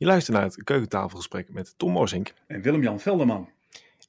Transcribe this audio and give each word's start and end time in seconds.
Je 0.00 0.06
luistert 0.06 0.36
naar 0.36 0.46
het 0.46 0.64
keukentafelgesprek 0.64 1.52
met 1.52 1.74
Tom 1.76 1.92
Morsink. 1.92 2.32
En 2.46 2.62
Willem-Jan 2.62 3.00
Velderman. 3.00 3.48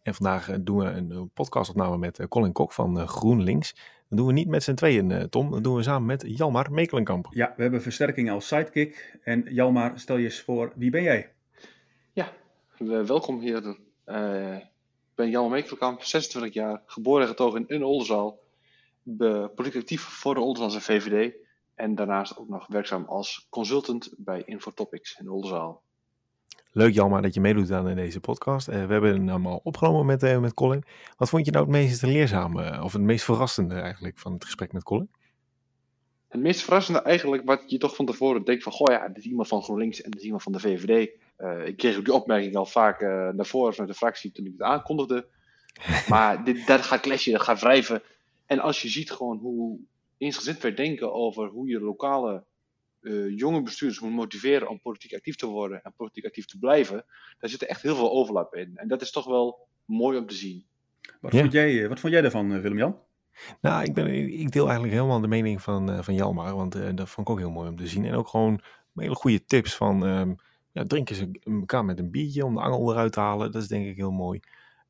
En 0.03 0.13
vandaag 0.13 0.49
eh, 0.49 0.57
doen 0.61 0.77
we 0.77 0.85
een 0.85 1.11
eh, 1.11 1.21
podcastopname 1.33 1.97
met 1.97 2.19
eh, 2.19 2.27
Colin 2.27 2.51
Kok 2.51 2.73
van 2.73 3.07
GroenLinks. 3.07 3.75
Dat 4.09 4.17
doen 4.17 4.27
we 4.27 4.33
niet 4.33 4.47
met 4.47 4.63
z'n 4.63 4.73
tweeën, 4.73 5.29
Tom. 5.29 5.51
Dat 5.51 5.63
doen 5.63 5.75
we 5.75 5.83
samen 5.83 6.05
met 6.05 6.23
Jalmar 6.27 6.71
Mekelenkamp. 6.71 7.27
Ja, 7.31 7.54
we 7.55 7.62
hebben 7.62 7.81
versterking 7.81 8.29
als 8.29 8.47
sidekick. 8.47 9.17
En 9.23 9.46
Jalmar, 9.49 9.99
stel 9.99 10.17
je 10.17 10.23
eens 10.23 10.41
voor, 10.41 10.71
wie 10.75 10.89
ben 10.89 11.04
jij? 11.04 11.31
Ja, 12.14 12.34
welkom 13.05 13.39
hier. 13.39 13.58
ik 13.58 15.16
ben 15.16 15.30
Jalmar 15.30 15.52
Mekelenkamp, 15.52 16.04
26 16.04 16.54
jaar, 16.54 16.82
geboren 16.86 17.21
en 17.21 17.28
getogen 17.28 17.68
in 17.68 17.84
Oldenzaal. 17.84 18.39
Politiek 19.55 19.82
actief 19.82 20.02
voor 20.02 20.34
de 20.34 20.39
Oldenzaal 20.39 20.82
VVD. 20.82 21.34
En 21.82 21.95
daarnaast 21.95 22.38
ook 22.38 22.50
nog 22.50 22.68
werkzaam 22.68 23.05
als 23.05 23.48
consultant 23.50 24.13
bij 24.18 24.43
Infotopics 24.45 25.20
in 25.20 25.30
Oldenzaal. 25.30 25.84
Leuk 26.71 26.93
Jalma 26.93 27.21
dat 27.21 27.34
je 27.34 27.41
meedoet 27.41 27.71
aan 27.71 27.95
deze 27.95 28.20
podcast. 28.20 28.67
Uh, 28.67 28.73
we 28.73 28.91
hebben 28.94 29.16
hem 29.16 29.30
allemaal 29.30 29.59
opgenomen 29.63 30.05
met, 30.05 30.23
uh, 30.23 30.40
met 30.40 30.54
Colin. 30.54 30.84
Wat 31.17 31.30
vond 31.30 31.45
je 31.45 31.52
nou 31.52 31.63
het 31.63 31.73
meest 31.73 32.02
leerzame 32.02 32.84
of 32.84 32.94
het 32.94 33.02
meest 33.02 33.23
verrassende 33.23 33.76
eigenlijk 33.76 34.20
van 34.20 34.34
het 34.34 34.45
gesprek 34.45 34.73
met 34.73 34.84
Colin? 34.84 35.09
Het 36.27 36.41
meest 36.41 36.62
verrassende 36.62 37.02
eigenlijk 37.02 37.45
wat 37.45 37.63
je 37.66 37.77
toch 37.77 37.95
van 37.95 38.05
tevoren 38.05 38.43
denkt 38.43 38.63
van... 38.63 38.71
Goh 38.71 38.93
ja, 38.93 39.07
dit 39.07 39.18
is 39.18 39.26
iemand 39.26 39.48
van 39.48 39.63
GroenLinks 39.63 40.02
en 40.02 40.12
dit 40.12 40.20
is 40.20 40.26
iemand 40.26 40.43
van 40.43 40.52
de 40.52 40.59
VVD. 40.59 41.09
Uh, 41.38 41.62
eh, 41.62 41.68
ik 41.68 41.77
kreeg 41.77 41.98
ook 41.98 42.05
die 42.05 42.13
opmerking 42.13 42.55
al 42.55 42.66
vaak 42.66 43.02
naar 43.02 43.45
voren 43.45 43.73
vanuit 43.73 43.91
de 43.91 43.98
fractie 43.98 44.32
toen 44.32 44.45
ik 44.45 44.52
het 44.52 44.62
aankondigde. 44.62 45.27
maar 46.09 46.43
dit, 46.43 46.68
dat 46.68 46.82
gaat 46.82 47.02
clashen, 47.02 47.32
dat 47.32 47.41
gaat 47.41 47.59
wrijven. 47.59 48.02
En 48.45 48.59
als 48.59 48.82
je 48.82 48.90
ziet 48.90 49.12
gewoon 49.12 49.38
hoe 49.38 49.79
eensgezind 50.21 50.61
werd 50.61 50.77
denken 50.77 51.13
over 51.13 51.48
hoe 51.48 51.67
je 51.67 51.80
lokale 51.80 52.45
uh, 53.02 53.38
jonge 53.38 53.62
bestuurders 53.62 54.02
moet 54.02 54.12
motiveren 54.12 54.70
om 54.70 54.81
politiek 54.81 55.13
actief 55.13 55.35
te 55.35 55.45
worden 55.45 55.84
en 55.84 55.93
politiek 55.95 56.25
actief 56.25 56.45
te 56.45 56.59
blijven, 56.59 57.05
daar 57.39 57.49
zit 57.49 57.62
er 57.62 57.67
echt 57.67 57.81
heel 57.81 57.95
veel 57.95 58.12
overlap 58.12 58.55
in. 58.55 58.71
En 58.76 58.88
dat 58.88 59.02
is 59.02 59.12
toch 59.12 59.26
wel 59.26 59.67
mooi 59.85 60.18
om 60.18 60.27
te 60.27 60.35
zien. 60.35 60.65
Wat, 61.21 61.35
vond, 61.35 61.51
jij, 61.51 61.81
eh, 61.81 61.87
wat 61.87 61.99
vond 61.99 62.13
jij 62.13 62.21
daarvan, 62.21 62.54
eh, 62.54 62.62
Willem-Jan? 62.62 62.98
Nou, 63.62 63.84
ik, 63.84 63.93
ben, 63.93 64.07
ik 64.40 64.51
deel 64.51 64.63
eigenlijk 64.63 64.94
helemaal 64.94 65.22
de 65.22 65.28
mening 65.28 65.62
van, 65.62 66.03
van 66.03 66.13
Jalmar, 66.13 66.56
want 66.56 66.97
dat 66.97 67.09
vond 67.09 67.28
ik 67.28 67.34
ook 67.34 67.40
heel 67.40 67.51
mooi 67.51 67.69
om 67.69 67.75
te 67.75 67.88
zien. 67.88 68.06
En 68.06 68.13
ook 68.13 68.28
gewoon 68.28 68.62
hele 68.96 69.16
goede 69.16 69.46
tips 69.46 69.75
van, 69.75 70.03
um, 70.03 70.35
ja, 70.72 70.85
drink 70.85 71.09
eens 71.09 71.25
elkaar 71.44 71.85
met 71.85 72.00
een 72.00 72.12
biertje 72.12 72.46
om 72.46 72.53
de 72.53 72.62
angel 72.62 72.91
eruit 72.91 73.13
te 73.13 73.19
halen. 73.19 73.51
Dat 73.51 73.62
is 73.62 73.68
denk 73.68 73.85
ik 73.85 73.96
heel 73.96 74.12
mooi. 74.12 74.40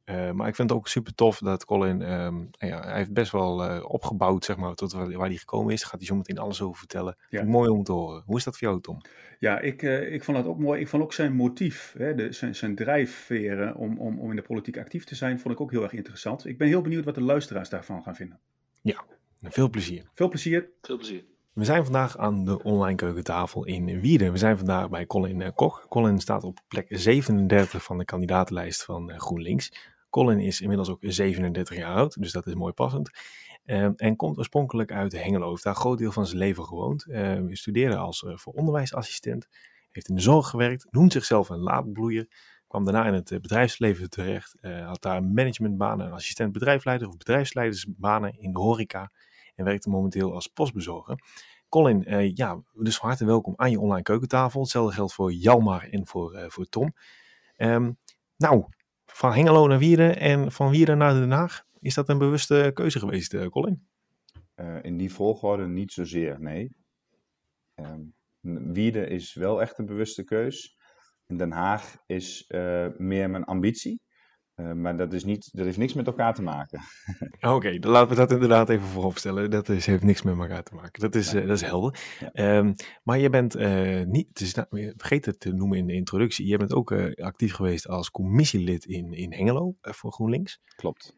Uh, 0.06 0.32
maar 0.32 0.48
ik 0.48 0.56
vind 0.56 0.70
het 0.70 0.80
ook 0.80 0.88
super 0.88 1.16
tof 1.16 1.38
dat 1.38 1.66
Colin, 1.66 2.12
um, 2.12 2.50
ja, 2.52 2.82
hij 2.82 2.98
heeft 2.98 3.14
best 3.14 3.32
wel 3.32 3.66
uh, 3.66 3.86
opgebouwd, 3.88 4.46
zeg 4.46 4.58
maar, 4.58 4.74
tot 4.74 4.92
waar, 4.92 5.12
waar, 5.12 5.28
hij 5.28 5.38
gekomen 5.38 5.74
is. 5.74 5.84
Gaat 5.84 6.00
hij 6.00 6.08
zo 6.08 6.16
meteen 6.16 6.38
alles 6.38 6.62
over 6.62 6.78
vertellen. 6.78 7.18
Ja. 7.30 7.44
Mooi 7.44 7.70
om 7.70 7.84
te 7.84 7.92
horen. 7.92 8.24
Hoe 8.26 8.38
is 8.38 8.44
dat 8.44 8.58
voor 8.58 8.68
jou, 8.68 8.82
Tom? 8.82 9.02
Ja, 9.40 9.60
ik, 9.60 9.82
uh, 9.82 10.14
ik 10.14 10.24
vond 10.24 10.38
het 10.38 10.46
ook 10.46 10.60
mooi. 10.60 10.82
Ik 10.82 10.88
vond 10.88 11.04
ook 11.04 11.14
zijn 11.14 11.34
motief, 11.34 11.94
hè, 11.98 12.16
de, 12.16 12.32
zijn, 12.32 12.56
zijn 12.56 12.76
drijfveren 12.76 13.76
om, 13.76 14.00
om, 14.00 14.20
om 14.20 14.30
in 14.30 14.36
de 14.36 14.42
politiek 14.42 14.78
actief 14.78 15.04
te 15.04 15.16
zijn, 15.16 15.40
vond 15.40 15.54
ik 15.54 15.62
ook 15.62 15.72
heel 15.72 15.84
erg 15.84 15.94
interessant. 15.94 16.46
Ik 16.46 16.58
ben 16.58 16.68
heel 16.68 16.82
benieuwd 16.82 17.06
wat 17.06 17.16
de 17.16 17.22
luisteraars 17.22 17.70
daarvan 17.70 18.04
gaan 18.04 18.16
vinden. 18.16 18.40
Ja, 18.82 19.06
veel 19.42 19.70
plezier. 19.70 20.10
Veel 20.14 20.30
plezier. 20.30 20.70
Veel 20.82 20.98
plezier. 20.98 21.31
We 21.54 21.66
zijn 21.66 21.84
vandaag 21.84 22.18
aan 22.18 22.46
de 22.46 22.64
online 22.64 22.96
keukentafel 22.96 23.66
in 23.66 24.00
Wieden. 24.00 24.32
We 24.32 24.38
zijn 24.38 24.58
vandaag 24.58 24.90
bij 24.90 25.06
Colin 25.06 25.54
Koch. 25.54 25.88
Colin 25.88 26.20
staat 26.20 26.44
op 26.44 26.60
plek 26.68 26.88
37 26.90 27.84
van 27.84 27.98
de 27.98 28.06
kandidatenlijst 28.06 28.84
van 28.84 29.20
GroenLinks. 29.20 29.74
Colin 30.10 30.40
is 30.40 30.62
inmiddels 30.62 30.90
ook 30.90 31.00
37 31.02 31.78
jaar 31.78 31.96
oud, 31.96 32.22
dus 32.22 32.32
dat 32.32 32.48
is 32.48 32.54
mooi 32.54 32.74
passend. 32.74 33.10
Ehm, 33.66 33.92
en 33.96 34.16
komt 34.16 34.38
oorspronkelijk 34.38 34.92
uit 34.92 35.12
Hengelo. 35.12 35.50
Heeft 35.50 35.64
daar 35.64 35.74
een 35.74 35.80
groot 35.80 35.98
deel 35.98 36.12
van 36.12 36.26
zijn 36.26 36.38
leven 36.38 36.66
gewoond. 36.66 37.06
Uh, 37.08 37.40
studeerde 37.50 37.98
als 37.98 38.22
uh, 38.22 38.38
voor 38.38 38.54
onderwijsassistent. 38.54 39.48
Heeft 39.92 40.10
in 40.10 40.16
de 40.16 40.22
zorg 40.22 40.50
gewerkt. 40.50 40.88
Noemt 40.90 41.12
zichzelf 41.12 41.50
een 41.50 41.60
laadbloeier. 41.60 42.28
Kwam 42.68 42.84
daarna 42.84 43.06
in 43.06 43.14
het 43.14 43.32
eh, 43.32 43.40
bedrijfsleven 43.40 44.10
terecht. 44.10 44.56
Had 44.62 45.02
daar 45.02 45.24
managementbanen, 45.24 46.12
assistent 46.12 46.52
bedrijfsleider 46.52 47.08
of 47.08 47.18
bedrijfsleidersbanen 47.18 48.40
in 48.40 48.52
de 48.52 48.60
horeca. 48.60 49.12
En 49.56 49.66
werkte 49.66 49.90
momenteel 49.90 50.34
als 50.34 50.48
postbezorger. 50.48 51.20
Colin, 51.70 52.32
ja, 52.36 52.64
dus 52.74 52.98
van 52.98 53.10
harte 53.10 53.26
welkom 53.26 53.54
aan 53.56 53.72
je 53.72 53.80
online 53.80 54.04
keukentafel. 54.04 54.62
Hetzelfde 54.62 54.94
geldt 54.94 55.14
voor 55.14 55.32
Jalmar 55.32 55.88
en 55.90 56.08
voor, 56.08 56.46
voor 56.48 56.66
Tom. 56.66 56.94
Um, 57.58 57.98
nou, 58.38 58.66
van 59.06 59.34
Hengelo 59.34 59.68
naar 59.68 59.80
Wieren 59.80 60.18
en 60.18 60.52
van 60.52 60.70
Wieren 60.70 60.98
naar 60.98 61.14
Den 61.14 61.32
Haag. 61.32 61.64
Is 61.80 61.94
dat 61.94 62.10
een 62.10 62.18
bewuste 62.18 62.72
keuze 62.74 63.00
geweest, 63.00 63.34
eh, 63.34 63.46
Colin? 63.46 63.88
In 64.82 64.98
die 64.98 65.14
volgorde 65.14 65.68
niet 65.68 65.92
zozeer, 65.92 66.42
nee. 66.42 66.76
Um, 67.76 68.14
Wieren 68.74 69.10
is 69.10 69.34
wel 69.34 69.62
echt 69.62 69.78
een 69.78 69.86
bewuste 69.86 70.24
keus. 70.24 70.78
Den 71.28 71.52
Haag 71.52 71.98
is 72.06 72.46
meer 72.98 73.30
mijn 73.30 73.44
ambitie. 73.44 74.02
Uh, 74.62 74.74
maar 74.74 74.98
dat, 74.98 75.14
is 75.14 75.24
niet, 75.24 75.50
dat 75.54 75.66
heeft 75.66 75.78
niks 75.78 75.94
met 75.94 76.08
elkaar 76.08 76.34
te 76.34 76.42
maken. 76.42 76.80
Oké, 77.36 77.50
okay, 77.50 77.80
dan 77.80 77.92
laten 77.92 78.10
we 78.10 78.16
dat 78.16 78.32
inderdaad 78.32 78.70
even 78.70 78.88
vooropstellen. 78.88 79.52
Dat 79.52 79.70
is, 79.70 79.86
heeft 79.86 80.04
niks 80.04 80.22
met 80.22 80.38
elkaar 80.38 80.64
te 80.64 80.76
maken. 80.76 81.02
Dat 81.02 81.16
is, 81.16 81.32
ja. 81.32 81.42
uh, 81.42 81.48
dat 81.48 81.56
is 81.56 81.62
helder. 81.62 82.00
Ja. 82.34 82.58
Um, 82.58 82.76
maar 83.04 83.20
je 83.20 83.30
bent 83.30 83.58
uh, 83.58 84.04
niet, 84.06 84.28
het 84.28 84.40
is, 84.40 84.54
nou, 84.54 84.94
vergeet 84.98 85.26
het 85.26 85.40
te 85.40 85.52
noemen 85.54 85.78
in 85.78 85.88
de 85.88 85.94
introductie. 85.94 86.48
Je 86.48 86.58
bent 86.58 86.74
ook 86.74 86.92
actief 87.16 87.54
geweest 87.54 87.88
als 87.88 88.12
commissielid 88.12 88.86
in, 88.86 89.14
in 89.14 89.34
Hengelo 89.34 89.76
voor 89.82 90.12
GroenLinks. 90.12 90.62
Klopt. 90.76 91.18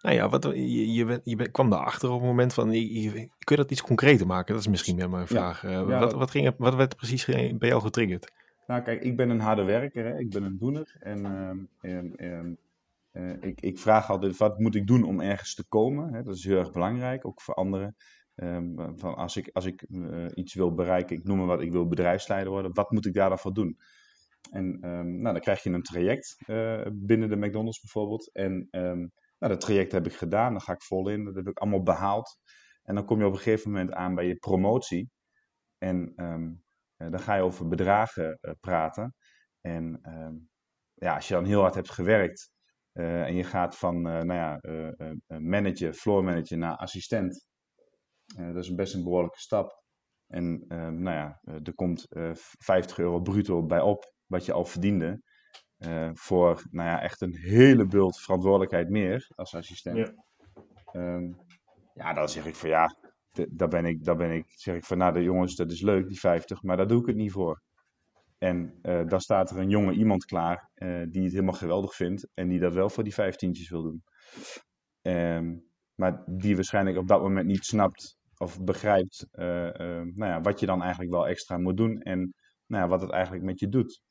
Nou 0.01 0.15
ja, 0.15 0.29
wat, 0.29 0.43
je, 0.43 0.93
je, 0.93 1.05
bent, 1.05 1.21
je 1.23 1.51
kwam 1.51 1.69
daarachter 1.69 2.09
op 2.09 2.19
het 2.19 2.29
moment 2.29 2.53
van, 2.53 2.71
je, 2.71 3.01
je, 3.01 3.11
kun 3.11 3.55
je 3.55 3.55
dat 3.55 3.71
iets 3.71 3.81
concreter 3.81 4.27
maken? 4.27 4.53
Dat 4.53 4.63
is 4.63 4.69
misschien 4.69 4.95
meer 4.95 5.09
mijn 5.09 5.27
vraag. 5.27 5.61
Ja, 5.61 5.69
ja, 5.69 5.99
wat, 5.99 6.13
wat, 6.13 6.31
ging, 6.31 6.53
wat 6.57 6.75
werd 6.75 6.95
precies 6.95 7.25
bij 7.25 7.57
jou 7.59 7.81
getriggerd? 7.81 8.31
Nou, 8.71 8.83
kijk, 8.83 9.01
ik 9.01 9.15
ben 9.15 9.29
een 9.29 9.39
harde 9.39 9.63
werker, 9.63 10.05
hè? 10.05 10.19
ik 10.19 10.29
ben 10.29 10.43
een 10.43 10.57
doener. 10.57 10.95
En, 10.99 11.25
uh, 11.81 12.43
uh, 13.11 13.33
ik, 13.41 13.61
ik, 13.61 13.79
vraag 13.79 14.09
altijd, 14.09 14.37
wat 14.37 14.59
moet 14.59 14.75
ik 14.75 14.87
doen 14.87 15.03
om 15.03 15.19
ergens 15.19 15.55
te 15.55 15.67
komen? 15.67 16.13
Hè? 16.13 16.23
Dat 16.23 16.35
is 16.35 16.43
heel 16.43 16.57
erg 16.57 16.71
belangrijk, 16.71 17.25
ook 17.25 17.41
voor 17.41 17.53
anderen. 17.53 17.95
Um, 18.35 18.97
van 18.97 19.15
als 19.15 19.37
ik, 19.37 19.49
als 19.53 19.65
ik 19.65 19.85
uh, 19.89 20.25
iets 20.33 20.53
wil 20.53 20.73
bereiken, 20.73 21.15
ik 21.15 21.23
noem 21.23 21.37
maar 21.37 21.47
wat, 21.47 21.61
ik 21.61 21.71
wil 21.71 21.87
bedrijfsleider 21.87 22.51
worden, 22.51 22.73
wat 22.73 22.91
moet 22.91 23.05
ik 23.05 23.13
daar 23.13 23.29
dan 23.29 23.39
voor 23.39 23.53
doen? 23.53 23.77
En 24.51 24.65
um, 24.65 25.21
nou, 25.21 25.33
dan 25.33 25.41
krijg 25.41 25.63
je 25.63 25.69
een 25.69 25.83
traject 25.83 26.37
uh, 26.47 26.81
binnen 26.93 27.29
de 27.29 27.37
McDonald's 27.37 27.79
bijvoorbeeld. 27.79 28.31
En 28.31 28.67
nou, 28.71 29.09
dat 29.37 29.61
traject 29.61 29.91
heb 29.91 30.05
ik 30.05 30.13
gedaan, 30.13 30.51
daar 30.51 30.61
ga 30.61 30.73
ik 30.73 30.83
vol 30.83 31.09
in, 31.09 31.23
dat 31.23 31.35
heb 31.35 31.47
ik 31.47 31.59
allemaal 31.59 31.83
behaald. 31.83 32.39
En 32.83 32.95
dan 32.95 33.05
kom 33.05 33.19
je 33.19 33.25
op 33.25 33.33
een 33.33 33.37
gegeven 33.37 33.71
moment 33.71 33.93
aan 33.93 34.15
bij 34.15 34.27
je 34.27 34.35
promotie. 34.35 35.09
En 35.77 36.13
dan 37.09 37.19
ga 37.19 37.35
je 37.35 37.41
over 37.41 37.67
bedragen 37.67 38.37
uh, 38.41 38.51
praten. 38.59 39.15
En 39.61 39.99
ehm, 40.01 40.35
ja, 40.93 41.15
als 41.15 41.27
je 41.27 41.33
dan 41.33 41.45
heel 41.45 41.61
hard 41.61 41.75
hebt 41.75 41.89
gewerkt 41.89 42.49
en 42.93 43.35
je 43.35 43.43
gaat 43.43 43.77
van 43.77 44.01
nou 44.01 44.33
ja, 44.33 44.59
manager, 45.27 45.93
floor 45.93 46.23
manager 46.23 46.57
naar 46.57 46.75
assistent, 46.75 47.45
dat 48.35 48.63
is 48.63 48.75
best 48.75 48.93
een 48.93 49.03
behoorlijke 49.03 49.39
stap. 49.39 49.83
En 50.27 50.65
ehm, 50.67 51.01
nou 51.01 51.15
ja, 51.17 51.39
er 51.63 51.73
komt 51.75 52.07
50 52.59 52.97
euro 52.97 53.19
bruto 53.21 53.65
bij 53.65 53.81
op, 53.81 54.13
wat 54.25 54.45
je 54.45 54.53
al 54.53 54.65
verdiende. 54.65 55.21
voor 56.13 56.63
nou 56.69 56.89
ja, 56.89 57.01
echt 57.01 57.21
een 57.21 57.35
hele 57.35 57.85
bult 57.85 58.21
verantwoordelijkheid 58.21 58.89
meer 58.89 59.27
als 59.35 59.55
assistent. 59.55 59.97
Ja. 59.97 60.13
Ehm, 60.91 61.33
ja, 61.93 62.13
dan 62.13 62.29
zeg 62.29 62.45
ik 62.45 62.55
van 62.55 62.69
ja, 62.69 62.95
daar 63.49 63.67
ben 63.67 63.85
ik, 63.85 64.03
daar 64.03 64.15
ben 64.15 64.31
ik, 64.31 64.45
zeg 64.47 64.75
ik 64.75 64.85
van 64.85 64.97
nou 64.97 65.13
de 65.13 65.23
jongens, 65.23 65.55
dat 65.55 65.71
is 65.71 65.81
leuk, 65.81 66.07
die 66.07 66.19
50, 66.19 66.63
maar 66.63 66.77
daar 66.77 66.87
doe 66.87 67.01
ik 67.01 67.07
het 67.07 67.15
niet 67.15 67.31
voor. 67.31 67.61
En 68.37 68.79
uh, 68.83 69.07
dan 69.07 69.21
staat 69.21 69.49
er 69.49 69.57
een 69.57 69.69
jonge 69.69 69.93
iemand 69.93 70.25
klaar 70.25 70.69
uh, 70.75 71.05
die 71.09 71.23
het 71.23 71.31
helemaal 71.31 71.53
geweldig 71.53 71.95
vindt 71.95 72.27
en 72.33 72.47
die 72.47 72.59
dat 72.59 72.73
wel 72.73 72.89
voor 72.89 73.03
die 73.03 73.13
vijftientjes 73.13 73.69
wil 73.69 73.81
doen. 73.81 74.03
Um, 75.01 75.63
maar 75.95 76.23
die 76.25 76.55
waarschijnlijk 76.55 76.97
op 76.97 77.07
dat 77.07 77.21
moment 77.21 77.47
niet 77.47 77.65
snapt 77.65 78.17
of 78.37 78.63
begrijpt 78.63 79.27
uh, 79.33 79.45
nou 79.45 80.25
ja, 80.25 80.41
wat 80.41 80.59
je 80.59 80.65
dan 80.65 80.81
eigenlijk 80.81 81.11
wel 81.11 81.27
extra 81.27 81.57
moet 81.57 81.77
doen 81.77 82.01
en 82.01 82.33
nou 82.65 82.83
ja, 82.83 82.89
wat 82.89 83.01
het 83.01 83.11
eigenlijk 83.11 83.43
met 83.43 83.59
je 83.59 83.69
doet. 83.69 84.01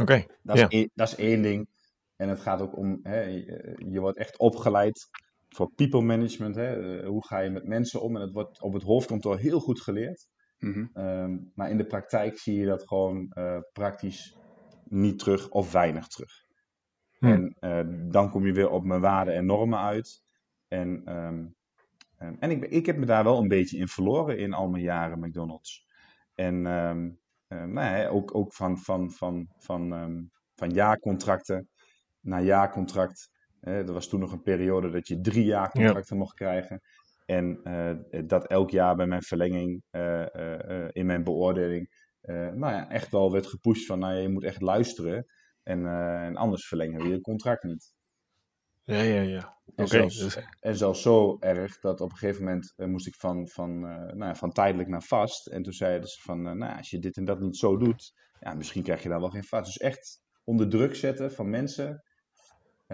Oké. 0.00 0.24
dat, 0.42 0.56
yeah. 0.56 0.88
dat, 0.94 1.08
is 1.08 1.16
één 1.16 1.42
ding. 1.42 1.68
En 2.16 2.28
het 2.28 2.40
gaat 2.40 2.60
ook 2.60 2.76
om, 2.76 2.98
hè, 3.02 3.20
je 3.78 4.00
wordt 4.00 4.18
echt 4.18 4.38
opgeleid 4.38 5.08
voor 5.54 5.72
people 5.74 6.02
management. 6.02 6.54
Hè? 6.54 6.98
Eh, 7.00 7.06
hoe 7.06 7.26
ga 7.26 7.38
je 7.38 7.50
met 7.50 7.66
mensen 7.66 8.02
om? 8.02 8.14
En 8.14 8.20
dat 8.20 8.32
wordt 8.32 8.60
op 8.60 8.72
het 8.72 8.82
hoofdkantoor 8.82 9.38
heel 9.38 9.60
goed 9.60 9.80
geleerd. 9.80 10.28
Mm 10.58 10.90
maar 11.54 11.70
in 11.70 11.76
de 11.76 11.86
praktijk 11.86 12.38
zie 12.38 12.58
je 12.58 12.66
dat 12.66 12.88
gewoon 12.88 13.32
uh, 13.38 13.58
praktisch 13.72 14.36
niet 14.84 15.18
terug 15.18 15.48
of 15.50 15.72
weinig 15.72 16.06
terug. 16.06 16.32
En 17.18 17.56
uh, 17.60 17.80
dan 18.10 18.30
kom 18.30 18.46
je 18.46 18.52
weer 18.52 18.70
op 18.70 18.84
mijn 18.84 19.00
waarden 19.00 19.34
en 19.34 19.46
normen 19.46 19.78
uit. 19.78 20.22
En, 20.68 21.16
um, 21.16 21.56
en 22.38 22.50
ik, 22.50 22.64
ik 22.64 22.86
heb 22.86 22.96
me 22.96 23.06
daar 23.06 23.24
wel 23.24 23.38
een 23.38 23.48
beetje 23.48 23.78
in 23.78 23.88
verloren 23.88 24.38
in 24.38 24.52
al 24.52 24.68
mijn 24.68 24.82
jaren 24.82 25.18
McDonald's. 25.18 25.86
En 26.34 26.62
nou 27.48 28.08
ook, 28.08 28.34
ook 28.34 28.54
van, 28.54 28.78
van, 28.78 29.10
van, 29.10 29.48
van, 29.58 29.88
van 30.54 30.70
jaarcontracten 30.70 31.68
naar 32.20 32.42
jaarcontract 32.42 33.33
er 33.64 33.92
was 33.92 34.08
toen 34.08 34.20
nog 34.20 34.32
een 34.32 34.42
periode 34.42 34.90
dat 34.90 35.08
je 35.08 35.20
drie 35.20 35.44
jaar 35.44 35.70
contracten 35.70 36.16
mocht 36.16 36.34
krijgen. 36.34 36.80
En 37.24 37.60
uh, 37.64 38.26
dat 38.26 38.46
elk 38.46 38.70
jaar 38.70 38.96
bij 38.96 39.06
mijn 39.06 39.22
verlenging, 39.22 39.82
uh, 39.90 40.26
uh, 40.36 40.88
in 40.92 41.06
mijn 41.06 41.24
beoordeling, 41.24 42.02
nou 42.26 42.72
ja, 42.72 42.90
echt 42.90 43.10
wel 43.10 43.32
werd 43.32 43.46
gepusht 43.46 43.86
van, 43.86 43.98
nou 43.98 44.14
je 44.14 44.28
moet 44.28 44.44
echt 44.44 44.60
luisteren. 44.60 45.26
En, 45.62 45.86
en 45.86 46.36
anders 46.36 46.66
verlengen 46.66 47.02
we 47.02 47.08
je 47.08 47.20
contract 47.20 47.62
niet. 47.62 47.94
Ja, 48.84 49.00
ja, 49.00 49.20
ja. 49.20 49.58
En, 49.74 49.88
zelfs, 49.88 50.18
dus- 50.18 50.38
en 50.60 50.76
zelfs 50.76 51.02
zo 51.02 51.36
erg 51.40 51.80
dat 51.80 52.00
op 52.00 52.10
een 52.10 52.16
gegeven 52.16 52.44
moment 52.44 52.74
moest 52.76 53.06
ik 53.06 53.14
van, 53.14 53.48
van, 53.48 53.80
nou 53.80 54.24
ja, 54.24 54.34
van 54.34 54.52
tijdelijk 54.52 54.88
naar 54.88 55.02
vast. 55.02 55.46
En 55.46 55.62
toen 55.62 55.72
zeiden 55.72 56.08
ze 56.08 56.20
van, 56.20 56.42
nou 56.42 56.76
als 56.76 56.90
je 56.90 56.98
dit 56.98 57.16
en 57.16 57.24
dat 57.24 57.40
niet 57.40 57.56
zo 57.56 57.76
doet, 57.76 58.12
ja, 58.40 58.54
misschien 58.54 58.82
krijg 58.82 59.02
je 59.02 59.08
daar 59.08 59.20
wel 59.20 59.30
geen 59.30 59.44
vast. 59.44 59.64
Dus 59.64 59.78
echt 59.78 60.20
onder 60.44 60.68
druk 60.68 60.94
zetten 60.94 61.32
van 61.32 61.50
mensen 61.50 62.02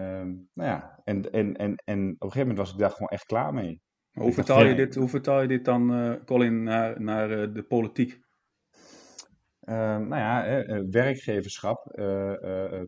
Um, 0.01 0.49
nou 0.53 0.69
ja, 0.69 1.01
en, 1.03 1.31
en, 1.31 1.55
en, 1.55 1.75
en 1.75 1.99
op 1.99 2.23
een 2.23 2.31
gegeven 2.31 2.39
moment 2.39 2.57
was 2.57 2.71
ik 2.71 2.77
daar 2.77 2.89
gewoon 2.89 3.07
echt 3.07 3.25
klaar 3.25 3.53
mee. 3.53 3.81
hoe, 4.11 4.33
vertaal 4.33 4.65
je 4.65 4.75
dit, 4.75 4.95
hoe 4.95 5.09
vertaal 5.09 5.41
je 5.41 5.47
dit 5.47 5.65
dan, 5.65 5.93
uh, 5.93 6.13
Colin, 6.25 6.63
naar, 6.63 7.01
naar 7.01 7.31
uh, 7.31 7.53
de 7.53 7.63
politiek? 7.63 8.19
Uh, 9.61 9.75
nou 9.97 10.15
ja, 10.15 10.63
uh, 10.63 10.83
werkgeverschap, 10.89 11.99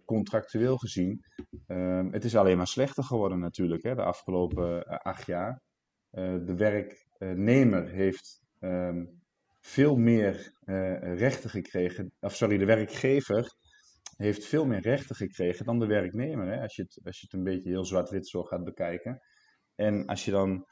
contractueel 0.06 0.78
gezien. 0.78 1.26
Ehm, 1.68 2.12
het 2.12 2.24
is 2.24 2.36
alleen 2.36 2.58
maar 2.58 2.68
slechter 2.68 3.04
geworden 3.04 3.40
natuurlijk 3.40 3.84
hè, 3.84 3.96
de 3.96 4.04
afgelopen 4.04 4.86
acht 4.88 5.26
jaar. 5.26 5.62
de 6.12 6.54
werknemer 6.58 7.88
heeft 7.88 8.42
um, 8.60 9.22
veel 9.60 9.96
meer 9.96 10.54
rechten 11.02 11.50
gekregen. 11.50 12.12
Of 12.20 12.36
sorry, 12.36 12.58
de 12.58 12.66
werkgever 12.66 13.56
heeft 14.16 14.46
veel 14.46 14.66
meer 14.66 14.82
rechten 14.82 15.16
gekregen 15.16 15.66
dan 15.66 15.80
de 15.80 15.86
werknemer. 15.86 16.48
Hè? 16.48 16.62
Als, 16.62 16.76
je 16.76 16.82
het, 16.82 17.00
als 17.04 17.20
je 17.20 17.26
het 17.26 17.34
een 17.34 17.44
beetje 17.44 17.70
heel 17.70 17.86
zwart-wit 17.86 18.28
zo 18.28 18.44
gaat 18.44 18.64
bekijken. 18.64 19.22
En 19.76 20.06
als 20.06 20.26
je 20.26 20.32
dan 20.32 20.66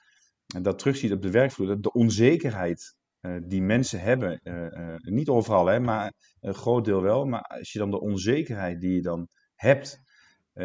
dat 0.61 0.79
terugziet 0.79 1.11
op 1.11 1.21
de 1.21 1.31
werkvloer, 1.31 1.81
de 1.81 1.91
onzekerheid 1.91 2.95
uh, 3.21 3.38
die 3.43 3.61
mensen 3.61 4.01
hebben, 4.01 4.39
uh, 4.43 4.53
uh, 4.53 4.95
niet 4.97 5.29
overal, 5.29 5.65
hè, 5.65 5.79
maar 5.79 6.13
een 6.39 6.53
groot 6.53 6.85
deel 6.85 7.01
wel. 7.01 7.25
Maar 7.25 7.41
als 7.41 7.71
je 7.71 7.79
dan 7.79 7.91
de 7.91 8.01
onzekerheid 8.01 8.81
die 8.81 8.95
je 8.95 9.01
dan 9.01 9.27
hebt 9.55 9.99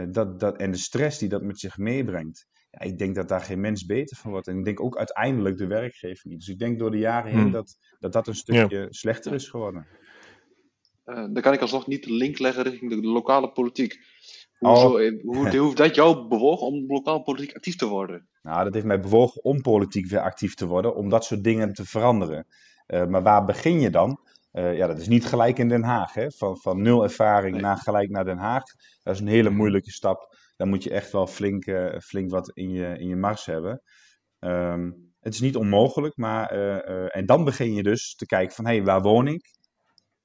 dat, 0.08 0.40
dat, 0.40 0.56
en 0.56 0.70
de 0.70 0.78
stress 0.78 1.18
die 1.18 1.28
dat 1.28 1.42
met 1.42 1.60
zich 1.60 1.78
meebrengt. 1.78 2.46
Ja, 2.70 2.80
ik 2.80 2.98
denk 2.98 3.14
dat 3.14 3.28
daar 3.28 3.40
geen 3.40 3.60
mens 3.60 3.84
beter 3.84 4.16
van 4.16 4.30
wordt. 4.30 4.48
En 4.48 4.58
ik 4.58 4.64
denk 4.64 4.80
ook 4.80 4.96
uiteindelijk 4.96 5.56
de 5.56 5.66
werkgever 5.66 6.28
niet. 6.28 6.38
Dus 6.38 6.48
ik 6.48 6.58
denk 6.58 6.78
door 6.78 6.90
de 6.90 6.98
jaren 6.98 7.30
heen 7.30 7.40
hmm. 7.40 7.50
dat, 7.50 7.76
dat 7.98 8.12
dat 8.12 8.26
een 8.26 8.34
stukje 8.34 8.78
ja. 8.78 8.86
slechter 8.90 9.34
is 9.34 9.48
geworden. 9.48 9.86
Uh, 11.06 11.16
dan 11.16 11.40
kan 11.42 11.52
ik 11.52 11.60
alsnog 11.60 11.86
niet 11.86 12.04
de 12.04 12.12
link 12.12 12.38
leggen 12.38 12.62
richting 12.62 12.90
de, 12.90 13.08
lokale 13.08 13.52
politiek. 13.52 14.00
Hoezo, 14.58 14.88
oh. 14.88 15.02
Eh, 15.02 15.22
hoe, 15.22 15.36
hoe 15.58 15.64
heeft 15.64 15.76
dat 15.76 15.94
jou 15.94 16.28
bewogen 16.28 16.66
om 16.66 16.84
lokaal 16.86 17.22
politiek 17.22 17.54
actief 17.54 17.76
te 17.76 17.86
worden? 17.86 18.28
Nou, 18.42 18.64
dat 18.64 18.74
heeft 18.74 18.86
mij 18.86 19.00
bewogen 19.00 19.44
om 19.44 19.60
politiek 19.60 20.06
weer 20.06 20.20
actief 20.20 20.54
te 20.54 20.66
worden, 20.66 20.94
om 20.94 21.08
dat 21.08 21.24
soort 21.24 21.44
dingen 21.44 21.72
te 21.72 21.84
veranderen. 21.84 22.46
Uh, 22.86 23.06
maar 23.06 23.22
waar 23.22 23.44
begin 23.44 23.80
je 23.80 23.90
dan? 23.90 24.20
Uh, 24.52 24.76
ja, 24.76 24.86
dat 24.86 24.98
is 24.98 25.08
niet 25.08 25.26
gelijk 25.26 25.58
in 25.58 25.68
Den 25.68 25.82
Haag. 25.82 26.14
Hè? 26.14 26.30
Van, 26.30 26.56
van 26.56 26.82
nul 26.82 27.02
ervaring 27.02 27.52
nee. 27.52 27.62
naar 27.62 27.76
gelijk 27.76 28.10
naar 28.10 28.24
Den 28.24 28.38
Haag. 28.38 28.62
Dat 29.02 29.14
is 29.14 29.20
een 29.20 29.26
hele 29.26 29.50
moeilijke 29.50 29.90
stap. 29.90 30.36
Dan 30.56 30.68
moet 30.68 30.82
je 30.82 30.90
echt 30.90 31.12
wel 31.12 31.26
flink, 31.26 31.66
uh, 31.66 31.98
flink 31.98 32.30
wat 32.30 32.50
in 32.54 32.70
je, 32.70 32.98
in 32.98 33.08
je 33.08 33.16
mars 33.16 33.46
hebben. 33.46 33.82
Um, 34.40 35.14
het 35.20 35.34
is 35.34 35.40
niet 35.40 35.56
onmogelijk, 35.56 36.16
maar 36.16 36.48
en 37.10 37.26
dan 37.26 37.44
begin 37.44 37.74
je 37.74 37.82
dus 37.82 38.14
te 38.14 38.26
kijken 38.26 38.54
van 38.54 38.66
hé, 38.66 38.74
hey, 38.74 38.84
waar 38.84 39.02
woon 39.02 39.26
ik? 39.28 39.56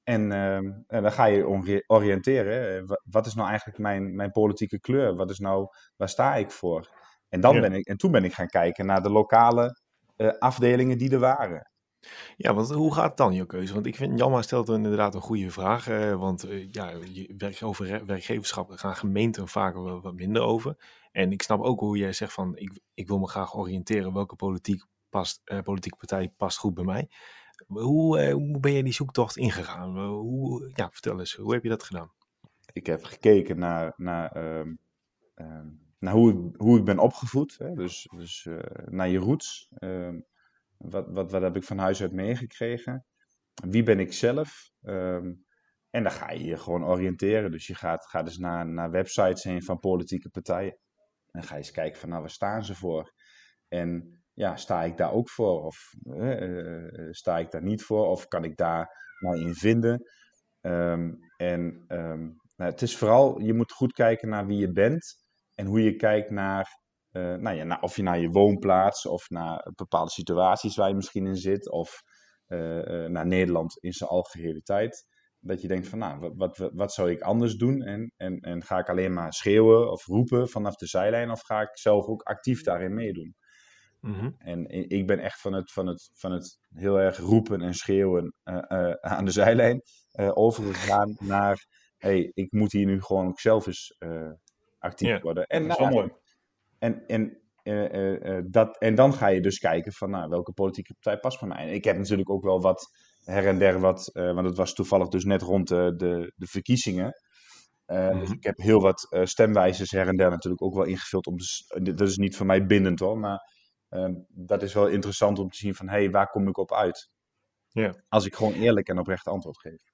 En, 0.04 0.30
uh, 0.30 0.56
en, 0.56 0.84
dan 0.86 1.12
ga 1.12 1.24
je 1.24 1.48
oriënteren. 1.86 2.86
Wat 3.04 3.26
is 3.26 3.34
nou 3.34 3.48
eigenlijk 3.48 3.78
mijn, 3.78 4.14
mijn 4.14 4.30
politieke 4.30 4.80
kleur? 4.80 5.16
Wat 5.16 5.30
is 5.30 5.38
nou, 5.38 5.66
waar 5.96 6.08
sta 6.08 6.34
ik 6.34 6.50
voor? 6.50 6.90
En, 7.28 7.40
dan 7.40 7.60
ben 7.60 7.72
ik, 7.72 7.86
en 7.86 7.96
toen 7.96 8.10
ben 8.10 8.24
ik 8.24 8.32
gaan 8.32 8.46
kijken 8.46 8.86
naar 8.86 9.02
de 9.02 9.10
lokale 9.10 9.80
uh, 10.16 10.30
afdelingen 10.38 10.98
die 10.98 11.12
er 11.12 11.18
waren. 11.18 11.70
Ja, 12.36 12.54
want 12.54 12.70
hoe 12.70 12.94
gaat 12.94 13.08
het 13.08 13.16
dan, 13.16 13.34
je 13.34 13.46
keuze? 13.46 13.74
Want 13.74 13.86
ik 13.86 13.96
vind, 13.96 14.18
Jamma 14.18 14.42
stelt 14.42 14.68
inderdaad 14.68 15.14
een 15.14 15.20
goede 15.20 15.50
vraag. 15.50 15.88
Uh, 15.88 16.14
want 16.14 16.44
uh, 16.44 16.68
ja, 16.70 16.92
werk, 17.36 17.62
over 17.62 18.06
werkgeverschap 18.06 18.70
gaan 18.70 18.96
gemeenten 18.96 19.48
vaak 19.48 19.74
wat 19.74 20.14
minder 20.14 20.42
over. 20.42 20.76
En 21.12 21.32
ik 21.32 21.42
snap 21.42 21.60
ook 21.60 21.80
hoe 21.80 21.98
jij 21.98 22.12
zegt 22.12 22.32
van, 22.32 22.56
ik, 22.56 22.80
ik 22.94 23.08
wil 23.08 23.18
me 23.18 23.28
graag 23.28 23.56
oriënteren 23.56 24.12
welke 24.12 24.36
politiek 24.36 24.84
past, 25.08 25.42
politieke 25.62 25.96
partij 25.96 26.32
past 26.36 26.58
goed 26.58 26.74
bij 26.74 26.84
mij. 26.84 27.08
Hoe, 27.66 28.18
eh, 28.18 28.32
hoe 28.32 28.60
ben 28.60 28.72
je 28.72 28.82
die 28.82 28.92
zoektocht 28.92 29.36
ingegaan? 29.36 30.06
Hoe, 30.06 30.70
ja, 30.74 30.90
vertel 30.90 31.18
eens, 31.18 31.34
hoe 31.34 31.52
heb 31.52 31.62
je 31.62 31.68
dat 31.68 31.82
gedaan? 31.82 32.12
Ik 32.72 32.86
heb 32.86 33.04
gekeken 33.04 33.58
naar, 33.58 33.92
naar, 33.96 34.36
uh, 34.36 34.72
uh, 35.36 35.66
naar 35.98 36.14
hoe, 36.14 36.32
ik, 36.32 36.56
hoe 36.56 36.78
ik 36.78 36.84
ben 36.84 36.98
opgevoed. 36.98 37.58
Hè? 37.58 37.74
Dus, 37.74 38.08
dus 38.16 38.44
uh, 38.44 38.58
naar 38.84 39.08
je 39.08 39.18
roots. 39.18 39.68
Ehm, 39.74 40.20
wat, 40.76 41.08
wat, 41.08 41.30
wat 41.30 41.42
heb 41.42 41.56
ik 41.56 41.64
van 41.64 41.78
huis 41.78 42.02
uit 42.02 42.12
meegekregen? 42.12 43.04
Wie 43.54 43.82
ben 43.82 44.00
ik 44.00 44.12
zelf? 44.12 44.70
Ehm, 44.82 45.32
en 45.90 46.02
dan 46.02 46.12
ga 46.12 46.30
je 46.30 46.44
je 46.44 46.56
gewoon 46.56 46.84
oriënteren. 46.84 47.50
Dus 47.50 47.66
je 47.66 47.74
gaat, 47.74 48.06
gaat 48.06 48.24
dus 48.24 48.38
naar, 48.38 48.66
naar 48.66 48.90
websites 48.90 49.44
heen 49.44 49.62
van 49.62 49.78
politieke 49.78 50.28
partijen. 50.28 50.78
En 51.30 51.42
ga 51.42 51.54
je 51.54 51.60
eens 51.60 51.70
kijken 51.70 52.00
van 52.00 52.08
nou, 52.08 52.20
waar 52.20 52.30
staan 52.30 52.64
ze 52.64 52.74
voor? 52.74 53.12
En 53.68 54.21
ja, 54.34 54.56
sta 54.56 54.82
ik 54.82 54.96
daar 54.96 55.12
ook 55.12 55.30
voor? 55.30 55.64
Of 55.64 55.92
uh, 56.02 57.10
sta 57.10 57.38
ik 57.38 57.50
daar 57.50 57.62
niet 57.62 57.82
voor? 57.82 58.06
Of 58.06 58.28
kan 58.28 58.44
ik 58.44 58.56
daar 58.56 59.16
nou 59.20 59.40
in 59.40 59.54
vinden? 59.54 60.02
Um, 60.60 61.18
en 61.36 61.84
um, 61.88 62.36
nou, 62.56 62.70
het 62.70 62.82
is 62.82 62.96
vooral, 62.96 63.40
je 63.40 63.54
moet 63.54 63.72
goed 63.72 63.92
kijken 63.92 64.28
naar 64.28 64.46
wie 64.46 64.58
je 64.58 64.72
bent 64.72 65.14
en 65.54 65.66
hoe 65.66 65.82
je 65.82 65.96
kijkt 65.96 66.30
naar, 66.30 66.80
uh, 67.12 67.34
nou 67.34 67.56
ja, 67.56 67.78
of 67.80 67.96
je 67.96 68.02
naar 68.02 68.18
je 68.20 68.28
woonplaats 68.28 69.06
of 69.06 69.30
naar 69.30 69.70
bepaalde 69.74 70.10
situaties 70.10 70.76
waar 70.76 70.88
je 70.88 70.94
misschien 70.94 71.26
in 71.26 71.36
zit, 71.36 71.70
of 71.70 72.02
naar 73.08 73.26
Nederland 73.26 73.78
in 73.78 73.92
zijn 73.92 74.10
algehele 74.10 74.62
Dat 75.40 75.60
je 75.62 75.68
denkt 75.68 75.88
van, 75.88 75.98
nou, 75.98 76.18
wat, 76.18 76.56
wat, 76.56 76.70
wat 76.74 76.92
zou 76.92 77.10
ik 77.10 77.20
anders 77.20 77.54
doen? 77.54 77.82
En, 77.82 78.12
en, 78.16 78.40
en 78.40 78.62
ga 78.62 78.78
ik 78.78 78.88
alleen 78.88 79.12
maar 79.12 79.32
schreeuwen 79.32 79.90
of 79.90 80.06
roepen 80.06 80.48
vanaf 80.48 80.74
de 80.76 80.86
zijlijn, 80.86 81.30
of 81.30 81.42
ga 81.42 81.60
ik 81.60 81.78
zelf 81.78 82.06
ook 82.06 82.22
actief 82.22 82.62
daarin 82.62 82.94
meedoen? 82.94 83.34
Mm 84.02 84.34
En 84.38 84.68
ik 84.90 85.06
ben 85.06 85.18
echt 85.18 85.40
van 85.40 85.52
het, 85.52 85.72
van, 85.72 85.86
het, 85.86 86.10
van 86.14 86.32
het 86.32 86.58
heel 86.68 87.00
erg 87.00 87.18
roepen 87.18 87.60
en 87.60 87.74
schreeuwen 87.74 88.34
uh, 88.44 88.54
uh, 88.68 88.92
aan 88.92 89.24
de 89.24 89.30
zijlijn 89.30 89.82
uh, 90.14 90.30
overgegaan 90.34 91.16
naar, 91.20 91.66
hey, 91.98 92.30
ik 92.34 92.52
moet 92.52 92.72
hier 92.72 92.86
nu 92.86 93.02
gewoon 93.02 93.26
ook 93.26 93.40
zelf 93.40 93.66
eens 93.66 93.96
actief 94.78 95.08
yeah, 95.08 95.22
worden. 95.22 95.46
En, 95.46 95.62
dat 95.68 95.78
is 95.78 95.84
nou, 95.84 95.94
mooi. 95.94 96.12
En, 96.78 97.06
en, 97.06 97.40
dat, 98.50 98.78
en 98.78 98.94
dan 98.94 99.14
ga 99.14 99.26
je 99.26 99.40
dus 99.40 99.58
kijken 99.58 99.92
van 99.92 100.10
nou, 100.10 100.28
welke 100.28 100.52
politieke 100.52 100.94
partij 100.94 101.18
past 101.18 101.40
bij 101.40 101.48
mij. 101.48 101.66
En 101.66 101.74
ik 101.74 101.84
heb 101.84 101.96
natuurlijk 101.96 102.30
ook 102.30 102.44
wel 102.44 102.60
wat, 102.60 102.90
her 103.24 103.46
en 103.46 103.58
der 103.58 103.80
wat, 103.80 104.10
want 104.12 104.46
het 104.46 104.56
was 104.56 104.74
toevallig 104.74 105.08
dus 105.08 105.24
net 105.24 105.42
rond 105.42 105.68
de, 105.68 105.94
de, 105.96 106.32
de 106.36 106.46
verkiezingen. 106.46 107.12
Dus 107.86 108.28
Mhm. 108.28 108.32
ik 108.32 108.44
heb 108.44 108.56
heel 108.56 108.80
wat 108.80 109.16
stemwijzers 109.22 109.90
her 109.90 110.08
en 110.08 110.16
der 110.16 110.30
natuurlijk 110.30 110.62
ook 110.62 110.74
wel 110.74 110.84
ingevuld. 110.84 111.26
Om 111.26 111.36
de, 111.36 111.94
dat 111.94 112.08
is 112.08 112.16
niet 112.16 112.36
voor 112.36 112.46
mij 112.46 112.66
bindend 112.66 113.00
hoor, 113.00 113.18
maar 113.18 113.51
uh, 113.92 114.08
dat 114.28 114.62
is 114.62 114.74
wel 114.74 114.88
interessant 114.88 115.38
om 115.38 115.50
te 115.50 115.56
zien 115.56 115.74
van 115.74 115.88
hé, 115.88 115.98
hey, 115.98 116.10
waar 116.10 116.30
kom 116.30 116.48
ik 116.48 116.56
op 116.56 116.72
uit? 116.72 117.10
Ja. 117.68 117.94
Als 118.08 118.26
ik 118.26 118.34
gewoon 118.34 118.52
eerlijk 118.52 118.88
en 118.88 118.98
oprecht 118.98 119.26
antwoord 119.26 119.58
geef. 119.58 119.92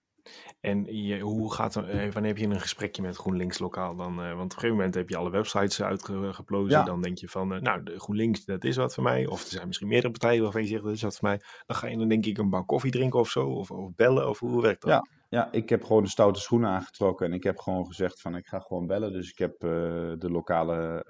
En 0.60 0.84
je, 0.84 1.20
hoe 1.20 1.52
gaat 1.54 1.74
er, 1.74 1.88
eh, 1.88 2.12
wanneer 2.12 2.30
heb 2.30 2.38
je 2.38 2.46
een 2.46 2.60
gesprekje 2.60 3.02
met 3.02 3.16
GroenLinks 3.16 3.58
lokaal 3.58 3.96
dan? 3.96 4.12
Uh, 4.12 4.18
want 4.18 4.34
op 4.34 4.40
een 4.40 4.50
gegeven 4.50 4.76
moment 4.76 4.94
heb 4.94 5.08
je 5.08 5.16
alle 5.16 5.30
websites 5.30 5.82
uitgeplozen. 5.82 6.78
Ja. 6.78 6.84
Dan 6.84 7.00
denk 7.00 7.18
je 7.18 7.28
van, 7.28 7.54
uh, 7.54 7.60
nou, 7.60 7.82
de 7.82 7.98
GroenLinks, 7.98 8.44
dat 8.44 8.64
is 8.64 8.76
wat 8.76 8.94
voor 8.94 9.02
mij. 9.02 9.26
Of 9.26 9.42
er 9.42 9.48
zijn 9.48 9.66
misschien 9.66 9.88
meerdere 9.88 10.12
partijen 10.12 10.42
waarvan 10.42 10.62
je 10.62 10.68
zegt, 10.68 10.82
dat 10.82 10.92
is 10.92 11.02
wat 11.02 11.18
voor 11.18 11.28
mij. 11.28 11.40
Dan 11.66 11.76
ga 11.76 11.86
je 11.86 11.96
dan 11.96 12.08
denk 12.08 12.26
ik 12.26 12.38
een 12.38 12.50
bak 12.50 12.66
koffie 12.66 12.90
drinken 12.90 13.20
of 13.20 13.30
zo. 13.30 13.46
Of, 13.48 13.70
of 13.70 13.94
bellen, 13.94 14.28
of 14.28 14.38
hoe 14.38 14.62
werkt 14.62 14.82
dat? 14.82 14.90
Ja, 14.90 15.06
ja, 15.28 15.52
ik 15.52 15.68
heb 15.68 15.84
gewoon 15.84 16.02
de 16.02 16.08
stoute 16.08 16.40
schoenen 16.40 16.70
aangetrokken. 16.70 17.26
En 17.26 17.32
ik 17.32 17.42
heb 17.42 17.58
gewoon 17.58 17.86
gezegd 17.86 18.20
van, 18.20 18.36
ik 18.36 18.46
ga 18.46 18.58
gewoon 18.58 18.86
bellen. 18.86 19.12
Dus 19.12 19.30
ik 19.30 19.38
heb 19.38 19.64
uh, 19.64 19.70
de 20.18 20.30
lokale 20.30 21.06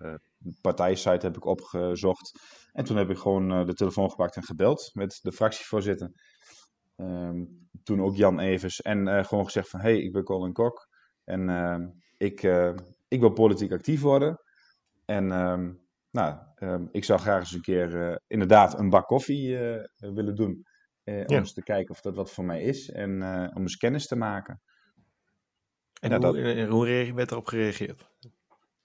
partijsite 0.61 1.27
heb 1.27 1.37
ik 1.37 1.45
opgezocht. 1.45 2.41
En 2.73 2.85
toen 2.85 2.97
heb 2.97 3.11
ik 3.11 3.19
gewoon 3.19 3.67
de 3.67 3.75
telefoon 3.75 4.11
gepakt 4.11 4.37
en 4.37 4.43
gebeld 4.43 4.91
met 4.93 5.19
de 5.23 5.33
fractievoorzitter. 5.33 6.11
Um, 6.97 7.69
toen 7.83 8.03
ook 8.03 8.17
Jan 8.17 8.39
Evers. 8.41 8.81
En 8.81 9.07
uh, 9.07 9.25
gewoon 9.25 9.45
gezegd 9.45 9.69
van, 9.69 9.81
hé, 9.81 9.91
hey, 9.91 10.03
ik 10.03 10.13
ben 10.13 10.23
Colin 10.23 10.53
Kok. 10.53 10.89
En 11.25 11.49
uh, 11.49 11.87
ik, 12.17 12.43
uh, 12.43 12.75
ik 13.09 13.21
wil 13.21 13.33
politiek 13.33 13.73
actief 13.73 14.01
worden. 14.01 14.43
En 15.05 15.31
um, 15.31 15.81
nou, 16.11 16.39
um, 16.57 16.89
ik 16.93 17.05
zou 17.05 17.21
graag 17.21 17.41
eens 17.41 17.53
een 17.53 17.61
keer 17.61 18.21
inderdaad 18.27 18.79
een 18.79 18.91
bak 18.91 19.07
koffie 19.07 19.57
willen 19.97 20.35
doen. 20.35 20.67
Om 21.05 21.25
eens 21.27 21.53
te 21.53 21.63
kijken 21.63 21.95
of 21.95 22.01
dat 22.01 22.15
wat 22.15 22.31
voor 22.31 22.45
mij 22.45 22.63
is. 22.63 22.91
En 22.91 23.23
om 23.55 23.63
eens 23.63 23.77
kennis 23.77 24.07
te 24.07 24.17
maken. 24.17 24.61
En 26.01 26.11
ja, 26.11 26.19
hoe, 26.19 26.55
dat... 26.55 26.69
hoe 26.69 27.13
werd 27.15 27.31
erop 27.31 27.47
gereageerd? 27.47 28.11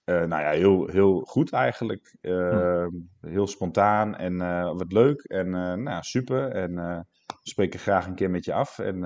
Nou 0.04 0.28
ja, 0.28 0.50
heel, 0.50 0.86
heel 0.86 1.20
goed 1.20 1.52
eigenlijk. 1.52 2.16
Hm. 2.20 2.88
Heel 3.20 3.46
spontaan 3.46 4.16
en 4.16 4.38
wat 4.76 4.92
leuk. 4.92 5.22
En 5.22 5.50
nou, 5.82 6.02
super. 6.02 6.48
En 6.50 6.74
we 6.74 7.04
spreken 7.42 7.80
graag 7.80 8.06
een 8.06 8.14
keer 8.14 8.30
met 8.30 8.44
je 8.44 8.52
af 8.52 8.78
en 8.78 9.02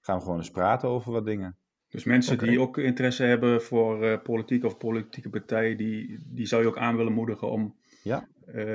gaan 0.00 0.16
we 0.16 0.22
gewoon 0.22 0.38
eens 0.38 0.50
praten 0.50 0.88
over 0.88 1.12
wat 1.12 1.26
dingen. 1.26 1.56
Dus 1.88 2.04
mensen 2.04 2.34
okay. 2.34 2.48
die 2.48 2.60
ook 2.60 2.78
interesse 2.78 3.22
hebben 3.22 3.62
voor 3.62 4.20
politiek 4.20 4.64
of 4.64 4.76
politieke 4.76 5.30
partijen, 5.30 5.76
die, 5.76 6.24
die 6.26 6.46
zou 6.46 6.62
je 6.62 6.68
ook 6.68 6.78
aan 6.78 6.96
willen 6.96 7.12
moedigen 7.12 7.50
om 7.50 7.76
ja. 8.02 8.28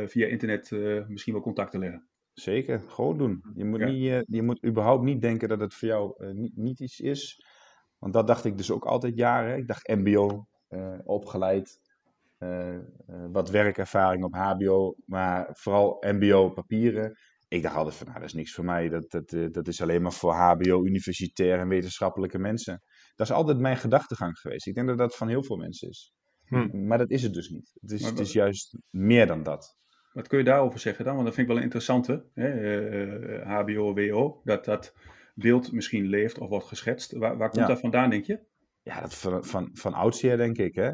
via 0.05 0.27
internet 0.27 0.71
misschien 1.07 1.33
wel 1.33 1.41
contact 1.41 1.71
te 1.71 1.79
leggen. 1.79 2.07
Zeker, 2.33 2.81
gewoon 2.87 3.17
doen. 3.17 3.43
Je 3.55 3.65
moet, 3.65 3.79
ja. 3.79 3.85
niet, 3.85 4.25
je 4.27 4.41
moet 4.41 4.65
überhaupt 4.65 5.03
niet 5.03 5.21
denken 5.21 5.49
dat 5.49 5.59
het 5.59 5.73
voor 5.73 5.87
jou 5.87 6.33
niet, 6.33 6.57
niet 6.57 6.79
iets 6.79 6.99
is. 6.99 7.45
Want 7.97 8.13
dat 8.13 8.27
dacht 8.27 8.45
ik 8.45 8.57
dus 8.57 8.71
ook 8.71 8.85
altijd 8.85 9.15
jaren. 9.17 9.57
Ik 9.57 9.67
dacht 9.67 9.87
MBO, 9.87 10.47
opgeleid, 11.03 11.79
wat 13.31 13.49
werkervaring 13.49 14.23
op 14.23 14.33
HBO, 14.33 14.95
maar 15.05 15.49
vooral 15.51 15.97
MBO 16.07 16.49
papieren 16.49 17.17
ik 17.47 17.61
dacht 17.61 17.75
altijd 17.75 17.95
van, 17.95 18.07
nou, 18.07 18.19
dat 18.19 18.27
is 18.27 18.33
niks 18.33 18.53
voor 18.53 18.65
mij. 18.65 18.89
Dat, 18.89 19.11
dat, 19.11 19.53
dat 19.53 19.67
is 19.67 19.81
alleen 19.81 20.01
maar 20.01 20.13
voor 20.13 20.33
HBO, 20.33 20.83
universitair 20.83 21.59
en 21.59 21.67
wetenschappelijke 21.67 22.39
mensen. 22.39 22.81
Dat 23.15 23.27
is 23.27 23.33
altijd 23.33 23.59
mijn 23.59 23.77
gedachtegang 23.77 24.37
geweest. 24.37 24.67
Ik 24.67 24.73
denk 24.73 24.87
dat 24.87 24.97
dat 24.97 25.15
van 25.15 25.27
heel 25.27 25.43
veel 25.43 25.57
mensen 25.57 25.89
is. 25.89 26.13
Hm. 26.45 26.87
Maar 26.87 26.97
dat 26.97 27.09
is 27.09 27.23
het 27.23 27.33
dus 27.33 27.49
niet. 27.49 27.71
Het 27.81 27.91
is, 27.91 28.05
het 28.05 28.19
is 28.19 28.33
juist 28.33 28.77
meer 28.89 29.27
dan 29.27 29.43
dat. 29.43 29.77
Wat 30.13 30.27
kun 30.27 30.37
je 30.37 30.43
daarover 30.43 30.79
zeggen 30.79 31.05
dan? 31.05 31.13
Want 31.13 31.25
dat 31.25 31.35
vind 31.35 31.47
ik 31.47 31.53
wel 31.53 31.63
een 31.63 31.69
interessante. 31.69 32.25
Hè? 32.33 33.39
Uh, 33.39 33.59
HBO, 33.59 33.93
WO. 33.93 34.41
Dat 34.43 34.65
dat 34.65 34.93
beeld 35.35 35.71
misschien 35.71 36.05
leeft 36.05 36.37
of 36.37 36.49
wordt 36.49 36.65
geschetst. 36.65 37.11
Waar, 37.11 37.37
waar 37.37 37.49
komt 37.49 37.61
ja. 37.61 37.67
dat 37.67 37.79
vandaan, 37.79 38.09
denk 38.09 38.25
je? 38.25 38.39
Ja, 38.85 39.01
dat 39.01 39.15
van, 39.15 39.45
van, 39.45 39.69
van 39.73 39.93
oudsher, 39.93 40.37
denk 40.37 40.57
ik. 40.57 40.75
Hè? 40.75 40.91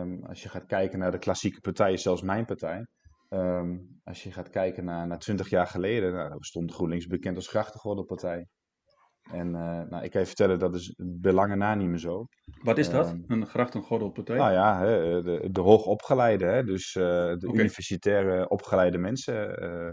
Um, 0.00 0.24
als 0.24 0.42
je 0.42 0.48
gaat 0.48 0.66
kijken 0.66 0.98
naar 0.98 1.10
de 1.10 1.18
klassieke 1.18 1.60
partijen, 1.60 1.98
zelfs 1.98 2.22
mijn 2.22 2.44
partij. 2.44 2.86
Um, 3.28 4.00
als 4.04 4.22
je 4.22 4.32
gaat 4.32 4.50
kijken 4.50 4.84
naar, 4.84 5.06
naar 5.06 5.18
20 5.18 5.48
jaar 5.48 5.66
geleden, 5.66 6.12
nou, 6.12 6.36
stond 6.38 6.72
GroenLinks 6.72 7.06
bekend 7.06 7.36
als 7.36 7.48
grachtengordelpartij. 7.48 8.46
En 9.30 9.46
uh, 9.46 9.82
nou, 9.82 10.04
ik 10.04 10.10
kan 10.10 10.20
je 10.20 10.26
vertellen, 10.26 10.58
dat 10.58 10.74
is 10.74 10.94
belangen 10.96 11.58
na 11.58 11.74
niet 11.74 11.88
meer 11.88 11.98
zo. 11.98 12.26
Wat 12.62 12.78
is 12.78 12.90
dat, 12.90 13.10
um, 13.10 13.24
een 13.26 13.46
grachtengordelpartij? 13.46 14.36
Nou 14.36 14.52
ja, 14.52 14.78
hè, 14.78 15.22
de, 15.22 15.48
de 15.50 15.60
hoogopgeleide, 15.60 16.44
hè, 16.44 16.64
dus 16.64 16.94
uh, 16.94 17.04
de 17.04 17.46
okay. 17.46 17.60
universitaire 17.60 18.48
opgeleide 18.48 18.98
mensen, 18.98 19.62
uh, 19.62 19.90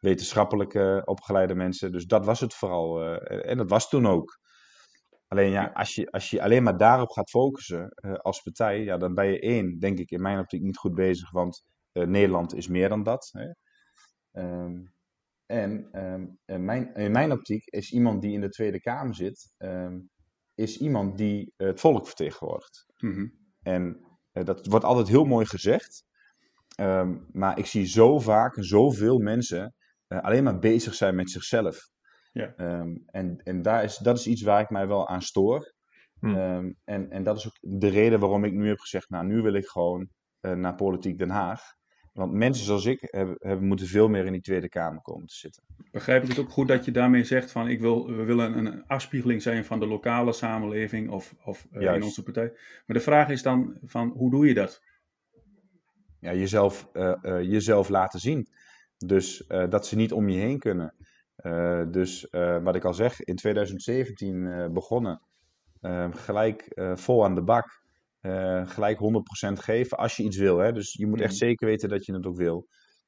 wetenschappelijke 0.00 1.02
opgeleide 1.04 1.54
mensen. 1.54 1.92
Dus 1.92 2.04
dat 2.04 2.24
was 2.24 2.40
het 2.40 2.54
vooral. 2.54 3.16
en 3.24 3.56
dat 3.56 3.70
was 3.70 3.88
toen 3.88 4.06
ook. 4.06 4.42
Alleen 5.34 5.50
ja, 5.50 5.70
als 5.74 5.94
je, 5.94 6.10
als 6.10 6.30
je 6.30 6.42
alleen 6.42 6.62
maar 6.62 6.76
daarop 6.76 7.10
gaat 7.10 7.30
focussen 7.30 7.88
als 8.22 8.42
partij, 8.42 8.82
ja, 8.82 8.96
dan 8.96 9.14
ben 9.14 9.26
je 9.26 9.40
één, 9.40 9.78
denk 9.78 9.98
ik, 9.98 10.10
in 10.10 10.22
mijn 10.22 10.38
optiek 10.38 10.62
niet 10.62 10.76
goed 10.76 10.94
bezig. 10.94 11.30
Want 11.30 11.64
uh, 11.92 12.06
Nederland 12.06 12.54
is 12.54 12.68
meer 12.68 12.88
dan 12.88 13.02
dat. 13.02 13.30
Hè? 13.32 13.48
Um, 14.42 14.94
en 15.46 15.88
um, 16.04 16.38
in, 16.44 16.64
mijn, 16.64 16.94
in 16.94 17.12
mijn 17.12 17.32
optiek 17.32 17.64
is 17.66 17.92
iemand 17.92 18.22
die 18.22 18.32
in 18.32 18.40
de 18.40 18.48
Tweede 18.48 18.80
Kamer 18.80 19.14
zit, 19.14 19.52
um, 19.58 20.10
is 20.54 20.78
iemand 20.78 21.18
die 21.18 21.52
uh, 21.56 21.66
het 21.66 21.80
volk 21.80 22.06
vertegenwoordigt. 22.06 22.86
Mm-hmm. 22.96 23.32
En 23.62 24.06
dat 24.32 24.66
wordt 24.66 24.84
altijd 24.84 25.08
heel 25.08 25.24
mooi 25.24 25.46
gezegd, 25.46 26.04
maar 27.32 27.58
ik 27.58 27.66
zie 27.66 27.86
zo 27.86 28.18
vaak 28.18 28.54
zoveel 28.58 29.18
mensen 29.18 29.74
alleen 30.08 30.44
maar 30.44 30.58
bezig 30.58 30.94
zijn 30.94 31.14
met 31.14 31.30
zichzelf. 31.30 31.92
Ja. 32.34 32.54
en 33.06 33.40
en 33.44 33.62
daar 33.62 33.84
is, 33.84 33.96
dat 33.96 34.18
is 34.18 34.26
iets 34.26 34.42
waar 34.42 34.60
ik 34.60 34.70
mij 34.70 34.86
wel 34.86 35.08
aan 35.08 35.22
stoor. 35.22 35.72
Mm. 36.20 36.76
en, 36.84 37.10
en 37.10 37.22
dat 37.22 37.36
is 37.36 37.46
ook 37.46 37.58
de 37.60 37.88
reden 37.88 38.20
waarom 38.20 38.44
ik 38.44 38.52
nu 38.52 38.68
heb 38.68 38.78
gezegd, 38.78 39.10
nou 39.10 39.26
nu 39.26 39.42
wil 39.42 39.54
ik 39.54 39.66
gewoon 39.66 40.08
naar 40.40 40.74
Politiek 40.74 41.18
Den 41.18 41.30
Haag. 41.30 41.62
Want 42.14 42.32
mensen 42.32 42.64
zoals 42.64 42.84
ik 42.84 42.98
hebben, 43.00 43.36
hebben, 43.38 43.66
moeten 43.66 43.86
veel 43.86 44.08
meer 44.08 44.26
in 44.26 44.32
die 44.32 44.40
Tweede 44.40 44.68
Kamer 44.68 45.02
komen 45.02 45.26
te 45.26 45.34
zitten. 45.34 45.62
Begrijp 45.90 46.22
ik 46.22 46.28
het 46.28 46.38
ook 46.38 46.50
goed 46.50 46.68
dat 46.68 46.84
je 46.84 46.90
daarmee 46.90 47.24
zegt 47.24 47.50
van 47.50 47.68
ik 47.68 47.80
wil, 47.80 48.06
we 48.06 48.24
willen 48.24 48.58
een 48.58 48.86
afspiegeling 48.86 49.42
zijn 49.42 49.64
van 49.64 49.80
de 49.80 49.86
lokale 49.86 50.32
samenleving 50.32 51.10
of, 51.10 51.34
of 51.44 51.66
uh, 51.72 51.94
in 51.94 52.02
onze 52.02 52.22
partij. 52.22 52.50
Maar 52.86 52.96
de 52.96 53.00
vraag 53.00 53.28
is 53.28 53.42
dan 53.42 53.78
van 53.82 54.08
hoe 54.08 54.30
doe 54.30 54.46
je 54.46 54.54
dat? 54.54 54.82
Ja, 56.20 56.34
jezelf, 56.34 56.88
uh, 56.92 57.14
uh, 57.22 57.42
jezelf 57.42 57.88
laten 57.88 58.20
zien. 58.20 58.48
Dus 58.96 59.46
dat 59.46 59.86
ze 59.86 59.96
niet 59.96 60.12
om 60.12 60.28
je 60.28 60.38
heen 60.38 60.58
kunnen. 60.58 60.94
Dus 61.90 62.26
wat 62.62 62.74
ik 62.74 62.84
al 62.84 62.94
zeg, 62.94 63.20
in 63.20 63.36
2017 63.36 64.70
begonnen. 64.72 65.20
gelijk 66.10 66.80
vol 66.94 67.24
aan 67.24 67.34
de 67.34 67.42
bak. 67.42 67.82
Gelijk 68.64 68.98
100% 68.98 69.52
geven 69.52 69.98
als 69.98 70.16
je 70.16 70.22
iets 70.22 70.36
wil. 70.36 70.58
Hè? 70.58 70.72
Dus 70.72 70.92
je 70.92 71.06
moet 71.06 71.20
echt 71.20 71.36
zeker 71.36 71.66
weten 71.66 71.88
dat 71.88 72.04
je 72.04 72.12
het 72.12 72.26
ook 72.26 72.36
wil. 72.36 72.66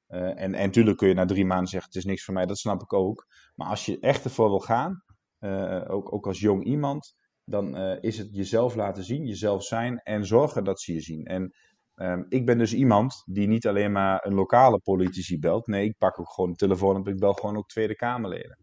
Uh, 0.08 0.40
en 0.40 0.50
natuurlijk 0.50 0.96
kun 0.96 1.08
je 1.08 1.14
na 1.14 1.24
drie 1.24 1.44
maanden 1.44 1.68
zeggen: 1.68 1.88
Het 1.92 1.98
is 1.98 2.04
niks 2.04 2.24
voor 2.24 2.34
mij, 2.34 2.46
dat 2.46 2.58
snap 2.58 2.82
ik 2.82 2.92
ook. 2.92 3.26
Maar 3.54 3.68
als 3.68 3.86
je 3.86 4.00
echt 4.00 4.24
ervoor 4.24 4.48
wil 4.48 4.60
gaan, 4.60 5.02
uh, 5.40 5.84
ook, 5.88 6.12
ook 6.12 6.26
als 6.26 6.40
jong 6.40 6.64
iemand, 6.64 7.14
dan 7.44 7.76
is 8.00 8.18
het 8.18 8.28
jezelf 8.34 8.74
laten 8.74 9.04
zien, 9.04 9.26
jezelf 9.26 9.64
zijn 9.64 9.98
en 9.98 10.26
zorgen 10.26 10.64
dat 10.64 10.80
ze 10.80 10.92
je 10.92 11.00
zien. 11.00 11.24
En 11.24 11.54
um, 11.96 12.26
ik 12.28 12.46
ben 12.46 12.58
dus 12.58 12.74
iemand 12.74 13.22
die 13.26 13.48
niet 13.48 13.66
alleen 13.66 13.92
maar 13.92 14.26
een 14.26 14.34
lokale 14.34 14.78
politici 14.78 15.38
belt. 15.38 15.66
Nee, 15.66 15.84
ik 15.84 15.98
pak 15.98 16.20
ook 16.20 16.30
gewoon 16.30 16.50
de 16.50 16.56
telefoon 16.56 16.96
op, 16.96 17.08
ik 17.08 17.18
bel 17.18 17.32
gewoon 17.32 17.56
ook 17.56 17.68
Tweede 17.68 17.96
Kamerleden. 17.96 18.58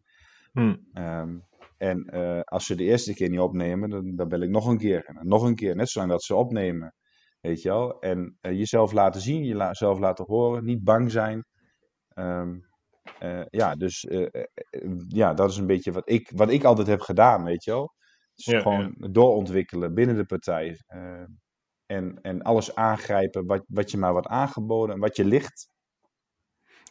Hmm. 0.52 0.88
Um, 0.94 1.44
en 1.78 2.16
uh, 2.16 2.40
als 2.42 2.66
ze 2.66 2.76
de 2.76 2.84
eerste 2.84 3.14
keer 3.14 3.30
niet 3.30 3.40
opnemen, 3.40 3.90
dan, 3.90 4.16
dan 4.16 4.28
bel 4.28 4.42
ik 4.42 4.50
nog 4.50 4.68
een 4.68 4.78
keer. 4.78 5.06
En 5.06 5.28
nog 5.28 5.44
een 5.44 5.56
keer, 5.56 5.76
net 5.76 5.90
zolang 5.90 6.12
dat 6.12 6.24
ze 6.24 6.36
opnemen. 6.36 6.94
Weet 7.42 7.62
je 7.62 7.70
wel? 7.70 8.00
En 8.00 8.38
uh, 8.42 8.52
jezelf 8.52 8.92
laten 8.92 9.22
zien, 9.22 9.44
jezelf 9.44 10.00
laten 10.00 10.26
horen, 10.26 10.66
niet 10.66 10.84
bang 10.84 11.12
zijn. 11.12 11.46
Um, 12.16 12.72
uh, 13.24 13.46
ja, 13.50 13.76
dus 13.76 14.08
ja, 15.08 15.34
dat 15.34 15.50
is 15.50 15.58
een 15.58 15.68
beetje 15.68 15.92
wat 15.92 16.10
ik, 16.10 16.32
wat 16.36 16.52
ik 16.52 16.64
altijd 16.64 16.88
heb 16.88 17.02
gedaan, 17.02 17.44
weet 17.44 17.64
je 17.64 17.72
wel. 17.72 17.94
Dus 18.36 18.46
Ja, 18.46 18.60
gewoon 18.60 18.96
doorontwikkelen 19.12 19.94
binnen 19.94 20.16
de 20.16 20.26
partij. 20.26 20.78
En, 21.86 22.20
en 22.22 22.42
alles 22.42 22.76
aangrijpen 22.76 23.46
wat, 23.46 23.64
wat 23.68 23.92
je 23.92 23.98
maar 23.98 24.12
wordt 24.12 24.28
aangeboden, 24.28 25.00
wat 25.00 25.16
je 25.16 25.26
ligt. 25.26 25.68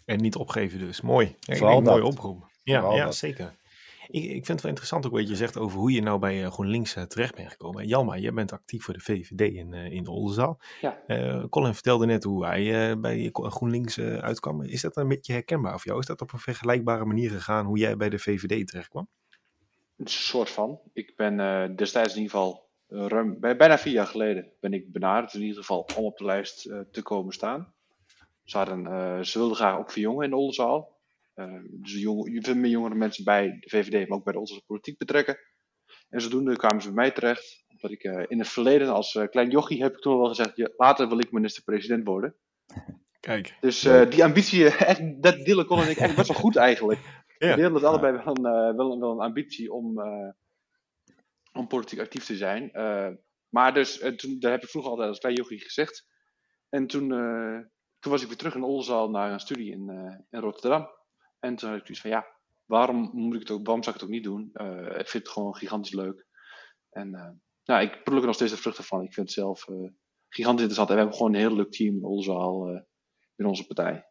En 0.05 0.21
niet 0.21 0.37
opgeven 0.37 0.79
dus. 0.79 1.01
Mooi. 1.01 1.37
Vooral 1.41 1.75
denk, 1.83 1.87
mooie 1.87 2.05
oproep. 2.05 2.51
Ja, 2.63 2.79
Vooral 2.81 2.97
ja 2.97 3.05
dat. 3.05 3.15
zeker. 3.17 3.61
Ik, 4.09 4.23
ik 4.25 4.31
vind 4.31 4.49
het 4.49 4.61
wel 4.61 4.69
interessant 4.71 5.07
ook 5.07 5.13
wat 5.13 5.29
je 5.29 5.37
zegt 5.37 5.57
over 5.59 5.79
hoe 5.79 5.93
je 5.93 6.03
nou 6.03 6.19
bij 6.19 6.45
eh, 6.45 6.51
GroenLinks 6.51 6.95
eh, 6.97 7.03
terecht 7.03 7.35
bent 7.35 7.51
gekomen. 7.51 7.83
En 7.83 7.89
Jalma, 7.89 8.17
jij 8.17 8.33
bent 8.33 8.53
actief 8.53 8.85
voor 8.85 8.95
de 8.95 9.01
VVD 9.01 9.41
in, 9.41 9.73
eh, 9.73 9.93
in 9.93 10.07
Oldenzaal. 10.07 10.61
Ja. 10.81 11.03
Eh, 11.07 11.45
Colin 11.49 11.75
vertelde 11.75 12.07
net 12.07 12.25
hoe 12.25 12.47
hij 12.47 12.91
eh, 12.91 12.97
bij 13.01 13.29
GroenLinks 13.33 13.99
eh, 13.99 14.17
uitkwam. 14.17 14.63
Is 14.63 14.81
dat 14.81 14.97
een 14.97 15.09
beetje 15.09 15.33
herkenbaar 15.33 15.73
voor 15.73 15.87
jou? 15.87 15.99
Is 15.99 16.07
dat 16.07 16.21
op 16.21 16.33
een 16.33 16.39
vergelijkbare 16.39 17.05
manier 17.05 17.31
gegaan 17.31 17.67
hoe 17.67 17.79
jij 17.79 17.97
bij 17.97 18.09
de 18.09 18.19
VVD 18.19 18.67
terecht 18.69 18.89
kwam? 18.89 19.09
Een 19.97 20.07
soort 20.07 20.51
van. 20.51 20.81
Ik 20.93 21.13
ben 21.17 21.41
eh, 21.41 21.77
destijds 21.77 22.15
in 22.15 22.23
ieder 22.23 22.37
geval 22.37 22.71
ruim, 22.93 23.41
bij, 23.41 23.57
bijna 23.57 23.79
vier 23.79 23.93
jaar 23.93 24.07
geleden 24.07 24.53
ben 24.61 24.73
ik 24.73 24.93
benaderd 24.93 25.35
in 25.35 25.41
ieder 25.41 25.57
geval 25.57 25.89
om 25.97 26.05
op 26.05 26.19
de 26.19 26.25
lijst 26.25 26.67
eh, 26.67 26.81
te 26.91 27.03
komen 27.03 27.33
staan. 27.33 27.75
Ze, 28.45 28.57
hadden, 28.57 28.87
eh, 28.87 29.21
ze 29.21 29.39
wilden 29.39 29.57
graag 29.57 29.79
ook 29.79 29.91
verjongen 29.91 30.25
in 30.25 30.31
de 30.31 30.37
Oldenzaal. 30.37 31.01
dus 31.63 31.93
jong, 31.93 32.39
veel 32.45 32.55
meer 32.55 32.71
jongere 32.71 32.95
mensen 32.95 33.25
bij 33.25 33.57
de 33.61 33.69
VVD, 33.69 34.09
maar 34.09 34.19
ook 34.19 34.25
bij 34.25 34.33
de 34.33 34.39
onze 34.39 34.63
politiek 34.67 34.99
betrekken. 34.99 35.39
En 36.09 36.21
zodoende 36.21 36.57
kwamen 36.57 36.83
ze 36.83 36.93
bij 36.93 36.97
mij 36.97 37.11
terecht. 37.11 37.65
Omdat 37.69 37.91
ik 37.91 38.03
in 38.29 38.39
het 38.39 38.49
verleden, 38.49 38.89
als 38.89 39.19
klein 39.31 39.51
jochie, 39.51 39.83
heb 39.83 39.95
ik 39.95 40.01
toen 40.01 40.21
al 40.21 40.29
gezegd: 40.29 40.73
later 40.77 41.09
wil 41.09 41.19
ik 41.19 41.33
minister-president 41.33 42.07
worden. 42.07 42.35
Kijk. 43.21 43.57
Dus 43.61 43.81
die 44.09 44.25
ambitie, 44.25 44.65
echt, 44.77 45.23
dat 45.23 45.45
delen 45.45 45.67
kon 45.67 45.89
ik 45.89 45.97
echt 46.05 46.17
best 46.17 46.29
wel 46.29 46.41
goed 46.41 46.57
eigenlijk. 46.57 47.01
Ja. 47.39 47.57
We 47.57 47.63
het 47.63 47.85
allebei 47.85 48.13
wel 48.13 48.37
een, 48.37 48.77
wel, 48.77 49.01
wel 49.01 49.11
een 49.11 49.21
ambitie 49.21 49.73
om, 49.73 50.01
om 51.53 51.67
politiek 51.67 52.01
actief 52.01 52.25
te 52.25 52.37
zijn. 52.37 52.71
maar 53.49 53.75
dus, 53.75 53.99
toen, 54.17 54.39
dat 54.39 54.51
heb 54.51 54.63
ik 54.63 54.69
vroeger 54.69 54.91
altijd 54.91 55.09
als 55.09 55.19
klein 55.19 55.35
jochie 55.35 55.61
gezegd. 55.61 56.07
En 56.69 56.87
toen, 56.87 57.09
toen 57.99 58.13
was 58.13 58.23
ik 58.23 58.29
weer 58.29 58.37
terug 58.37 58.55
in 58.55 58.63
Oldenzaal 58.63 59.11
naar 59.11 59.33
een 59.33 59.41
studie 59.41 59.73
in, 59.73 59.89
in 60.31 60.41
Rotterdam. 60.41 60.89
En 61.39 61.57
toen 61.57 61.69
had 61.69 61.79
ik 61.79 61.85
zoiets 61.85 62.01
van, 62.01 62.11
ja, 62.11 62.27
waarom, 62.65 63.11
moet 63.13 63.35
ik 63.35 63.41
het 63.41 63.51
ook, 63.51 63.67
waarom 63.67 63.83
zou 63.83 63.97
ik 63.97 64.01
het 64.01 64.11
ook 64.11 64.17
niet 64.17 64.25
doen? 64.25 64.51
Ik 64.99 65.09
vind 65.09 65.25
het 65.25 65.29
gewoon 65.29 65.57
gigantisch 65.57 65.93
leuk. 65.93 66.27
En 66.91 67.11
nou, 67.65 67.83
ik 67.83 68.05
pluk 68.05 68.21
er 68.21 68.27
nog 68.27 68.35
steeds 68.35 68.53
de 68.53 68.57
vruchten 68.57 68.85
van. 68.85 69.03
Ik 69.03 69.15
vind 69.15 69.27
het 69.27 69.37
zelf 69.37 69.65
gigantisch 70.29 70.67
interessant. 70.67 70.89
En 70.89 70.95
we 70.95 71.01
hebben 71.01 71.17
gewoon 71.17 71.35
een 71.35 71.41
heel 71.41 71.57
leuk 71.57 71.73
team 71.73 71.97
in 71.97 72.05
Oldenzaal 72.05 72.85
in 73.37 73.47
onze 73.47 73.67
partij. 73.67 74.05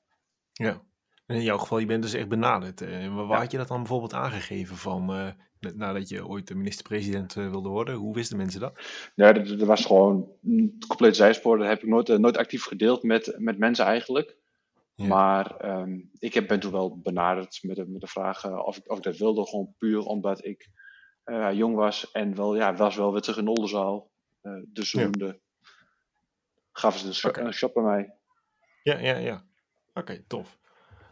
Ja, 0.51 0.83
in 1.32 1.44
jouw 1.44 1.58
geval, 1.58 1.78
je 1.78 1.86
bent 1.86 2.04
dus 2.04 2.14
echt 2.14 2.28
benaderd. 2.28 2.80
waar 2.80 3.28
ja. 3.28 3.38
had 3.38 3.52
je 3.52 3.58
dat 3.58 3.68
dan 3.68 3.78
bijvoorbeeld 3.78 4.14
aangegeven 4.14 4.76
van, 4.76 5.34
nadat 5.76 6.10
je 6.10 6.28
ooit 6.28 6.48
de 6.48 6.56
minister-president 6.56 7.34
wilde 7.34 7.70
worden? 7.70 7.96
Hoe 7.96 8.14
wisten 8.14 8.38
mensen 8.38 8.60
dat? 8.60 8.80
Ja, 9.16 9.34
dat, 9.34 9.48
dat 9.48 9.68
was 9.68 9.86
gewoon 9.86 10.32
een 10.44 10.84
compleet 10.88 11.16
zijspoor. 11.16 11.58
Dat 11.58 11.68
heb 11.68 11.82
ik 11.82 11.90
nooit, 11.90 12.08
nooit 12.08 12.38
actief 12.38 12.64
gedeeld 12.64 13.04
met, 13.04 13.36
met 13.38 13.58
mensen 13.58 13.86
eigenlijk. 13.86 14.38
Ja. 14.96 15.08
Maar 15.08 15.78
um, 15.80 16.10
ik 16.20 16.34
heb, 16.34 16.48
ben 16.48 16.60
toen 16.60 16.72
wel 16.72 17.00
benaderd 17.00 17.60
met 17.62 17.76
de, 17.76 17.88
met 17.88 18.02
de 18.02 18.08
vraag 18.08 18.46
uh, 18.46 18.66
of, 18.66 18.78
ik, 18.78 18.90
of 18.92 18.98
ik 18.98 19.04
dat 19.04 19.18
wilde. 19.18 19.48
Gewoon 19.48 19.76
puur 19.78 20.00
omdat 20.00 20.46
ik 20.46 20.70
jong 21.54 21.76
was 21.76 22.12
en 22.12 22.36
wel, 22.36 22.56
ja, 22.56 22.76
was 22.76 22.96
wel 22.96 23.12
weer 23.12 23.22
terug 23.22 23.38
in 23.38 23.48
Oldenzaal. 23.48 24.10
Dus 24.68 24.92
ja. 24.92 25.10
gaven 26.72 27.00
ze 27.00 27.28
een, 27.28 27.30
okay. 27.30 27.52
shop 27.52 27.74
bij 27.74 27.84
mij. 27.84 28.14
Ja, 28.84 28.98
ja, 28.98 29.18
ja. 29.18 29.46
Oké, 29.90 30.00
okay, 30.00 30.24
tof. 30.28 30.60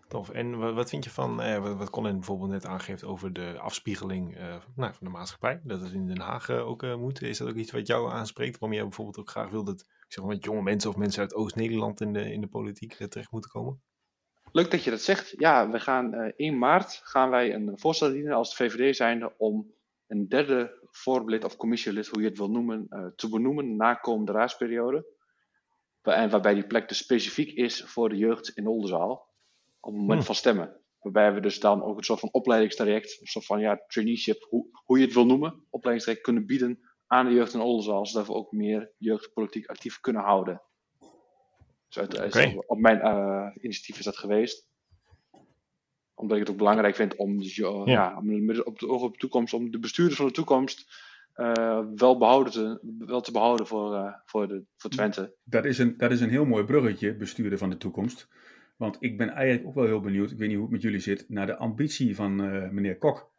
Tof. 0.10 0.30
En 0.30 0.74
wat, 0.74 0.90
vind 0.90 1.04
je 1.04 1.10
van 1.10 1.42
eh, 1.42 1.78
wat, 1.78 1.90
Colin 1.90 2.14
bijvoorbeeld 2.14 2.50
net 2.50 2.66
aangeeft 2.66 3.04
over 3.04 3.34
de 3.34 3.60
afspiegeling 3.60 4.38
uh, 4.38 4.56
nou, 4.76 4.94
van 4.94 5.08
de 5.08 5.10
maatschappij? 5.10 5.62
Dat 5.64 5.82
het 5.82 5.92
in 5.92 6.08
Den 6.08 6.20
Haag 6.20 6.50
uh, 6.50 6.68
ook 6.68 6.96
moet. 6.98 7.22
Is 7.22 7.38
dat 7.38 7.48
ook 7.48 7.56
iets 7.56 7.72
wat 7.72 7.88
jou 7.88 8.12
aanspreekt? 8.12 8.60
Waarom 8.60 8.78
jij 8.78 8.88
bijvoorbeeld 8.88 9.18
ook 9.18 9.30
graag 9.30 9.50
wil 9.50 9.64
dat 9.64 9.80
ik 9.80 10.06
zeg 10.08 10.24
jonge 10.40 10.62
mensen 10.62 10.90
of 10.90 10.96
mensen 10.96 11.22
uit 11.22 11.34
Oost-Nederland 11.34 12.02
in 12.02 12.14
de, 12.14 12.32
in 12.32 12.42
de 12.42 12.48
politiek 12.48 12.94
terecht 12.94 13.32
moeten 13.32 13.52
komen? 13.52 13.82
Leuk 14.52 14.72
dat 14.72 14.84
je 14.84 14.90
dat 14.90 15.02
zegt. 15.02 15.34
Ja, 15.38 15.70
we 15.70 15.80
gaan 15.80 16.14
uh, 16.14 16.32
in 16.36 16.58
maart 16.58 17.02
gaan 17.04 17.30
wij 17.30 17.54
een 17.54 17.80
voorstel 17.80 18.12
dienen 18.12 18.34
als 18.34 18.50
de 18.50 18.56
VVD 18.56 18.96
zijnde 18.96 19.34
om 19.38 19.74
een 20.08 20.28
derde 20.28 20.88
voorlid 20.92 21.44
of 21.44 21.56
commissielid, 21.56 22.08
hoe 22.08 22.22
je 22.22 22.28
het 22.28 22.38
wil 22.38 22.50
noemen, 22.50 22.88
te 23.16 23.30
benoemen 23.30 23.76
na 23.76 23.94
komende 23.94 24.32
raadsperiode. 24.32 25.06
En 26.02 26.30
waarbij 26.30 26.54
die 26.54 26.68
plek 26.68 26.88
dus 26.88 26.98
specifiek 26.98 27.52
is 27.52 27.84
voor 27.84 28.10
de 28.10 28.18
jeugd 28.18 28.50
in 28.50 28.68
Oldenzaal 28.68 29.29
op 29.80 29.92
het 29.92 30.02
moment 30.02 30.18
hmm. 30.18 30.26
van 30.26 30.36
stemmen. 30.36 30.80
Waarbij 31.00 31.34
we 31.34 31.40
dus 31.40 31.60
dan 31.60 31.84
ook 31.84 31.98
een 31.98 32.04
soort 32.04 32.20
van 32.20 32.32
opleidingstraject, 32.32 33.18
een 33.22 33.28
soort 33.28 33.46
van 33.46 33.60
ja, 33.60 33.84
traineeship, 33.88 34.46
hoe, 34.50 34.68
hoe 34.86 35.00
je 35.00 35.06
het 35.06 35.14
wil 35.14 35.26
noemen, 35.26 35.64
opleidingstraject 35.70 36.26
kunnen 36.26 36.46
bieden 36.46 36.80
aan 37.08 37.26
de 37.26 37.34
jeugd 37.34 37.54
in 37.54 37.60
Oldenzaal, 37.60 38.06
zodat 38.06 38.28
we 38.28 38.34
ook 38.34 38.52
meer 38.52 38.92
jeugdpolitiek 38.98 39.68
actief 39.68 40.00
kunnen 40.00 40.22
houden. 40.22 40.62
Dus 41.88 42.00
uit, 42.00 42.26
okay. 42.26 42.64
op 42.68 42.80
mijn 42.80 42.98
uh, 42.98 43.48
initiatief 43.62 44.00
is 44.00 44.06
dat 44.06 44.18
geweest. 44.18 44.68
Omdat 46.14 46.38
ik 46.38 46.44
het 46.44 46.52
ook 46.52 46.58
belangrijk 46.58 46.96
vind 46.96 47.16
om, 47.16 47.38
dus, 47.38 47.58
uh, 47.58 47.82
ja. 47.86 47.94
ja. 47.94 48.18
om 48.18 48.50
op 48.50 48.80
de 48.80 48.88
op 48.88 49.12
de 49.12 49.20
toekomst, 49.20 49.54
om 49.54 49.72
de 49.72 49.80
bestuurders 49.80 50.18
van 50.18 50.28
de 50.28 50.34
toekomst 50.34 51.08
uh, 51.36 51.86
wel, 51.96 52.18
behouden 52.18 52.54
te, 52.54 52.80
wel 52.98 53.22
te 53.22 53.32
behouden 53.32 53.68
voor, 53.68 54.22
voor, 54.26 54.48
de, 54.48 54.66
voor 54.78 54.90
Twente. 54.90 55.36
Dat 55.44 55.66
is, 55.66 55.78
een, 55.78 55.98
dat 55.98 56.12
is 56.12 56.22
een 56.22 56.30
heel 56.30 56.46
mooi 56.46 56.64
bruggetje, 56.64 57.16
bestuurder 57.16 57.58
van 57.58 57.70
de 57.70 57.78
toekomst. 57.78 58.28
Want 58.80 58.98
ik 59.00 59.18
ben 59.18 59.30
eigenlijk 59.30 59.68
ook 59.68 59.76
wel 59.76 59.86
heel 59.86 60.02
benieuwd, 60.02 60.32
ik 60.32 60.38
weet 60.38 60.48
niet 60.48 60.56
hoe 60.58 60.66
het 60.66 60.74
met 60.74 60.82
jullie 60.82 61.00
zit, 61.00 61.26
naar 61.28 61.46
de 61.46 61.58
ambitie 61.58 62.16
van 62.16 62.36
meneer 62.74 62.98
Kok. 62.98 63.32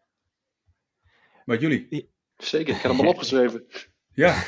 Wat 1.45 1.61
jullie? 1.61 2.11
Zeker, 2.37 2.75
ik 2.75 2.81
heb 2.81 2.91
hem 2.91 3.01
al 3.01 3.07
opgeschreven. 3.07 3.65
Ja. 4.13 4.43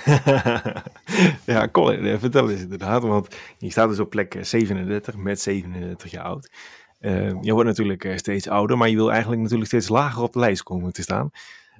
ja, 1.52 1.68
Colin, 1.68 2.18
vertel 2.18 2.50
eens 2.50 2.60
inderdaad, 2.60 3.02
want 3.02 3.36
je 3.58 3.70
staat 3.70 3.88
dus 3.88 3.98
op 3.98 4.10
plek 4.10 4.36
37 4.40 5.16
met 5.16 5.40
37 5.40 6.10
jaar 6.10 6.24
oud. 6.24 6.50
Uh, 7.00 7.42
je 7.42 7.52
wordt 7.52 7.68
natuurlijk 7.68 8.12
steeds 8.16 8.48
ouder, 8.48 8.78
maar 8.78 8.88
je 8.88 8.96
wil 8.96 9.10
eigenlijk 9.10 9.42
natuurlijk 9.42 9.68
steeds 9.68 9.88
lager 9.88 10.22
op 10.22 10.32
de 10.32 10.38
lijst 10.38 10.62
komen 10.62 10.92
te 10.92 11.02
staan. 11.02 11.30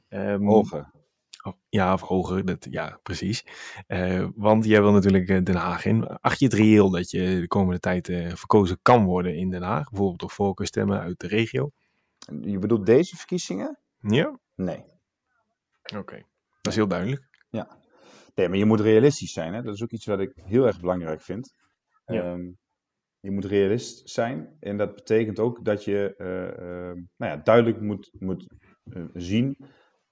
Um, 0.08 0.46
hoger. 0.46 0.90
Oh, 1.42 1.52
ja, 1.68 1.92
of 1.92 2.00
hoger, 2.00 2.44
dat, 2.44 2.66
ja, 2.70 2.98
precies. 3.02 3.46
Uh, 3.88 4.28
want 4.34 4.64
jij 4.64 4.82
wil 4.82 4.92
natuurlijk 4.92 5.26
Den 5.26 5.54
Haag 5.54 5.84
in. 5.84 6.06
Acht 6.06 6.38
je 6.38 6.44
het 6.44 6.54
reëel 6.54 6.90
dat 6.90 7.10
je 7.10 7.40
de 7.40 7.46
komende 7.46 7.80
tijd 7.80 8.06
verkozen 8.34 8.78
kan 8.82 9.04
worden 9.04 9.36
in 9.36 9.50
Den 9.50 9.62
Haag? 9.62 9.88
Bijvoorbeeld 9.88 10.20
door 10.20 10.30
voorkeurstemmen 10.30 11.00
uit 11.00 11.20
de 11.20 11.26
regio? 11.26 11.70
Je 12.40 12.58
bedoelt 12.58 12.86
deze 12.86 13.16
verkiezingen? 13.16 13.78
Ja. 14.00 14.38
Nee. 14.54 14.84
Oké, 15.82 15.98
okay. 15.98 16.24
dat 16.60 16.72
is 16.72 16.76
heel 16.76 16.88
duidelijk. 16.88 17.28
Ja. 17.50 17.78
Nee, 18.34 18.48
maar 18.48 18.58
je 18.58 18.64
moet 18.64 18.80
realistisch 18.80 19.32
zijn. 19.32 19.54
Hè? 19.54 19.62
Dat 19.62 19.74
is 19.74 19.82
ook 19.82 19.90
iets 19.90 20.06
wat 20.06 20.20
ik 20.20 20.32
heel 20.34 20.66
erg 20.66 20.80
belangrijk 20.80 21.20
vind. 21.20 21.54
Ja. 22.06 22.32
Um, 22.32 22.58
je 23.22 23.30
moet 23.30 23.44
realist 23.44 24.10
zijn. 24.10 24.56
En 24.60 24.76
dat 24.76 24.94
betekent 24.94 25.38
ook 25.38 25.64
dat 25.64 25.84
je 25.84 26.14
uh, 26.18 26.66
uh, 26.66 27.04
nou 27.16 27.32
ja, 27.32 27.36
duidelijk 27.36 27.80
moet, 27.80 28.10
moet 28.18 28.46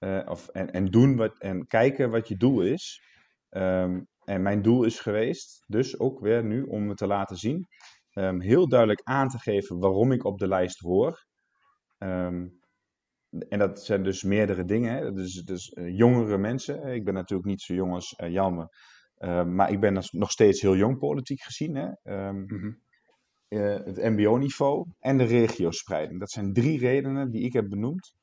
uh, 0.03 0.17
zien 0.17 0.27
of, 0.27 0.47
en, 0.47 0.71
en 0.71 0.85
doen 0.85 1.15
wat, 1.15 1.39
en 1.39 1.67
kijken 1.67 2.09
wat 2.09 2.27
je 2.27 2.37
doel 2.37 2.61
is. 2.61 3.01
Um, 3.49 4.07
en 4.23 4.41
mijn 4.41 4.61
doel 4.61 4.83
is 4.83 4.99
geweest, 4.99 5.63
dus 5.67 5.99
ook 5.99 6.19
weer 6.19 6.43
nu 6.43 6.63
om 6.63 6.89
het 6.89 6.97
te 6.97 7.07
laten 7.07 7.37
zien, 7.37 7.67
um, 8.13 8.41
heel 8.41 8.67
duidelijk 8.67 9.01
aan 9.03 9.27
te 9.27 9.39
geven 9.39 9.79
waarom 9.79 10.11
ik 10.11 10.25
op 10.25 10.39
de 10.39 10.47
lijst 10.47 10.79
hoor. 10.79 11.25
Um, 11.97 12.59
en 13.49 13.59
dat 13.59 13.83
zijn 13.83 14.03
dus 14.03 14.23
meerdere 14.23 14.65
dingen. 14.65 14.93
Hè. 14.93 15.11
Dus, 15.11 15.33
dus 15.33 15.71
uh, 15.71 15.97
jongere 15.97 16.37
mensen. 16.37 16.85
Ik 16.87 17.03
ben 17.03 17.13
natuurlijk 17.13 17.49
niet 17.49 17.61
zo 17.61 17.73
jong 17.73 17.93
als 17.93 18.13
uh, 18.17 18.29
Jalme. 18.29 18.69
Uh, 19.19 19.43
maar 19.43 19.71
ik 19.71 19.79
ben 19.79 20.03
nog 20.11 20.31
steeds 20.31 20.61
heel 20.61 20.75
jong 20.75 20.97
politiek 20.97 21.41
gezien. 21.41 21.75
Hè. 21.75 21.89
Um, 22.27 22.35
mm 22.35 22.47
-hmm. 22.47 22.81
het 23.83 23.97
MBO-niveau 23.97 24.85
en 24.99 25.17
de 25.17 25.23
regiospreiding. 25.23 26.19
Dat 26.19 26.31
zijn 26.31 26.53
drie 26.53 26.79
redenen 26.79 27.31
die 27.31 27.43
ik 27.43 27.53
heb 27.53 27.69
benoemd. 27.69 28.13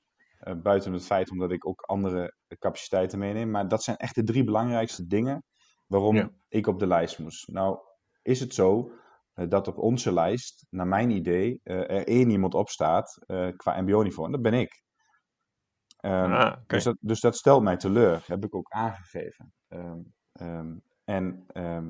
Buiten 0.63 0.93
het 0.93 1.07
feit 1.07 1.31
omdat 1.31 1.53
ik 1.53 1.67
ook 1.67 1.81
andere 1.81 2.35
capaciteiten 2.59 3.19
meeneem. 3.19 3.51
Maar 3.51 3.69
dat 3.69 3.83
zijn 3.83 3.97
echt 3.97 4.15
de 4.15 4.23
drie 4.23 4.45
belangrijkste 4.45 5.07
dingen 5.07 5.45
waarom 5.87 6.17
ja. 6.17 6.31
ik 6.49 6.67
op 6.67 6.79
de 6.79 6.87
lijst 6.87 7.19
moest. 7.19 7.49
Nou, 7.49 7.79
is 8.23 8.41
het 8.41 8.55
zo 8.55 8.91
dat 9.49 9.69
op 9.69 9.79
onze 9.79 10.13
lijst, 10.13 10.67
naar 10.71 10.87
mijn 10.87 11.11
idee, 11.11 11.61
er 11.63 12.07
één 12.07 12.31
iemand 12.31 12.55
op 12.55 12.69
staat 12.69 13.19
qua 13.57 13.81
MBO-niveau. 13.81 14.27
En 14.27 14.33
dat 14.33 14.43
ben 14.43 14.55
ik. 14.55 14.83
Um, 16.01 16.33
ah, 16.33 16.47
okay. 16.47 16.63
dus, 16.67 16.85
dat, 16.85 16.97
dus 17.01 17.21
dat 17.21 17.37
stelt 17.37 17.63
mij 17.63 17.77
teleur, 17.77 18.23
heb 18.27 18.45
ik 18.45 18.55
ook 18.55 18.71
aangegeven. 18.71 19.53
Um, 19.69 20.15
um, 20.41 20.83
en, 21.05 21.47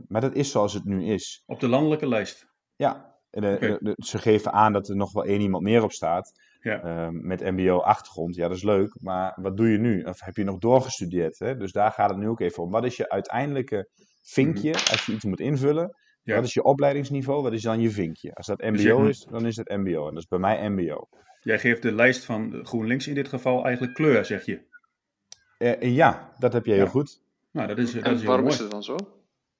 maar 0.08 0.20
dat 0.20 0.34
is 0.34 0.50
zoals 0.50 0.72
het 0.72 0.84
nu 0.84 1.04
is. 1.04 1.42
Op 1.46 1.60
de 1.60 1.68
landelijke 1.68 2.08
lijst? 2.08 2.48
Ja, 2.76 3.18
de, 3.30 3.36
okay. 3.36 3.58
de, 3.58 3.78
de, 3.80 3.94
ze 3.96 4.18
geven 4.18 4.52
aan 4.52 4.72
dat 4.72 4.88
er 4.88 4.96
nog 4.96 5.12
wel 5.12 5.24
één 5.24 5.40
iemand 5.40 5.62
meer 5.62 5.82
op 5.82 5.92
staat. 5.92 6.32
Ja. 6.60 7.10
met 7.12 7.40
MBO-achtergrond. 7.40 8.34
Ja, 8.34 8.48
dat 8.48 8.56
is 8.56 8.62
leuk, 8.62 8.96
maar 9.00 9.38
wat 9.40 9.56
doe 9.56 9.68
je 9.68 9.78
nu? 9.78 10.02
Of 10.02 10.20
heb 10.20 10.36
je 10.36 10.44
nog 10.44 10.58
doorgestudeerd? 10.58 11.38
Hè? 11.38 11.56
Dus 11.56 11.72
daar 11.72 11.92
gaat 11.92 12.10
het 12.10 12.18
nu 12.18 12.28
ook 12.28 12.40
even 12.40 12.62
om. 12.62 12.70
Wat 12.70 12.84
is 12.84 12.96
je 12.96 13.08
uiteindelijke 13.08 13.88
vinkje 14.22 14.70
-hmm. 14.70 14.86
als 14.90 15.06
je 15.06 15.12
iets 15.12 15.24
moet 15.24 15.40
invullen? 15.40 15.96
Ja. 16.22 16.34
Wat 16.34 16.44
is 16.44 16.54
je 16.54 16.62
opleidingsniveau? 16.62 17.42
Wat 17.42 17.52
is 17.52 17.62
dan 17.62 17.80
je 17.80 17.90
vinkje? 17.90 18.34
Als 18.34 18.46
dat 18.46 18.60
MBO 18.60 19.04
is, 19.04 19.24
dan 19.30 19.46
is 19.46 19.56
het 19.56 19.68
MBO. 19.68 20.08
En 20.08 20.14
dat 20.14 20.22
is 20.22 20.28
bij 20.28 20.38
mij 20.38 20.68
MBO. 20.68 21.08
Jij 21.40 21.58
geeft 21.58 21.82
de 21.82 21.92
lijst 21.92 22.24
van 22.24 22.60
GroenLinks 22.62 23.06
in 23.06 23.14
dit 23.14 23.28
geval 23.28 23.64
eigenlijk 23.64 23.94
kleur, 23.94 24.24
zeg 24.24 24.44
je? 24.44 24.60
Uh, 25.58 25.94
ja, 25.96 26.34
dat 26.38 26.52
heb 26.52 26.66
jij 26.66 26.76
ja. 26.76 26.82
heel 26.82 26.90
goed. 26.90 27.20
Nou, 27.50 27.68
dat 27.68 27.78
is, 27.78 27.92
dat 27.92 28.04
en 28.04 28.14
is 28.14 28.22
waarom 28.22 28.44
mooi. 28.44 28.54
is 28.54 28.60
het 28.60 28.70
dan 28.70 28.82
zo? 28.82 28.96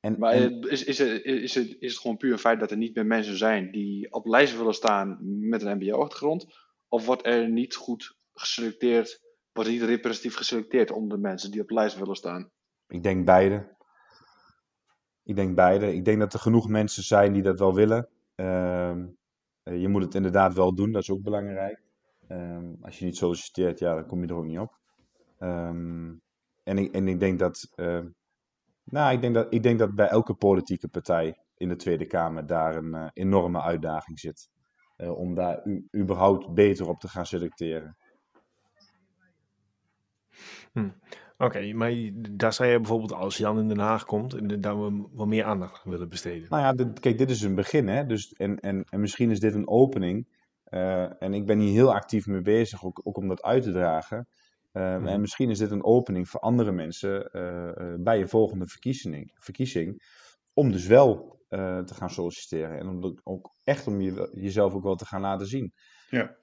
En, 0.00 0.16
maar 0.18 0.32
en... 0.32 0.60
Is, 0.60 0.84
is, 0.84 0.98
het, 0.98 1.24
is, 1.24 1.54
het, 1.54 1.76
is 1.78 1.92
het 1.92 2.00
gewoon 2.00 2.16
puur 2.16 2.32
een 2.32 2.38
feit 2.38 2.60
dat 2.60 2.70
er 2.70 2.76
niet 2.76 2.94
meer 2.94 3.06
mensen 3.06 3.36
zijn 3.36 3.70
die 3.70 4.12
op 4.12 4.26
lijsten 4.26 4.58
willen 4.58 4.74
staan 4.74 5.18
met 5.20 5.62
een 5.62 5.76
MBO-achtergrond? 5.76 6.46
Of 6.88 7.06
wordt 7.06 7.26
er 7.26 7.48
niet 7.48 7.74
goed 7.74 8.16
geselecteerd, 8.32 9.20
wordt 9.52 9.70
niet 9.70 9.82
representatief 9.82 10.36
geselecteerd 10.36 10.90
onder 10.90 11.16
de 11.16 11.22
mensen 11.22 11.50
die 11.50 11.60
op 11.60 11.70
lijst 11.70 11.98
willen 11.98 12.16
staan? 12.16 12.50
Ik 12.88 13.02
denk 13.02 13.24
beide. 13.24 13.76
Ik 15.22 15.36
denk 15.36 15.54
beide. 15.54 15.94
Ik 15.94 16.04
denk 16.04 16.18
dat 16.18 16.32
er 16.32 16.40
genoeg 16.40 16.68
mensen 16.68 17.02
zijn 17.02 17.32
die 17.32 17.42
dat 17.42 17.58
wel 17.58 17.74
willen. 17.74 18.08
Uh, 18.36 18.96
je 19.62 19.88
moet 19.88 20.02
het 20.02 20.14
inderdaad 20.14 20.54
wel 20.54 20.74
doen, 20.74 20.92
dat 20.92 21.02
is 21.02 21.10
ook 21.10 21.22
belangrijk. 21.22 21.82
Um, 22.28 22.76
als 22.80 22.98
je 22.98 23.04
niet 23.04 23.16
solliciteert, 23.16 23.78
ja, 23.78 23.94
dan 23.94 24.06
kom 24.06 24.20
je 24.22 24.28
er 24.28 24.34
ook 24.34 24.44
niet 24.44 24.58
op. 24.58 24.78
Um, 25.38 26.22
en, 26.62 26.78
ik, 26.78 26.92
en 26.92 27.08
ik 27.08 27.20
denk 27.20 27.38
dat, 27.38 27.72
uh, 27.76 28.04
nou, 28.84 29.12
ik 29.12 29.20
denk 29.20 29.34
dat, 29.34 29.46
ik 29.50 29.62
denk 29.62 29.78
dat 29.78 29.94
bij 29.94 30.08
elke 30.08 30.34
politieke 30.34 30.88
partij 30.88 31.38
in 31.56 31.68
de 31.68 31.76
Tweede 31.76 32.06
Kamer 32.06 32.46
daar 32.46 32.76
een 32.76 32.94
uh, 32.94 33.08
enorme 33.12 33.62
uitdaging 33.62 34.18
zit. 34.18 34.50
Om 35.06 35.34
daar 35.34 35.62
überhaupt 35.96 36.54
beter 36.54 36.88
op 36.88 37.00
te 37.00 37.08
gaan 37.08 37.26
selecteren. 37.26 37.96
Hm. 40.72 40.88
Oké, 41.38 41.72
maar 41.72 41.92
daar 42.30 42.52
zou 42.52 42.68
je 42.68 42.76
bijvoorbeeld 42.76 43.12
als 43.12 43.36
Jan 43.36 43.58
in 43.58 43.68
Den 43.68 43.78
Haag 43.78 44.04
komt, 44.04 44.34
en 44.34 44.60
daar 44.60 44.84
we 44.84 45.06
wat 45.12 45.26
meer 45.26 45.44
aandacht 45.44 45.84
willen 45.84 46.08
besteden. 46.08 46.46
Nou 46.48 46.62
ja, 46.62 46.72
dit, 46.72 47.00
kijk, 47.00 47.18
dit 47.18 47.30
is 47.30 47.42
een 47.42 47.54
begin, 47.54 47.88
hè? 47.88 48.06
Dus, 48.06 48.32
en, 48.32 48.60
en, 48.60 48.84
en 48.90 49.00
misschien 49.00 49.30
is 49.30 49.40
dit 49.40 49.54
een 49.54 49.68
opening. 49.68 50.26
Uh, 50.70 51.22
en 51.22 51.34
ik 51.34 51.46
ben 51.46 51.58
hier 51.58 51.72
heel 51.72 51.94
actief 51.94 52.26
mee 52.26 52.40
bezig, 52.40 52.84
ook, 52.84 53.00
ook 53.04 53.16
om 53.16 53.28
dat 53.28 53.42
uit 53.42 53.62
te 53.62 53.72
dragen. 53.72 54.28
Uh, 54.72 54.94
En 54.94 55.02
mhm. 55.02 55.20
misschien 55.20 55.50
is 55.50 55.58
dit 55.58 55.70
een 55.70 55.84
opening 55.84 56.28
voor 56.28 56.40
andere 56.40 56.72
mensen 56.72 57.30
uh, 57.32 57.94
bij 58.04 58.18
je 58.18 58.28
volgende 58.28 58.66
verkiezing, 58.66 59.30
verkiezing. 59.34 60.02
Om 60.52 60.72
dus 60.72 60.86
wel 60.86 61.37
te 61.48 61.94
gaan 61.94 62.10
solliciteren. 62.10 62.78
En 62.78 62.88
om 62.88 63.18
ook 63.22 63.50
echt 63.64 63.86
om 63.86 64.00
je, 64.00 64.30
jezelf 64.32 64.74
ook 64.74 64.82
wel 64.82 64.96
te 64.96 65.06
gaan 65.06 65.20
laten 65.20 65.46
zien. 65.46 65.72
Ja. 66.10 66.36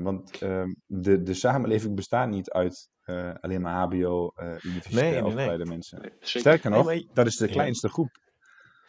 want 0.00 0.42
ehm, 0.42 0.74
de, 0.86 1.22
de 1.22 1.34
samenleving 1.34 1.94
bestaat 1.94 2.28
niet 2.28 2.50
uit 2.50 2.90
uh, 3.06 3.34
alleen 3.40 3.60
maar 3.60 3.74
HBO, 3.74 4.32
uh, 4.36 4.46
universitair 4.62 5.22
nee, 5.22 5.34
nee, 5.34 5.56
nee. 5.56 5.66
mensen. 5.66 6.12
Sterker 6.20 6.70
nog, 6.70 7.02
dat 7.12 7.26
is 7.26 7.36
de 7.36 7.48
kleinste 7.48 7.88
groep. 7.88 8.24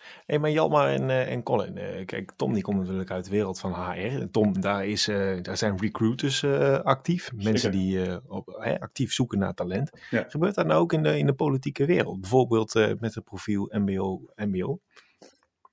Hé, 0.07 0.23
hey, 0.25 0.39
maar 0.39 0.51
Jalmar 0.51 0.87
en, 0.87 1.03
uh, 1.03 1.31
en 1.31 1.43
Colin, 1.43 2.05
kijk, 2.05 2.31
Tom 2.35 2.53
die 2.53 2.63
komt 2.63 2.79
natuurlijk 2.79 3.11
uit 3.11 3.25
de 3.25 3.31
wereld 3.31 3.59
van 3.59 3.73
HR. 3.73 4.27
Tom, 4.31 4.61
daar, 4.61 4.85
is, 4.85 5.05
daar 5.41 5.57
zijn 5.57 5.77
recruiters 5.77 6.43
actief. 6.83 7.31
Mensen 7.35 7.71
die 7.71 8.19
op, 8.27 8.49
actief 8.79 9.13
zoeken 9.13 9.39
naar 9.39 9.53
talent. 9.53 9.89
Ja. 10.09 10.25
Gebeurt 10.27 10.55
dat 10.55 10.65
nou 10.65 10.81
ook 10.81 10.93
in 10.93 11.03
de, 11.03 11.17
in 11.17 11.25
de 11.25 11.33
politieke 11.33 11.85
wereld? 11.85 12.21
Bijvoorbeeld 12.21 12.73
met 12.99 13.15
het 13.15 13.23
profiel 13.23 13.69
MBO, 13.71 14.21
MBO? 14.35 14.79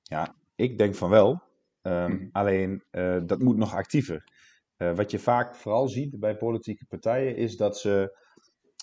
Ja, 0.04 0.36
ik 0.54 0.78
denk 0.78 0.94
van 0.94 1.10
wel. 1.10 1.42
Um, 1.82 2.10
mm. 2.10 2.28
Alleen, 2.32 2.84
dat 3.26 3.38
moet 3.38 3.56
nog 3.56 3.74
actiever. 3.74 4.24
wat 4.76 5.10
je 5.10 5.18
vaak 5.18 5.54
vooral 5.54 5.88
ziet 5.88 6.18
bij 6.18 6.36
politieke 6.36 6.86
partijen 6.86 7.36
is 7.36 7.56
dat 7.56 7.78
ze 7.78 8.22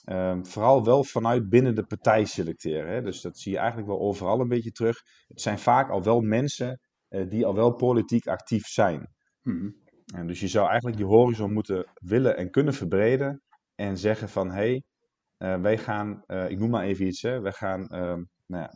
Um, 0.05 0.45
vooral 0.45 0.86
wel 0.86 1.03
vanuit 1.03 1.49
binnen 1.49 1.75
de 1.75 1.84
partij 1.84 2.25
selecteren. 2.25 2.93
Hè? 2.93 3.01
Dus 3.01 3.21
dat 3.21 3.38
zie 3.38 3.51
je 3.51 3.57
eigenlijk 3.57 3.88
wel 3.88 3.99
overal 3.99 4.39
een 4.39 4.47
beetje 4.47 4.71
terug. 4.71 5.01
Het 5.27 5.41
zijn 5.41 5.60
vaak 5.60 5.89
al 5.89 6.03
wel 6.03 6.21
mensen 6.21 6.79
uh, 7.10 7.29
die 7.29 7.45
al 7.45 7.55
wel 7.55 7.75
politiek 7.75 8.27
actief 8.27 8.67
zijn. 8.67 9.10
Mm 9.41 9.79
en 10.12 10.27
dus 10.27 10.39
je 10.39 10.47
zou 10.47 10.67
eigenlijk 10.67 10.97
die 10.97 11.05
horizon 11.05 11.53
moeten 11.53 11.86
willen 11.93 12.38
en 12.38 12.49
kunnen 12.49 12.73
verbreden. 12.73 13.41
En 13.75 13.97
zeggen 13.97 14.29
van, 14.29 14.51
hé, 14.51 14.81
hey, 15.38 15.60
wij 15.60 15.77
gaan, 15.77 16.23
ik 16.47 16.60
noem 16.60 16.69
maar 16.69 16.84
even 16.84 17.05
iets, 17.05 17.21
hè, 17.21 17.41
wij 17.41 17.51
gaan 17.51 17.88
ehm, 17.88 18.23
nou 18.45 18.63
ja, 18.63 18.73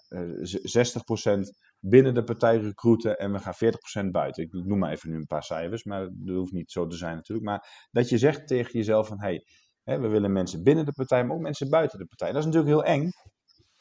60% 1.38 1.40
binnen 1.88 2.14
de 2.14 2.24
partij 2.24 2.58
recruiten 2.58 3.18
en 3.18 3.32
we 3.32 3.40
gaan 3.40 4.08
40% 4.08 4.12
buiten. 4.12 4.44
Ik 4.44 4.54
noem 4.54 4.80
maar 4.80 4.92
even 4.92 5.10
nu 5.10 5.16
een 5.16 5.28
paar 5.28 5.44
cijfers, 5.44 5.84
maar 5.84 6.10
dat 6.12 6.36
hoeft 6.36 6.52
niet 6.52 6.72
zo 6.72 6.88
te 6.88 6.96
zijn 6.98 7.16
natuurlijk. 7.16 7.48
Maar 7.48 7.88
dat 7.92 8.10
je 8.10 8.18
zegt 8.18 8.48
tegen 8.48 8.72
jezelf 8.72 9.08
van, 9.08 9.22
hé, 9.22 9.40
hey, 9.84 10.00
we 10.00 10.08
willen 10.08 10.32
mensen 10.32 10.64
binnen 10.64 10.86
de 10.86 10.92
partij, 10.92 11.26
maar 11.26 11.36
ook 11.36 11.42
mensen 11.42 11.70
buiten 11.70 12.00
de 12.00 12.06
partij. 12.06 12.32
Dat 12.32 12.38
is 12.38 12.46
natuurlijk 12.46 12.72
heel 12.72 12.84
eng, 12.84 13.10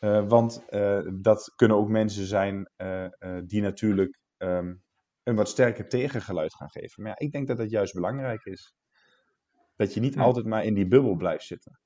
uh, 0.01 0.29
want 0.29 0.65
uh, 0.71 1.01
dat 1.21 1.53
kunnen 1.57 1.77
ook 1.77 1.89
mensen 1.89 2.27
zijn 2.27 2.71
uh, 2.77 3.07
die 3.45 3.63
natuurlijk 3.63 4.19
um, 4.39 4.83
een 5.23 5.35
wat 5.35 5.49
sterker 5.49 5.89
tegengeluid 5.89 6.55
gaan 6.55 6.71
geven. 6.71 7.03
Maar 7.03 7.13
ja, 7.13 7.27
ik 7.27 7.33
denk 7.33 7.47
dat 7.47 7.57
dat 7.57 7.71
juist 7.71 7.95
belangrijk 7.95 8.45
is. 8.45 8.75
Dat 9.77 9.95
je 9.95 10.01
niet 10.01 10.15
ja. 10.15 10.23
altijd 10.23 10.47
maar 10.47 10.65
in 10.65 10.75
die 10.75 10.89
bubbel 10.89 11.17
blijft 11.17 11.45
zitten. 11.45 11.81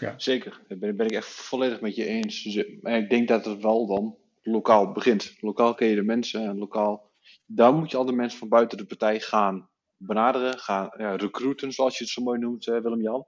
Ja. 0.00 0.14
Zeker, 0.18 0.62
daar 0.68 0.78
ben, 0.78 0.96
ben, 0.96 1.06
ik 1.06 1.12
echt 1.12 1.28
volledig 1.28 1.80
met 1.80 1.94
je 1.94 2.04
eens. 2.04 2.42
Dus, 2.42 2.78
maar 2.80 2.98
ik 2.98 3.10
denk 3.10 3.28
dat 3.28 3.44
het 3.44 3.62
wel 3.62 3.86
dan 3.86 4.16
lokaal 4.46 4.92
begint. 4.92 5.36
Lokaal 5.40 5.74
ken 5.74 5.88
je 5.88 5.94
de 5.94 6.02
mensen 6.02 6.44
en 6.44 6.58
lokaal, 6.58 7.10
daar 7.46 7.74
moet 7.74 7.90
je 7.90 7.96
al 7.96 8.04
de 8.04 8.12
mensen 8.12 8.38
van 8.38 8.48
buiten 8.48 8.78
de 8.78 8.86
partij 8.86 9.20
gaan 9.20 9.70
benaderen, 9.96 10.58
gaan 10.58 10.90
ja, 10.96 11.16
recruiten, 11.16 11.72
zoals 11.72 11.98
je 11.98 12.04
het 12.04 12.12
zo 12.12 12.22
mooi 12.22 12.38
noemt, 12.38 12.64
Willem-Jan. 12.64 13.26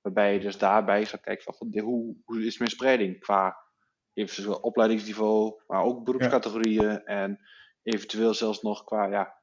Waarbij 0.00 0.32
je 0.32 0.40
dus 0.40 0.58
daarbij 0.58 1.06
gaat 1.06 1.20
kijken 1.20 1.54
van 1.54 1.78
hoe, 1.80 2.16
hoe 2.24 2.44
is 2.44 2.58
mijn 2.58 2.70
spreiding 2.70 3.20
qua 3.20 3.56
eventueel 4.12 4.54
opleidingsniveau, 4.54 5.62
maar 5.66 5.82
ook 5.82 6.04
beroepscategorieën 6.04 7.04
en 7.04 7.40
eventueel 7.82 8.34
zelfs 8.34 8.62
nog 8.62 8.84
qua, 8.84 9.06
ja, 9.06 9.34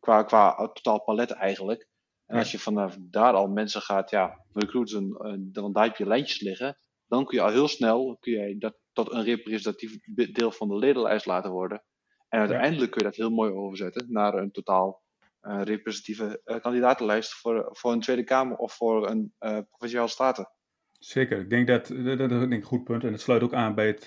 qua, 0.00 0.22
qua 0.22 0.70
totaal 0.72 1.02
palet 1.02 1.30
eigenlijk. 1.30 1.88
En 2.26 2.38
als 2.38 2.50
je 2.50 2.58
vanaf 2.58 2.96
daar 3.00 3.32
al 3.32 3.48
mensen 3.48 3.80
gaat 3.80 4.10
ja, 4.10 4.44
recruiten, 4.52 5.16
uh, 5.20 5.34
dan 5.38 5.72
daar 5.72 5.84
heb 5.84 5.96
je 5.96 6.06
lijntjes 6.06 6.40
liggen, 6.40 6.78
dan 7.06 7.24
kun 7.24 7.38
je 7.38 7.44
al 7.44 7.50
heel 7.50 7.68
snel 7.68 8.16
kun 8.20 8.32
je 8.32 8.58
dat 8.58 8.74
tot 8.92 9.12
een 9.12 9.24
representatief 9.24 9.98
deel 10.32 10.52
van 10.52 10.68
de 10.68 10.76
ledenlijst 10.76 11.26
laten 11.26 11.50
worden. 11.50 11.82
En 12.28 12.38
uiteindelijk 12.38 12.90
kun 12.90 13.00
je 13.00 13.06
dat 13.06 13.16
heel 13.16 13.30
mooi 13.30 13.52
overzetten 13.52 14.06
naar 14.08 14.34
een 14.34 14.50
totaal 14.50 15.02
uh, 15.42 15.60
representatieve 15.62 16.40
uh, 16.44 16.60
kandidatenlijst 16.60 17.32
voor, 17.32 17.68
voor 17.70 17.92
een 17.92 18.00
Tweede 18.00 18.24
Kamer 18.24 18.56
of 18.56 18.72
voor 18.72 19.08
een 19.08 19.34
uh, 19.40 19.58
provinciale 19.68 20.08
staten. 20.08 20.50
Zeker, 20.98 21.40
ik 21.40 21.50
denk 21.50 21.66
dat, 21.66 21.86
dat, 21.86 22.18
dat, 22.18 22.30
is 22.30 22.42
een 22.42 22.62
goed 22.62 22.84
punt. 22.84 23.04
En 23.04 23.12
het 23.12 23.20
sluit 23.20 23.42
ook 23.42 23.54
aan 23.54 23.74
bij 23.74 23.86
het, 23.86 24.06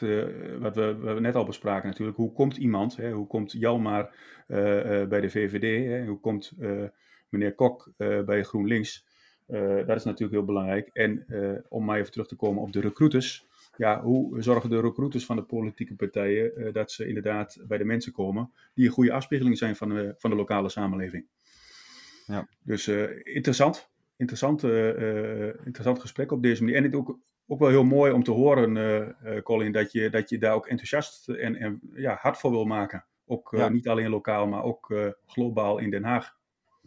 wat, 0.59 0.75
we, 0.75 0.97
wat 0.99 1.13
we 1.13 1.19
net 1.19 1.35
al 1.35 1.45
bespraken 1.45 1.89
natuurlijk. 1.89 2.17
Hoe 2.17 2.33
komt 2.33 2.57
iemand, 2.57 2.95
hè, 2.95 3.11
hoe 3.11 3.27
komt 3.27 3.51
Jalmar 3.51 4.15
bij 5.07 5.21
de 5.21 5.29
VVD, 5.29 5.87
hè, 5.87 6.05
hoe 6.05 6.19
komt 6.19 6.51
meneer 7.29 7.55
Kok 7.55 7.91
bij 8.25 8.43
GroenLinks. 8.43 9.05
dat 9.85 9.95
is 9.95 10.03
natuurlijk 10.03 10.31
heel 10.31 10.45
belangrijk. 10.45 10.87
En 10.87 11.25
om 11.69 11.85
maar 11.85 11.99
even 11.99 12.11
terug 12.11 12.27
te 12.27 12.35
komen 12.35 12.61
op 12.61 12.73
de 12.73 12.81
recruiters 12.81 13.47
ja, 13.77 14.01
hoe 14.01 14.41
zorgen 14.41 14.69
de 14.69 14.81
recruiters 14.81 15.25
van 15.25 15.35
de 15.35 15.43
politieke 15.43 15.95
partijen 15.95 16.51
uh, 16.57 16.73
dat 16.73 16.91
ze 16.91 17.07
inderdaad 17.07 17.57
bij 17.67 17.77
de 17.77 17.85
mensen 17.85 18.11
komen 18.11 18.51
die 18.73 18.85
een 18.85 18.91
goede 18.91 19.13
afspiegeling 19.13 19.57
zijn 19.57 19.75
van 19.75 19.89
de, 19.89 20.13
van 20.17 20.29
de 20.29 20.35
lokale 20.35 20.69
samenleving. 20.69 21.25
Ja. 22.25 22.47
Dus 22.63 22.87
uh, 22.87 23.09
interessant, 23.23 23.89
interessant, 24.15 24.63
uh, 24.63 25.47
interessant 25.47 25.99
gesprek 25.99 26.31
op 26.31 26.43
deze 26.43 26.63
manier. 26.63 26.77
En 26.77 26.83
het 26.83 26.95
ook, 26.95 27.19
ook 27.47 27.59
wel 27.59 27.69
heel 27.69 27.83
mooi 27.83 28.11
om 28.11 28.23
te 28.23 28.31
horen, 28.31 29.43
Colin, 29.43 29.71
dat 29.71 29.91
je, 29.91 30.09
dat 30.09 30.29
je 30.29 30.37
daar 30.37 30.53
ook 30.53 30.67
enthousiast 30.67 31.29
en, 31.29 31.55
en 31.55 31.79
ja, 31.93 32.17
hard 32.19 32.37
voor 32.37 32.51
wil 32.51 32.65
maken. 32.65 33.05
Ook 33.25 33.53
ja. 33.57 33.69
niet 33.69 33.87
alleen 33.87 34.09
lokaal, 34.09 34.47
maar 34.47 34.63
ook 34.63 35.13
globaal 35.25 35.77
in 35.77 35.89
Den 35.89 36.03
Haag. 36.03 36.37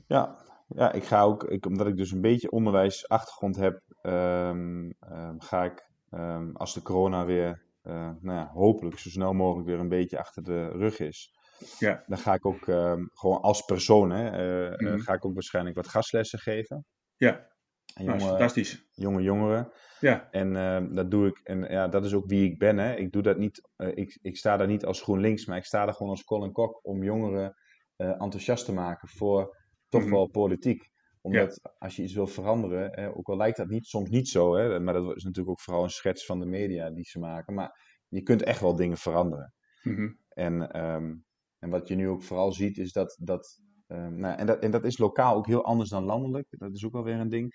Ja, 0.07 0.38
ja 0.68 0.92
ik 0.92 1.05
ga 1.05 1.22
ook, 1.22 1.44
ik, 1.44 1.66
omdat 1.66 1.87
ik 1.87 1.96
dus 1.96 2.12
een 2.12 2.20
beetje 2.20 2.51
onderwijsachtergrond 2.51 3.57
heb, 3.57 3.81
um, 4.03 4.94
um, 5.12 5.40
ga 5.40 5.64
ik 5.64 5.88
um, 6.11 6.57
als 6.57 6.75
de 6.75 6.83
corona 6.83 7.25
weer, 7.25 7.62
uh, 7.85 8.11
nou 8.21 8.38
ja, 8.38 8.51
hopelijk 8.53 8.99
zo 8.99 9.09
snel 9.09 9.33
mogelijk 9.33 9.68
weer 9.68 9.79
een 9.79 9.88
beetje 9.88 10.18
achter 10.18 10.42
de 10.42 10.68
rug 10.68 10.99
is. 10.99 11.37
Ja. 11.79 12.05
Dan 12.07 12.18
ga 12.18 12.35
ik 12.35 12.47
ook 12.47 12.66
um, 12.66 13.11
gewoon 13.12 13.40
als 13.40 13.62
persoon, 13.62 14.11
hè, 14.11 14.25
uh, 14.25 14.71
mm 14.71 14.87
-hmm. 14.87 14.97
uh, 14.97 15.05
ga 15.05 15.12
ik 15.12 15.25
ook 15.25 15.35
waarschijnlijk 15.35 15.77
wat 15.77 15.88
gastlessen 15.88 16.38
geven. 16.38 16.85
Ja, 17.16 17.49
jonge, 17.85 18.16
nou, 18.16 18.21
fantastisch. 18.21 18.88
Jonge 18.92 19.23
jongeren. 19.23 19.73
Ja. 20.01 20.29
En 20.31 20.55
uh, 20.55 20.94
dat 20.94 21.11
doe 21.11 21.27
ik, 21.27 21.40
en 21.44 21.61
ja, 21.61 21.88
dat 21.88 22.05
is 22.05 22.14
ook 22.14 22.27
wie 22.27 22.51
ik 22.51 22.59
ben. 22.59 22.79
Hè. 22.79 22.94
Ik, 22.94 23.12
doe 23.12 23.23
dat 23.23 23.38
niet, 23.38 23.68
uh, 23.77 23.97
ik, 23.97 24.18
ik 24.23 24.37
sta 24.37 24.57
daar 24.57 24.66
niet 24.66 24.85
als 24.85 25.03
GroenLinks, 25.03 25.47
maar 25.47 25.57
ik 25.57 25.64
sta 25.64 25.85
daar 25.85 25.94
gewoon 25.94 26.12
als 26.12 26.25
Colin 26.25 26.53
Kok 26.53 26.81
om 26.83 27.03
jongeren 27.03 27.55
enthousiast 27.97 28.64
te 28.64 28.73
maken 28.73 29.09
voor 29.09 29.57
toch 29.88 30.01
mm 30.01 30.07
-hmm. 30.07 30.16
wel 30.16 30.27
politiek 30.27 30.90
omdat 31.20 31.61
ja. 31.62 31.74
als 31.78 31.96
je 31.96 32.02
iets 32.02 32.14
wil 32.14 32.26
veranderen, 32.26 32.90
hè, 32.92 33.16
ook 33.16 33.28
al 33.28 33.37
lijkt 33.37 33.57
dat 33.57 33.68
niet, 33.68 33.87
soms 33.87 34.11
niet 34.11 34.28
zo, 34.28 34.54
hè, 34.57 34.81
maar 34.81 34.94
dat 34.94 35.16
is 35.16 35.24
natuurlijk 35.24 35.50
ook 35.50 35.61
vooral 35.61 35.83
een 35.83 35.90
schets 35.90 36.26
van 36.26 36.40
de 36.40 36.46
media 36.46 36.90
die 36.90 37.04
ze 37.04 37.18
maken. 37.18 37.54
Maar 37.54 38.02
je 38.09 38.22
kunt 38.22 38.42
echt 38.42 38.61
wel 38.61 38.76
dingen 38.76 38.96
veranderen. 38.96 39.54
Mm 39.83 39.94
-hmm. 39.94 40.18
en, 40.28 40.85
um, 40.85 41.24
en 41.59 41.70
wat 41.70 41.88
je 41.88 41.94
nu 41.94 42.09
ook 42.09 42.22
vooral 42.22 42.52
ziet, 42.52 42.78
is 42.78 42.92
dat. 42.92 43.18
dat, 43.20 43.61
um, 43.87 44.18
nou, 44.18 44.38
en, 44.38 44.46
dat 44.46 44.62
en 44.62 44.70
dat 44.70 44.85
is 44.85 44.98
lokaal 44.98 45.37
ook 45.37 45.46
heel 45.46 45.64
anders 45.64 45.90
dan 45.90 46.04
landelijk. 46.04 46.46
Dat 46.50 46.74
is 46.74 46.85
ook 46.85 46.92
wel 46.92 47.04
weer 47.04 47.20
een 47.20 47.28
ding. 47.28 47.54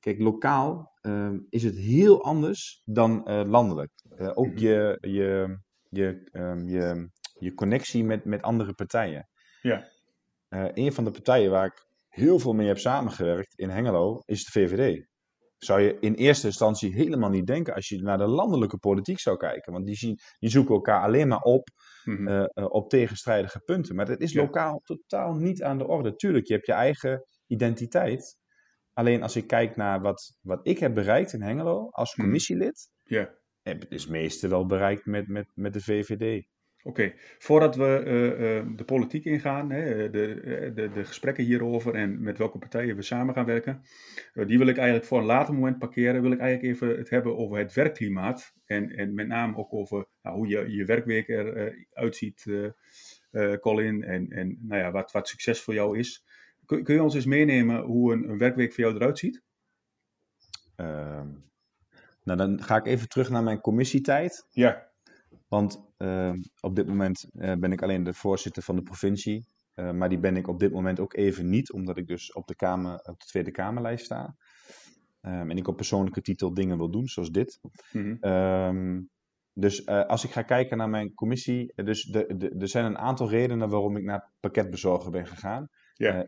Kijk, 0.00 0.20
lokaal 0.20 0.92
um, 1.02 1.46
is 1.50 1.62
het 1.62 1.76
heel 1.76 2.24
anders 2.24 2.82
dan 2.84 3.30
uh, 3.30 3.42
landelijk. 3.46 3.92
Uh, 4.18 4.30
ook 4.34 4.46
mm 4.46 4.50
-hmm. 4.50 4.60
je, 4.60 4.98
je, 5.00 5.58
je, 5.88 6.28
je, 6.66 7.10
je 7.38 7.54
connectie 7.54 8.04
met, 8.04 8.24
met 8.24 8.42
andere 8.42 8.74
partijen. 8.74 9.28
Ja. 9.62 9.88
Uh, 10.48 10.68
een 10.74 10.92
van 10.92 11.04
de 11.04 11.10
partijen 11.10 11.50
waar 11.50 11.66
ik 11.66 11.86
heel 12.14 12.38
veel 12.38 12.52
mee 12.52 12.66
heb 12.66 12.78
samengewerkt 12.78 13.58
in 13.58 13.70
Hengelo, 13.70 14.22
is 14.24 14.44
de 14.44 14.50
VVD. 14.50 15.06
Zou 15.58 15.80
je 15.80 15.96
in 16.00 16.14
eerste 16.14 16.46
instantie 16.46 16.94
helemaal 16.94 17.30
niet 17.30 17.46
denken 17.46 17.74
als 17.74 17.88
je 17.88 18.02
naar 18.02 18.18
de 18.18 18.26
landelijke 18.26 18.78
politiek 18.78 19.20
zou 19.20 19.36
kijken. 19.36 19.72
Want 19.72 19.86
die, 19.86 19.94
zien, 19.94 20.18
die 20.38 20.50
zoeken 20.50 20.74
elkaar 20.74 21.02
alleen 21.02 21.28
maar 21.28 21.42
op 21.42 21.68
mm 22.04 22.16
-hmm. 22.16 22.28
uh, 22.28 22.44
uh, 22.54 22.64
op 22.68 22.88
tegenstrijdige 22.88 23.60
punten. 23.64 23.94
Maar 23.94 24.06
dat 24.06 24.20
is 24.20 24.34
lokaal 24.34 24.72
ja. 24.72 24.80
totaal 24.94 25.34
niet 25.34 25.62
aan 25.62 25.78
de 25.78 25.86
orde. 25.86 26.14
Tuurlijk, 26.14 26.46
je 26.46 26.54
hebt 26.54 26.66
je 26.66 26.72
eigen 26.72 27.24
identiteit. 27.46 28.36
Alleen 28.92 29.22
als 29.22 29.36
ik 29.36 29.46
kijk 29.46 29.76
naar 29.76 30.00
wat, 30.00 30.36
wat 30.40 30.60
ik 30.62 30.78
heb 30.78 30.94
bereikt 30.94 31.32
in 31.32 31.42
Hengelo 31.42 31.88
als 31.90 32.14
commissielid, 32.14 32.88
mm 33.04 33.18
-hmm. 33.62 33.78
het 33.88 34.08
meeste 34.08 34.48
wel 34.48 34.66
bereikt 34.66 35.06
met, 35.06 35.28
met, 35.28 35.46
met 35.54 35.72
de 35.72 35.80
VVD. 35.80 36.46
Oké, 36.86 37.02
okay. 37.02 37.14
voordat 37.38 37.76
we 37.76 38.02
uh, 38.06 38.56
uh, 38.56 38.76
de 38.76 38.84
politiek 38.84 39.24
ingaan, 39.24 39.70
hè, 39.70 40.10
de, 40.10 40.72
de, 40.74 40.90
de, 40.92 41.04
gesprekken 41.04 41.44
hierover 41.44 41.94
en 41.94 42.22
met 42.22 42.38
welke 42.38 42.58
partijen 42.58 42.96
we 42.96 43.02
samen 43.02 43.34
gaan 43.34 43.44
werken, 43.44 43.82
uh, 44.34 44.46
die 44.46 44.58
wil 44.58 44.66
ik 44.66 44.76
eigenlijk 44.76 45.06
voor 45.06 45.18
een 45.18 45.24
later 45.24 45.54
moment 45.54 45.78
parkeren. 45.78 46.22
Wil 46.22 46.32
ik 46.32 46.38
eigenlijk 46.38 46.74
even 46.74 46.98
het 46.98 47.10
hebben 47.10 47.36
over 47.36 47.58
het 47.58 47.72
werkklimaat 47.72 48.54
en, 48.64 48.90
en 48.90 49.14
met 49.14 49.26
name 49.26 49.56
ook 49.56 49.72
over 49.72 50.06
nou, 50.22 50.36
hoe 50.36 50.48
je, 50.48 50.70
je 50.70 50.84
werkweek 50.84 51.28
eruit 51.28 52.16
ziet, 52.16 52.44
Colin, 53.60 54.02
en, 54.02 54.30
en 54.30 54.58
nou 54.60 54.80
ja, 54.80 54.90
wat, 54.90 55.12
wat 55.12 55.28
succes 55.28 55.60
voor 55.62 55.74
jou 55.74 55.98
is. 55.98 56.24
kun, 56.66 56.84
kun 56.84 56.94
je 56.94 57.02
ons 57.02 57.14
eens 57.14 57.26
meenemen 57.26 57.82
hoe 57.82 58.12
een, 58.12 58.28
een 58.28 58.38
werkweek 58.38 58.72
voor 58.72 58.84
jou 58.84 58.96
eruit 58.96 59.18
ziet? 59.18 59.42
Ehm, 60.76 61.28
nou, 62.22 62.38
dan 62.38 62.62
ga 62.62 62.76
ik 62.76 62.86
even 62.86 63.08
terug 63.08 63.30
naar 63.30 63.42
mijn 63.42 63.60
commissietijd. 63.60 64.46
Ja. 64.50 64.92
Want 65.48 65.92
op 66.60 66.76
dit 66.76 66.86
moment 66.86 67.26
eh, 67.32 67.52
ben 67.52 67.72
ik 67.72 67.82
alleen 67.82 68.02
de 68.02 68.14
voorzitter 68.14 68.62
van 68.62 68.76
de 68.76 68.82
provincie. 68.82 69.46
Eh, 69.74 69.90
maar 69.90 70.08
die 70.08 70.18
ben 70.18 70.36
ik 70.36 70.48
op 70.48 70.58
dit 70.58 70.72
moment 70.72 71.00
ook 71.00 71.14
even 71.14 71.48
niet, 71.48 71.72
omdat 71.72 71.96
ik 71.96 72.06
dus 72.06 72.32
op 72.32 72.46
de, 72.46 72.54
kamer, 72.54 72.94
op 72.94 73.20
de 73.20 73.26
Tweede 73.26 73.50
Kamerlijst 73.50 74.04
sta. 74.04 74.36
Ehm, 75.20 75.50
en 75.50 75.56
ik 75.56 75.68
op 75.68 75.76
persoonlijke 75.76 76.20
titel 76.20 76.54
dingen 76.54 76.76
wil 76.76 76.90
doen, 76.90 77.06
zoals 77.06 77.30
dit. 77.30 77.60
Mhm. 77.92 78.16
Ehm, 78.20 79.00
dus 79.52 79.84
eh, 79.84 80.06
als 80.06 80.24
ik 80.24 80.30
ga 80.30 80.42
kijken 80.42 80.76
naar 80.76 80.88
mijn 80.88 81.14
commissie, 81.14 81.72
dus 81.74 82.02
de, 82.02 82.34
de, 82.36 82.54
er 82.58 82.68
zijn 82.68 82.84
een 82.84 82.98
aantal 82.98 83.28
redenen 83.28 83.68
waarom 83.68 83.96
ik 83.96 84.04
naar 84.04 84.30
pakketbezorger 84.40 85.10
ben 85.10 85.26
gegaan. 85.26 85.68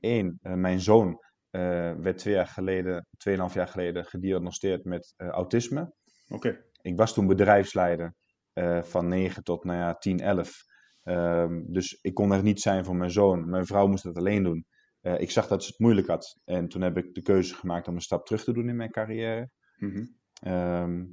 Eén, 0.01 0.39
mijn 0.43 0.81
zoon 0.81 1.25
werd 2.01 2.19
twee 2.19 2.35
jaar 2.35 2.47
geleden, 2.47 3.07
tweeënhalf 3.17 3.55
jaar 3.55 3.69
geleden 3.69 4.05
gediagnosteerd 4.05 4.85
met 4.85 5.15
autisme. 5.17 5.93
Oké. 6.29 6.65
Ik 6.83 6.97
was 6.97 7.15
toen 7.15 7.27
bedrijfsleider 7.27 8.15
eh, 8.57 8.83
van 8.83 9.09
9 9.09 9.42
tot 9.42 9.64
nou 9.64 9.79
ja, 9.79 9.95
10, 9.95 10.21
11. 10.21 10.64
Ehm, 11.03 11.62
dus 11.66 11.99
ik 12.03 12.14
kon 12.14 12.33
er 12.33 12.42
niet 12.42 12.61
zijn 12.61 12.85
voor 12.85 12.97
mijn 12.97 13.11
zoon. 13.11 13.49
Mijn 13.51 13.66
vrouw 13.66 13.87
moest 13.87 14.05
het 14.05 14.16
alleen 14.16 14.42
doen. 14.42 14.66
Eh, 15.01 15.21
ik 15.21 15.31
zag 15.31 15.47
dat 15.47 15.62
ze 15.62 15.69
het 15.71 15.79
moeilijk 15.79 16.07
had. 16.07 16.37
En 16.45 16.69
toen 16.69 16.83
heb 16.83 16.97
ik 16.97 17.14
de 17.14 17.23
keuze 17.23 17.55
gemaakt 17.55 17.88
om 17.88 17.95
een 17.95 18.01
stap 18.01 18.27
terug 18.27 18.45
te 18.45 18.53
doen 18.53 18.69
in 18.69 18.77
mijn 18.77 18.90
carrière. 18.90 19.51
Mhm. 19.77 20.05
Ehm, 20.40 21.05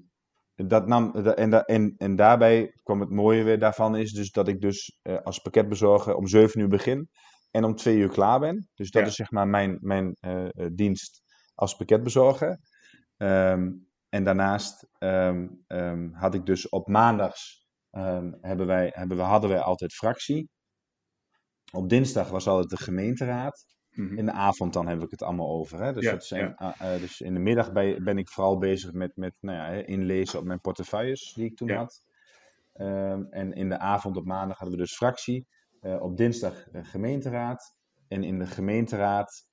dat 0.55 0.87
nam, 0.87 1.15
en, 1.15 1.49
da- 1.49 1.63
en, 1.63 1.93
en 1.97 2.15
daarbij 2.15 2.73
kwam 2.83 2.99
het 2.99 3.09
mooie 3.09 3.43
weer 3.43 3.59
daarvan 3.59 3.95
is 3.95 4.11
dus 4.13 4.31
dat 4.31 4.47
ik 4.47 4.61
dus 4.61 4.99
eh, 5.01 5.17
als 5.23 5.39
pakketbezorger 5.39 6.15
om 6.15 6.27
7 6.27 6.59
uur 6.61 6.67
begin 6.67 7.09
en 7.51 7.63
om 7.63 7.75
2 7.75 7.97
uur 7.97 8.09
klaar 8.09 8.39
ben. 8.39 8.69
Dus 8.73 8.91
dat 8.91 9.01
Ja. 9.01 9.07
is 9.07 9.15
zeg 9.15 9.31
maar 9.31 9.47
mijn, 9.47 9.77
mijn 9.81 10.15
dienst 10.73 11.21
als 11.55 11.75
pakketbezorger. 11.75 12.59
Ehm, 13.17 13.71
en 14.13 14.23
daarnaast 14.23 14.87
ehm, 14.97 15.47
ehm, 15.67 16.11
had 16.11 16.33
ik 16.33 16.45
dus 16.45 16.69
op 16.69 16.87
maandags 16.87 17.67
ehm, 17.89 18.31
hebben 18.41 18.65
wij, 18.67 18.91
hebben 18.95 19.17
we, 19.17 19.23
hadden 19.23 19.49
wij 19.49 19.59
altijd 19.59 19.93
fractie. 19.93 20.49
Op 21.71 21.89
dinsdag 21.89 22.29
was 22.29 22.47
altijd 22.47 22.69
de 22.69 22.83
gemeenteraad. 22.83 23.65
Mhm. 23.91 24.17
In 24.17 24.25
de 24.25 24.31
avond 24.31 24.73
dan 24.73 24.87
heb 24.87 25.01
ik 25.01 25.11
het 25.11 25.21
allemaal 25.21 25.49
over. 25.49 25.83
Hè? 25.83 25.93
Dus, 25.93 26.03
Ja, 26.03 26.11
dat 26.11 26.25
zijn, 26.25 26.41
ja. 26.41 26.53
ah, 26.77 26.93
eh, 26.93 26.99
dus 26.99 27.21
in 27.21 27.33
de 27.33 27.39
middag 27.39 27.71
bij- 27.71 27.99
ben 28.03 28.17
ik 28.17 28.29
vooral 28.29 28.57
bezig 28.57 28.91
met, 28.93 29.15
met 29.15 29.33
nou 29.39 29.57
ja, 29.57 29.83
inlezen 29.85 30.39
op 30.39 30.45
mijn 30.45 30.61
portefeuilles 30.61 31.33
die 31.35 31.45
ik 31.45 31.55
toen 31.57 31.67
had. 31.71 32.01
En 33.29 33.53
in 33.53 33.69
de 33.69 33.77
avond 33.79 34.17
op 34.17 34.25
maandag 34.25 34.57
hadden 34.57 34.77
we 34.77 34.83
dus 34.83 34.95
fractie. 34.95 35.47
Eh, 35.81 36.01
op 36.01 36.17
dinsdag 36.17 36.67
eh, 36.69 36.83
gemeenteraad. 36.85 37.75
En 38.07 38.23
in 38.23 38.39
de 38.39 38.45
gemeenteraad, 38.47 39.47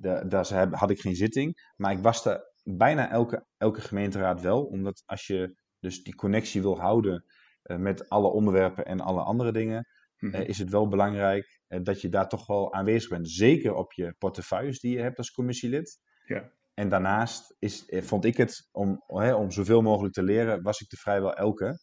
da- 0.00 0.24
daar 0.24 0.68
had 0.76 0.90
ik 0.90 1.00
geen 1.00 1.16
zitting. 1.16 1.72
Maar 1.76 1.92
ik 1.92 1.98
was 2.02 2.22
daar 2.22 2.47
bijna 2.76 3.10
elke, 3.10 3.46
elke 3.56 3.80
gemeenteraad 3.80 4.40
wel. 4.40 4.64
Omdat 4.64 5.02
als 5.06 5.26
je 5.26 5.56
dus 5.78 6.02
die 6.02 6.14
connectie 6.14 6.62
wil 6.62 6.80
houden 6.80 7.24
eh, 7.62 7.76
met 7.76 8.08
alle 8.08 8.28
onderwerpen 8.28 8.84
en 8.84 9.00
alle 9.00 9.22
andere 9.22 9.52
dingen 9.52 9.86
Mhm. 10.18 10.34
eh, 10.34 10.48
is 10.48 10.58
het 10.58 10.70
wel 10.70 10.88
belangrijk 10.88 11.60
eh, 11.66 11.80
dat 11.82 12.00
je 12.00 12.08
daar 12.08 12.28
toch 12.28 12.46
wel 12.46 12.72
aanwezig 12.74 13.10
bent. 13.10 13.30
Zeker 13.30 13.74
op 13.74 13.92
je 13.92 14.14
portefeuilles 14.18 14.80
die 14.80 14.96
je 14.96 15.02
hebt 15.02 15.18
als 15.18 15.30
commissielid. 15.30 15.98
Ja. 16.26 16.52
En 16.74 16.88
daarnaast 16.88 17.54
is, 17.58 17.84
vond 17.88 18.24
ik 18.24 18.36
het, 18.36 18.68
om, 18.72 19.02
hè, 19.06 19.34
om 19.34 19.50
zoveel 19.50 19.82
mogelijk 19.82 20.14
te 20.14 20.22
leren, 20.22 20.62
was 20.62 20.80
ik 20.80 20.92
er 20.92 20.98
vrijwel 20.98 21.34
elke. 21.34 21.78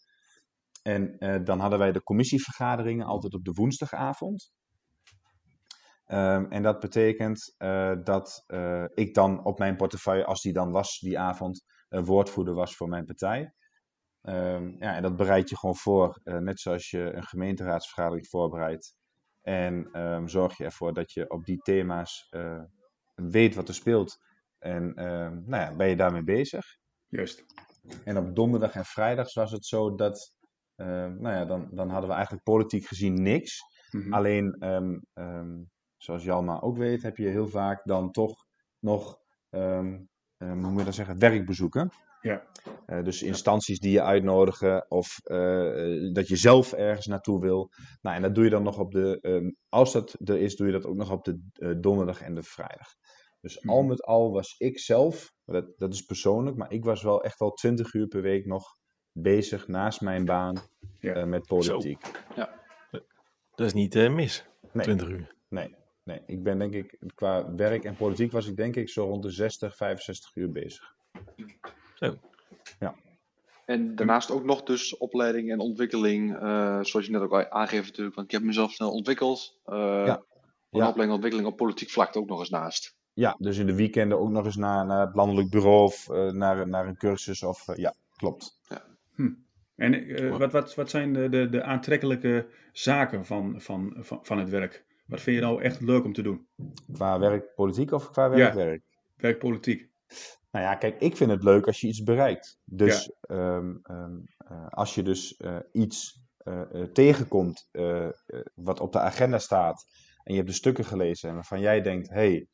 En 0.81 1.17
dan 1.43 1.59
hadden 1.59 1.79
wij 1.79 1.91
de 1.91 2.03
commissievergaderingen 2.03 3.05
altijd 3.05 3.33
op 3.33 3.43
de 3.43 3.51
woensdagavond. 3.51 4.51
Ehm, 6.05 6.45
en 6.49 6.63
dat 6.63 6.79
betekent 6.79 7.53
eh, 7.57 7.93
dat 8.03 8.43
eh, 8.47 8.85
ik 8.93 9.13
dan 9.13 9.43
op 9.43 9.59
mijn 9.59 9.75
portefeuille, 9.75 10.25
als 10.25 10.41
die 10.41 10.53
dan 10.53 10.71
was 10.71 10.99
die 10.99 11.19
avond, 11.19 11.65
eh, 11.89 12.03
woordvoerder 12.03 12.53
was 12.53 12.75
voor 12.75 12.89
mijn 12.89 13.05
partij. 13.05 13.53
Ehm, 14.21 14.69
ja, 14.77 14.95
en 14.95 15.01
dat 15.01 15.15
bereid 15.15 15.49
je 15.49 15.57
gewoon 15.57 15.75
voor, 15.75 16.19
eh, 16.23 16.37
net 16.37 16.59
zoals 16.59 16.89
je 16.89 17.13
een 17.13 17.23
gemeenteraadsvergadering 17.23 18.27
voorbereidt. 18.27 18.95
En 19.41 19.89
ehm, 19.91 20.27
zorg 20.27 20.57
je 20.57 20.63
ervoor 20.63 20.93
dat 20.93 21.11
je 21.11 21.29
op 21.29 21.45
die 21.45 21.57
thema's 21.57 22.29
weet 23.15 23.55
wat 23.55 23.67
er 23.67 23.73
speelt. 23.73 24.17
En 24.59 24.93
nou 25.45 25.63
ja, 25.63 25.75
ben 25.75 25.87
je 25.87 25.95
daarmee 25.95 26.23
bezig. 26.23 26.65
Juist. 27.07 27.45
En 28.03 28.17
op 28.17 28.35
donderdag 28.35 28.75
en 28.75 28.85
vrijdags 28.85 29.33
was 29.33 29.51
het 29.51 29.65
zo 29.65 29.95
dat, 29.95 30.35
nou 30.75 31.29
ja, 31.29 31.45
dan, 31.45 31.67
dan 31.71 31.89
hadden 31.89 32.09
we 32.09 32.15
eigenlijk 32.15 32.43
politiek 32.43 32.85
gezien 32.85 33.21
niks. 33.21 33.61
Mhm. 33.91 34.13
Alleen, 34.13 34.57
zoals 36.05 36.23
Jalma 36.23 36.59
ook 36.61 36.77
weet, 36.77 37.01
heb 37.01 37.17
je 37.17 37.27
heel 37.27 37.47
vaak 37.47 37.81
dan 37.85 38.11
toch 38.11 38.45
nog, 38.79 39.19
ehm, 39.49 39.99
ehm, 40.37 40.59
hoe 40.61 40.69
moet 40.71 40.79
je 40.79 40.85
dat 40.85 40.95
zeggen, 40.95 41.19
werkbezoeken. 41.19 41.89
Ja. 42.21 42.43
Eh, 42.85 43.03
dus 43.03 43.23
instanties 43.23 43.79
die 43.79 43.91
je 43.91 44.01
uitnodigen 44.01 44.85
of 44.91 45.19
eh, 45.23 45.95
eh, 46.05 46.13
dat 46.13 46.27
je 46.27 46.35
zelf 46.35 46.73
ergens 46.73 47.05
naartoe 47.05 47.41
wil. 47.41 47.69
Nou, 48.01 48.15
en 48.15 48.21
dat 48.21 48.35
doe 48.35 48.43
je 48.43 48.49
dan 48.49 48.63
nog 48.63 48.79
op 48.79 48.91
de, 48.91 49.17
ehm, 49.21 49.49
als 49.69 49.93
dat 49.93 50.15
er 50.23 50.37
is, 50.37 50.55
doe 50.55 50.67
je 50.67 50.73
dat 50.73 50.85
ook 50.85 50.95
nog 50.95 51.11
op 51.11 51.23
de 51.23 51.39
eh, 51.53 51.71
donderdag 51.77 52.21
en 52.21 52.35
de 52.35 52.43
vrijdag. 52.43 52.87
Dus 53.41 53.59
Mhm. 53.59 53.69
al 53.69 53.83
met 53.83 54.03
al 54.03 54.31
was 54.31 54.55
ik 54.57 54.79
zelf, 54.79 55.31
dat, 55.45 55.65
dat 55.77 55.93
is 55.93 56.01
persoonlijk, 56.01 56.57
maar 56.57 56.71
ik 56.71 56.83
was 56.83 57.03
wel 57.03 57.23
echt 57.23 57.39
wel 57.39 57.51
20 57.51 57.93
uur 57.93 58.07
per 58.07 58.21
week 58.21 58.45
nog 58.45 58.63
bezig 59.11 59.67
naast 59.67 60.01
mijn 60.01 60.25
baan 60.25 60.55
Ja. 60.99 61.13
eh, 61.13 61.23
met 61.25 61.45
politiek. 61.45 62.11
Dat 63.55 63.67
is 63.67 63.73
niet 63.73 63.95
eh, 63.95 64.13
mis. 64.13 64.45
Nee. 64.73 64.83
20 64.83 65.09
uur. 65.09 65.35
Nee, 65.49 65.75
nee, 66.05 66.21
ik 66.25 66.43
ben 66.43 66.57
denk 66.59 66.73
ik, 66.73 66.97
qua 67.15 67.55
werk 67.55 67.83
en 67.83 67.95
politiek 67.95 68.31
was 68.31 68.47
ik 68.47 68.55
denk 68.55 68.75
ik 68.75 68.89
zo 68.89 69.05
rond 69.05 69.23
de 69.23 69.29
60, 69.29 69.75
65 69.75 70.35
uur 70.35 70.51
bezig. 70.51 70.95
En 73.65 73.95
daarnaast 73.95 74.31
ook 74.31 74.43
nog 74.43 74.63
dus 74.63 74.97
opleiding 74.97 75.51
en 75.51 75.59
ontwikkeling, 75.59 76.35
eh, 76.35 76.79
zoals 76.81 77.05
je 77.05 77.11
net 77.11 77.21
ook 77.21 77.31
al 77.31 77.49
aangeeft 77.49 77.87
natuurlijk, 77.87 78.15
want 78.15 78.27
ik 78.27 78.33
heb 78.33 78.43
mezelf 78.43 78.71
snel 78.71 78.91
ontwikkeld. 78.91 79.59
Eh 79.65 79.75
Ja. 80.05 80.23
Een 80.71 80.81
Ja. 80.81 80.89
opleiding 80.89 81.09
en 81.09 81.23
ontwikkeling 81.23 81.47
op 81.47 81.57
politiek 81.57 81.89
vlak 81.89 82.15
ook 82.15 82.27
nog 82.27 82.39
eens 82.39 82.49
naast. 82.49 82.95
Ja, 83.13 83.35
dus 83.39 83.57
in 83.57 83.65
de 83.65 83.75
weekenden 83.75 84.19
ook 84.19 84.29
nog 84.29 84.45
eens 84.45 84.55
naar, 84.55 84.85
naar 84.85 85.05
het 85.05 85.15
landelijk 85.15 85.49
bureau 85.49 85.83
of 85.83 86.09
eh, 86.09 86.31
naar, 86.31 86.67
naar 86.67 86.87
een 86.87 86.97
cursus 86.97 87.43
of 87.43 87.75
ja, 87.75 87.93
klopt. 88.15 88.59
En 89.75 89.93
eh, 89.93 90.37
wat, 90.37 90.51
wat, 90.51 90.75
wat 90.75 90.89
zijn 90.89 91.13
de, 91.13 91.29
de, 91.29 91.49
de 91.49 91.63
aantrekkelijke 91.63 92.47
zaken 92.71 93.25
van, 93.25 93.61
van, 93.61 93.95
van, 93.97 94.19
van 94.21 94.37
het 94.37 94.49
werk? 94.49 94.84
Wat 95.05 95.21
vind 95.21 95.35
je 95.35 95.41
nou 95.41 95.61
echt 95.61 95.81
leuk 95.81 96.03
om 96.03 96.13
te 96.13 96.21
doen? 96.21 96.47
Qua 96.93 97.19
werk 97.19 97.55
politiek 97.55 97.91
of 97.91 98.11
qua 98.11 98.25
Ja. 98.25 98.31
werk 98.31 98.53
werk? 98.53 98.81
Werkpolitiek. 99.15 99.89
Nou 100.51 100.65
ja, 100.65 100.75
kijk, 100.75 100.99
ik 100.99 101.17
vind 101.17 101.31
het 101.31 101.43
leuk 101.43 101.67
als 101.67 101.81
je 101.81 101.87
iets 101.87 102.03
bereikt. 102.03 102.57
Dus 102.63 103.11
ehm, 103.21 103.75
ehm, 103.83 104.15
eh, 104.37 104.67
als 104.69 104.95
je 104.95 105.03
dus 105.03 105.37
eh, 105.37 105.57
iets 105.71 106.23
eh, 106.37 106.61
tegenkomt 106.93 107.69
wat 108.53 108.79
op 108.79 108.91
de 108.91 108.99
agenda 108.99 109.39
staat 109.39 109.85
en 110.23 110.33
je 110.33 110.39
hebt 110.39 110.49
de 110.49 110.55
stukken 110.55 110.85
gelezen 110.85 111.29
en 111.29 111.35
waarvan 111.35 111.59
jij 111.59 111.81
denkt, 111.81 112.09
hé, 112.09 112.45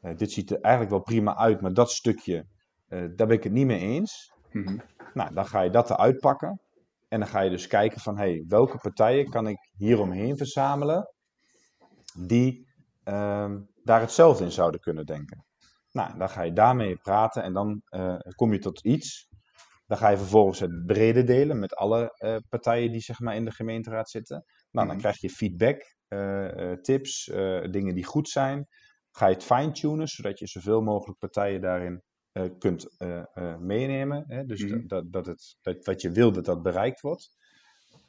hey, 0.00 0.14
dit 0.16 0.32
ziet 0.32 0.50
er 0.50 0.60
eigenlijk 0.60 0.94
wel 0.94 1.02
prima 1.02 1.36
uit, 1.36 1.60
maar 1.60 1.74
dat 1.74 1.90
stukje, 1.90 2.46
daar 2.88 3.14
ben 3.14 3.30
ik 3.30 3.42
het 3.42 3.52
niet 3.52 3.66
mee 3.66 3.80
eens. 3.80 4.32
Mhm. 4.50 4.78
Nou, 5.14 5.34
dan 5.34 5.46
ga 5.46 5.60
je 5.60 5.70
dat 5.70 5.90
eruit 5.90 6.20
pakken 6.20 6.60
en 7.08 7.20
dan 7.20 7.28
ga 7.28 7.40
je 7.40 7.50
dus 7.50 7.66
kijken 7.66 8.00
van, 8.00 8.18
hé, 8.18 8.30
hey, 8.30 8.44
welke 8.48 8.78
partijen 8.78 9.30
kan 9.30 9.46
ik 9.46 9.70
hieromheen 9.76 10.36
verzamelen 10.36 11.14
die 12.18 12.68
ehm, 13.04 13.60
daar 13.84 14.00
hetzelfde 14.00 14.44
in 14.44 14.50
zouden 14.52 14.80
kunnen 14.80 15.06
denken. 15.06 15.44
Nou, 15.92 16.18
dan 16.18 16.30
ga 16.30 16.42
je 16.42 16.52
daarmee 16.52 16.96
praten 16.96 17.42
en 17.42 17.52
dan 17.52 17.82
eh, 17.84 18.16
kom 18.34 18.52
je 18.52 18.58
tot 18.58 18.84
iets. 18.84 19.28
Dan 19.86 19.98
ga 19.98 20.08
je 20.08 20.16
vervolgens 20.16 20.60
het 20.60 20.86
brede 20.86 21.24
delen 21.24 21.58
met 21.58 21.74
alle 21.74 22.12
eh, 22.16 22.36
partijen 22.48 22.90
die 22.90 23.00
zeg 23.00 23.20
maar, 23.20 23.34
in 23.34 23.44
de 23.44 23.50
gemeenteraad 23.50 24.10
zitten. 24.10 24.44
Nou, 24.70 24.86
dan 24.86 24.96
Mhm. 24.96 24.98
krijg 25.04 25.20
je 25.20 25.30
feedback, 25.30 25.96
eh, 26.08 26.72
tips, 26.72 27.24
dingen 27.70 27.94
die 27.94 28.04
goed 28.04 28.28
zijn. 28.28 28.66
Ga 29.10 29.26
je 29.26 29.34
het 29.34 29.44
fine-tunen, 29.44 30.08
zodat 30.08 30.38
je 30.38 30.46
zoveel 30.46 30.80
mogelijk 30.82 31.18
partijen 31.18 31.60
daarin 31.60 32.02
kunt 32.58 32.86
meenemen. 33.58 34.24
Hè? 34.26 34.44
Dus 34.44 34.62
Mhm. 34.64 34.86
dat, 34.86 34.88
dat, 34.88 35.12
dat, 35.12 35.26
het, 35.26 35.56
dat 35.60 35.84
wat 35.84 36.00
je 36.00 36.10
wil, 36.10 36.32
dat 36.32 36.44
dat 36.44 36.62
bereikt 36.62 37.00
wordt. 37.00 37.30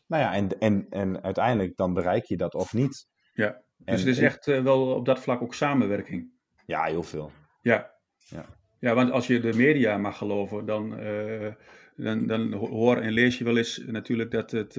Nou 0.08 0.24
ja, 0.24 0.34
en, 0.34 0.60
en, 0.60 0.90
en 0.90 1.24
uiteindelijk 1.24 1.76
dan 1.78 1.94
bereik 1.94 2.26
je 2.26 2.38
dat 2.38 2.54
of 2.54 2.74
niet. 2.74 3.08
Ja. 3.34 3.62
En 3.86 3.96
Dus 3.96 4.04
het 4.04 4.10
is 4.10 4.20
echt 4.20 4.48
eh, 4.48 4.64
wel 4.64 4.96
op 4.96 5.06
dat 5.06 5.20
vlak 5.20 5.42
ook 5.42 5.54
samenwerking. 5.54 6.32
Ja, 6.66 6.84
heel 6.84 7.04
veel. 7.04 7.32
Ja. 7.62 7.92
Ja. 8.18 8.46
Ja, 8.80 8.94
want 8.94 9.12
als 9.12 9.28
je 9.28 9.40
de 9.40 9.54
media 9.54 9.98
mag 9.98 10.18
geloven, 10.18 10.66
dan, 10.66 10.98
eh, 10.98 11.52
dan, 11.96 12.28
dan 12.28 12.54
hoor 12.54 12.98
en 12.98 13.12
lees 13.12 13.38
je 13.38 13.44
wel 13.44 13.58
eens 13.58 13.84
natuurlijk 13.86 14.32
dat 14.32 14.52
het 14.52 14.76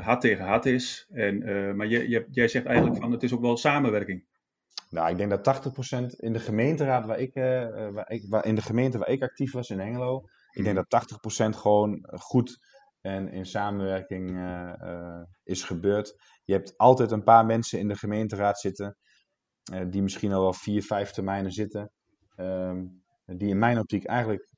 hard 0.00 0.20
tegen 0.20 0.44
hard 0.44 0.66
is. 0.66 1.06
En, 1.10 1.76
maar 1.76 1.86
je, 1.86 2.08
je, 2.08 2.26
jij 2.30 2.48
zegt 2.48 2.66
eigenlijk 2.66 2.96
van 2.96 3.12
het 3.12 3.22
is 3.22 3.34
ook 3.34 3.40
wel 3.40 3.56
samenwerking. 3.56 4.24
Nou, 4.90 5.10
ik 5.10 5.16
denk 5.16 5.30
dat 5.30 5.44
80% 5.44 6.16
in 6.16 6.32
de 6.32 6.38
gemeenteraad 6.38 7.06
waar 7.06 7.18
ik, 7.18 7.34
waar 7.92 8.10
ik 8.10 8.24
waar, 8.28 8.46
in 8.46 8.54
de 8.54 8.62
gemeente 8.62 8.98
waar 8.98 9.08
ik 9.08 9.22
actief 9.22 9.52
was 9.52 9.70
in 9.70 9.78
Hengelo, 9.78 10.28
ik 10.52 10.64
denk 10.64 10.76
dat 10.76 10.88
80% 11.46 11.56
gewoon 11.56 12.08
goed 12.12 12.60
en 13.02 13.28
in 13.28 13.46
samenwerking 13.46 14.36
eh, 14.36 14.80
eh, 14.80 15.22
is 15.42 15.62
gebeurd. 15.62 16.14
Je 16.44 16.52
hebt 16.52 16.76
altijd 16.76 17.10
een 17.10 17.22
paar 17.22 17.46
mensen 17.46 17.78
in 17.78 17.88
de 17.88 17.96
gemeenteraad 17.96 18.60
zitten 18.60 18.96
eh, 19.72 19.84
die 19.90 20.02
misschien 20.02 20.32
al 20.32 20.42
wel 20.42 20.52
vier, 20.52 20.82
vijf 20.82 21.10
termijnen 21.10 21.52
zitten. 21.52 21.90
ehm, 22.36 22.86
die 23.24 23.48
in 23.48 23.58
mijn 23.58 23.78
optiek 23.78 24.04
eigenlijk 24.04 24.50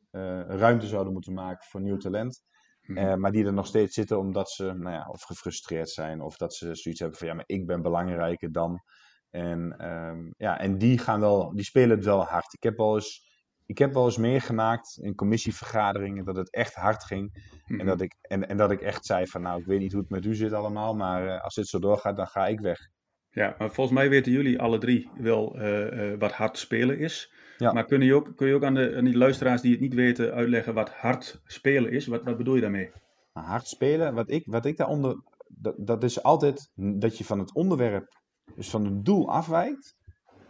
ruimte 0.47 0.87
zouden 0.87 1.13
moeten 1.13 1.33
maken 1.33 1.67
voor 1.67 1.81
nieuw 1.81 1.97
talent. 1.97 2.43
Mhm. 2.83 3.21
Maar 3.21 3.33
die 3.33 3.45
er 3.45 3.53
nog 3.53 3.67
steeds 3.67 3.95
zitten 3.95 4.19
omdat 4.19 4.51
ze 4.51 4.73
nou 4.73 4.95
ja, 4.95 5.09
of 5.09 5.23
gefrustreerd 5.23 5.91
zijn 5.91 6.21
of 6.21 6.37
dat 6.37 6.55
ze 6.55 6.75
zoiets 6.75 7.01
hebben 7.01 7.19
van 7.19 7.29
ja, 7.29 7.35
maar 7.35 7.45
ik 7.47 7.67
ben 7.67 7.83
belangrijker 7.83 8.53
dan. 8.53 8.83
En, 9.31 9.79
ehm, 9.79 10.31
ja, 10.37 10.59
en 10.59 10.79
die, 10.79 10.99
gaan 10.99 11.21
wel, 11.21 11.55
die 11.55 11.65
spelen 11.65 11.97
het 11.97 12.05
wel 12.05 12.25
hard. 12.25 12.53
Ik 12.53 12.63
heb 12.63 12.77
wel 12.77 12.95
eens, 12.95 13.34
ik 13.67 13.79
heb 13.79 13.93
wel 13.93 14.05
eens 14.05 14.17
meegemaakt 14.17 14.99
in 15.01 15.15
commissievergaderingen 15.15 16.25
dat 16.25 16.37
het 16.37 16.51
echt 16.51 16.75
hard 16.75 17.05
ging. 17.05 17.53
Mhm. 17.67 17.81
En, 17.81 17.87
dat 17.87 18.01
ik, 18.01 18.15
en, 18.21 18.49
en 18.49 18.57
dat 18.57 18.71
ik 18.71 18.81
echt 18.81 19.07
zei 19.07 19.27
van 19.27 19.43
nou, 19.43 19.61
ik 19.61 19.67
weet 19.67 19.79
niet 19.79 19.93
hoe 19.93 20.01
het 20.01 20.11
met 20.11 20.25
u 20.25 20.35
zit 20.35 20.53
allemaal, 20.53 20.95
maar 20.95 21.27
eh, 21.27 21.43
als 21.43 21.55
dit 21.55 21.67
zo 21.67 21.79
doorgaat, 21.79 22.17
dan 22.17 22.27
ga 22.27 22.47
ik 22.47 22.61
weg. 22.61 22.89
Ja, 23.31 23.55
maar 23.59 23.71
volgens 23.71 23.97
mij 23.97 24.09
weten 24.09 24.33
jullie 24.33 24.61
alle 24.61 24.79
drie 24.79 25.11
wel 25.19 25.59
eh, 25.59 26.13
eh, 26.13 26.19
wat 26.19 26.33
hard 26.33 26.59
spelen 26.59 26.99
is. 26.99 27.33
Ja. 27.59 27.73
Maar 27.73 27.85
kun 27.85 28.01
je 28.01 28.15
ook, 28.15 28.37
kun 28.37 28.49
je 28.49 28.55
ook 28.55 28.65
aan, 28.65 28.75
de, 28.75 28.95
aan 28.97 29.05
die 29.05 29.17
luisteraars 29.17 29.61
die 29.61 29.71
het 29.71 29.81
niet 29.81 29.95
weten 29.95 30.33
uitleggen 30.33 30.75
wat 30.75 30.91
hard 30.91 31.41
spelen 31.45 31.93
is? 31.93 32.07
Wat, 32.07 32.23
wat 32.23 32.37
bedoel 32.37 32.55
je 32.55 32.61
daarmee? 32.61 32.91
Maar 33.33 33.45
hard 33.45 33.67
spelen, 33.67 34.15
wat 34.15 34.31
ik, 34.31 34.43
wat 34.47 34.67
ik 34.67 34.77
daaronder, 34.77 35.23
dat, 35.49 35.75
dat 35.79 36.05
is 36.05 36.23
altijd 36.23 36.71
dat 36.75 37.19
je 37.19 37.25
van 37.25 37.39
het 37.39 37.55
onderwerp, 37.55 38.21
dus 38.55 38.71
van 38.71 38.85
het 38.85 39.05
doel 39.05 39.31
afwijkt 39.31 39.97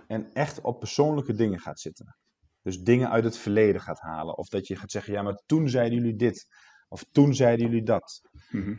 en 0.07 0.33
echt 0.33 0.61
op 0.61 0.79
persoonlijke 0.79 1.35
dingen 1.35 1.61
gaat 1.61 1.81
zitten. 1.81 2.17
Dus 2.65 2.79
dingen 2.83 3.11
uit 3.11 3.25
het 3.25 3.37
verleden 3.39 3.81
gaat 3.81 4.01
halen. 4.01 4.37
Of 4.39 4.49
dat 4.49 4.67
je 4.67 4.77
gaat 4.77 4.91
zeggen, 4.91 5.13
ja, 5.13 5.23
maar 5.23 5.43
toen 5.47 5.69
zeiden 5.69 5.99
jullie 5.99 6.17
dit. 6.17 6.47
Of 6.89 7.05
toen 7.11 7.35
zeiden 7.35 7.67
jullie 7.67 7.83
dat. 7.83 8.21
Mhm. 8.51 8.75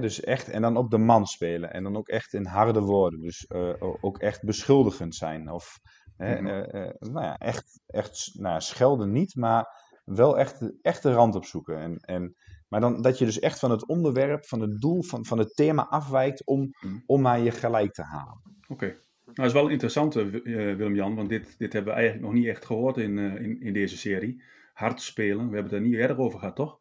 Dus 0.00 0.20
echt, 0.20 0.48
en 0.48 0.62
dan 0.62 0.76
op 0.76 0.90
de 0.90 0.98
man 0.98 1.26
spelen. 1.26 1.72
En 1.72 1.82
dan 1.82 1.96
ook 1.96 2.08
echt 2.08 2.32
in 2.32 2.44
harde 2.46 2.80
woorden. 2.80 3.20
Dus 3.20 3.46
eh, 3.46 3.72
ook 4.00 4.18
echt 4.18 4.42
beschuldigend 4.44 5.14
zijn. 5.14 5.50
Of 5.50 5.78
Mhm. 6.16 6.46
eh, 6.46 6.84
eh, 6.84 6.94
nou 6.98 7.24
ja, 7.24 7.36
echt, 7.36 7.80
echt 7.86 8.30
nou, 8.34 8.60
schelden 8.60 9.12
niet, 9.12 9.34
maar 9.34 9.66
wel 10.04 10.38
echt, 10.38 10.72
echt 10.82 11.02
de 11.02 11.12
rand 11.12 11.34
opzoeken. 11.34 11.78
En, 11.78 11.98
en, 11.98 12.34
maar 12.68 12.80
dan 12.80 13.02
dat 13.02 13.18
je 13.18 13.24
dus 13.24 13.38
echt 13.38 13.58
van 13.58 13.70
het 13.70 13.86
onderwerp, 13.88 14.46
van 14.46 14.60
het 14.60 14.80
doel, 14.80 15.02
van, 15.02 15.24
van 15.24 15.38
het 15.38 15.54
thema 15.54 15.86
afwijkt 15.88 16.46
om, 16.46 16.60
Mhm. 16.80 16.98
om 17.06 17.20
maar 17.20 17.38
je 17.40 17.50
gelijk 17.50 17.92
te 17.92 18.02
halen. 18.02 18.40
Oké. 18.68 18.96
Nou, 19.24 19.36
dat 19.36 19.46
is 19.46 19.52
wel 19.52 19.68
interessant, 19.68 20.16
eh, 20.16 20.24
Willem-Jan, 20.52 21.14
want 21.14 21.28
dit, 21.28 21.58
dit 21.58 21.72
hebben 21.72 21.92
we 21.92 21.98
eigenlijk 21.98 22.28
nog 22.28 22.40
niet 22.40 22.46
echt 22.46 22.64
gehoord 22.64 22.96
in, 22.96 23.18
eh, 23.18 23.42
in, 23.42 23.62
in 23.62 23.72
deze 23.72 23.96
serie. 23.96 24.42
Hard 24.72 25.02
spelen, 25.02 25.48
we 25.48 25.54
hebben 25.54 25.72
het 25.72 25.72
er 25.72 25.80
niet 25.80 25.98
eerder 25.98 26.18
over 26.18 26.38
gehad, 26.38 26.56
toch? 26.56 26.78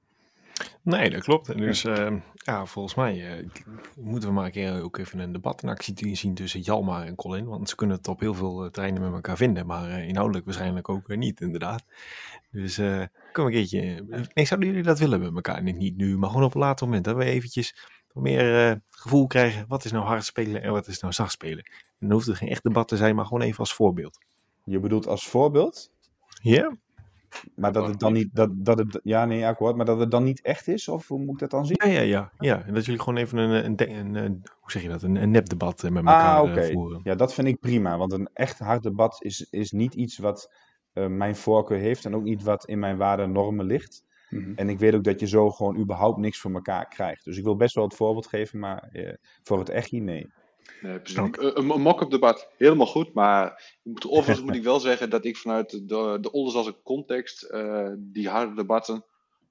Nee, 0.82 1.10
dat 1.10 1.24
klopt. 1.24 1.50
En 1.50 1.58
Dus 1.58 1.86
eh, 1.86 2.14
ja, 2.34 2.66
volgens 2.66 2.96
mij 2.96 3.38
eh, 3.38 3.46
moeten 3.96 4.30
we 4.30 4.36
maar 4.36 4.46
een 4.46 4.52
keer 4.52 4.82
ook 4.82 4.98
even 4.98 5.20
een 5.20 5.32
debat 5.32 5.64
in 5.64 5.70
actie 5.70 6.16
zien 6.16 6.34
tussen 6.34 6.60
Jalmar 6.60 7.06
en 7.06 7.16
Colin. 7.16 7.46
Want 7.46 7.70
ze 7.70 7.76
kunnen 7.76 7.98
het 7.98 8.08
op 8.08 8.20
heel 8.20 8.34
veel 8.34 8.64
eh, 8.64 8.70
terreinen 8.70 9.02
met 9.02 9.14
elkaar 9.14 9.38
vinden, 9.38 9.66
maar 9.66 9.90
eh, 9.90 10.08
inhoudelijk 10.08 10.46
waarschijnlijk 10.46 10.90
ook 10.90 11.10
eh, 11.10 11.18
niet, 11.18 11.42
inderdaad. 11.42 11.84
Dus 12.52 12.78
eh 12.78 13.04
kunnen 13.32 13.52
we 13.54 13.60
een 13.60 13.68
keertje... 13.68 14.06
Nee, 14.34 14.46
zouden 14.46 14.70
jullie 14.70 14.84
dat 14.84 15.00
willen 15.00 15.20
met 15.20 15.36
elkaar? 15.36 15.64
Niet 15.64 15.98
nu, 15.98 16.18
maar 16.18 16.30
gewoon 16.30 16.46
op 16.46 16.54
een 16.54 16.60
later 16.60 16.86
moment. 16.86 17.06
Dat 17.06 17.16
we 17.16 17.24
eventjes 17.24 17.76
meer 18.14 18.70
eh, 18.70 18.76
gevoel 18.90 19.28
krijgen, 19.28 19.66
wat 19.68 19.86
is 19.86 19.92
nou 19.92 20.06
hard 20.06 20.26
spelen 20.26 20.62
en 20.62 20.72
wat 20.72 20.88
is 20.88 21.00
nou 21.00 21.14
zacht 21.14 21.32
spelen. 21.32 21.64
En 22.00 22.08
dan 22.08 22.12
hoeft 22.12 22.28
het 22.28 22.38
geen 22.38 22.50
echt 22.50 22.64
debat 22.64 22.88
te 22.88 22.98
zijn, 22.98 23.16
maar 23.16 23.26
gewoon 23.26 23.42
even 23.44 23.60
als 23.60 23.74
voorbeeld. 23.74 24.18
Je 24.64 24.80
bedoelt 24.80 25.08
als 25.08 25.28
voorbeeld, 25.28 25.92
Ja? 26.42 26.76
maar 27.56 27.72
dat 27.72 27.88
het 27.88 28.00
dan 28.00 28.14
niet, 28.14 28.30
dat, 28.34 28.50
dat 28.54 28.78
het, 28.78 29.00
ja 29.04 29.26
nee, 29.26 29.46
akkoord, 29.48 29.76
maar 29.76 29.86
dat 29.86 30.00
het 30.00 30.12
dan 30.12 30.24
niet 30.24 30.42
echt 30.42 30.68
is? 30.68 30.88
Of 30.88 31.08
hoe 31.08 31.20
moet 31.20 31.34
ik 31.34 31.40
dat 31.40 31.50
dan 31.50 31.66
zien? 31.66 31.78
Ja, 31.86 31.92
ja, 31.92 32.02
ja. 32.02 32.32
ja. 32.38 32.64
En 32.66 32.74
dat 32.74 32.86
jullie 32.86 33.00
gewoon 33.00 33.18
even 33.20 33.38
een, 33.38 33.66
een, 33.66 33.90
een, 33.98 34.16
een- 34.16 34.42
hoe 34.60 34.72
zeg 34.72 34.82
je 34.82 34.88
dat, 34.90 35.02
een, 35.02 35.16
een 35.16 35.32
nepdebat 35.32 35.84
eh, 35.84 35.92
met 35.92 36.06
elkaar 36.06 36.38
Ah, 36.40 36.46
eh, 36.46 36.52
oké. 36.52 36.72
voeren. 36.72 37.00
Ja, 37.04 37.16
dat 37.16 37.34
vind 37.34 37.48
ik 37.48 37.60
prima. 37.60 37.98
Want 37.98 38.14
een 38.14 38.30
echt 38.34 38.60
hard 38.60 38.84
debat 38.84 39.16
is, 39.24 39.48
is 39.50 39.72
niet 39.72 39.94
iets 39.94 40.18
wat 40.18 40.52
mijn 40.94 41.36
voorkeur 41.36 41.78
heeft. 41.80 42.06
En 42.06 42.16
ook 42.16 42.24
niet 42.24 42.44
wat 42.44 42.66
in 42.66 42.80
mijn 42.80 42.98
waarden 42.98 43.26
en 43.26 43.32
normen 43.32 43.66
ligt. 43.66 44.04
Mhm. 44.34 44.54
En 44.56 44.70
ik 44.70 44.80
weet 44.80 44.94
ook 44.96 45.04
dat 45.04 45.20
je 45.20 45.28
zo 45.28 45.50
gewoon 45.50 45.78
überhaupt 45.78 46.18
niks 46.18 46.38
voor 46.40 46.54
elkaar 46.54 46.88
krijgt. 46.88 47.26
Dus 47.26 47.38
ik 47.38 47.44
wil 47.44 47.56
best 47.56 47.76
wel 47.76 47.84
het 47.84 47.96
voorbeeld 47.96 48.28
geven, 48.28 48.60
maar 48.60 48.90
eh, 48.92 49.14
voor 49.44 49.60
het 49.60 49.70
echt 49.70 49.92
niet, 49.92 50.04
nee. 50.04 50.32
Nee, 50.82 50.98
precies. 51.00 51.16
Dank. 51.18 51.38
Een, 51.38 51.70
een 51.70 51.82
mock-up 51.82 52.10
debat, 52.10 52.50
helemaal 52.58 52.86
goed. 52.88 53.14
Maar 53.14 53.78
overigens 54.08 54.46
moet 54.46 54.56
ik 54.56 54.64
wel 54.64 54.80
zeggen 54.80 55.10
dat 55.10 55.26
ik 55.26 55.38
vanuit 55.38 55.70
de, 55.70 56.18
de 56.22 56.32
Oldenzasse 56.32 56.82
context 56.84 57.44
eh, 57.44 57.90
die 57.98 58.30
harde 58.30 58.56
debatten, 58.56 59.06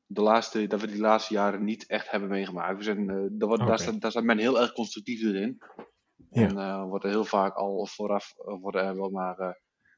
de 0.06 0.22
laatste, 0.22 0.66
dat 0.66 0.80
we 0.80 0.86
die 0.86 1.00
laatste 1.00 1.34
jaren 1.34 1.64
niet 1.64 1.86
echt 1.86 2.10
hebben 2.10 2.28
meegemaakt. 2.28 2.76
We 2.78 2.82
zijn, 2.84 3.10
eh, 3.10 3.16
daar, 3.30 3.48
wordt- 3.48 3.80
staat, 3.80 4.00
daar 4.00 4.10
staat 4.10 4.24
men 4.24 4.38
heel 4.38 4.60
erg 4.60 4.72
constructief 4.72 5.22
in. 5.22 5.58
Ja. 6.30 6.42
En 6.48 6.58
eh, 6.58 6.84
wordt 6.84 7.04
er 7.04 7.10
heel 7.10 7.24
vaak 7.24 7.54
al 7.56 7.86
vooraf 7.86 8.34
eh, 8.38 8.60
worden 8.60 8.82
er 8.84 8.96
wel 8.96 9.10
maar 9.10 9.38
eh, 9.38 9.50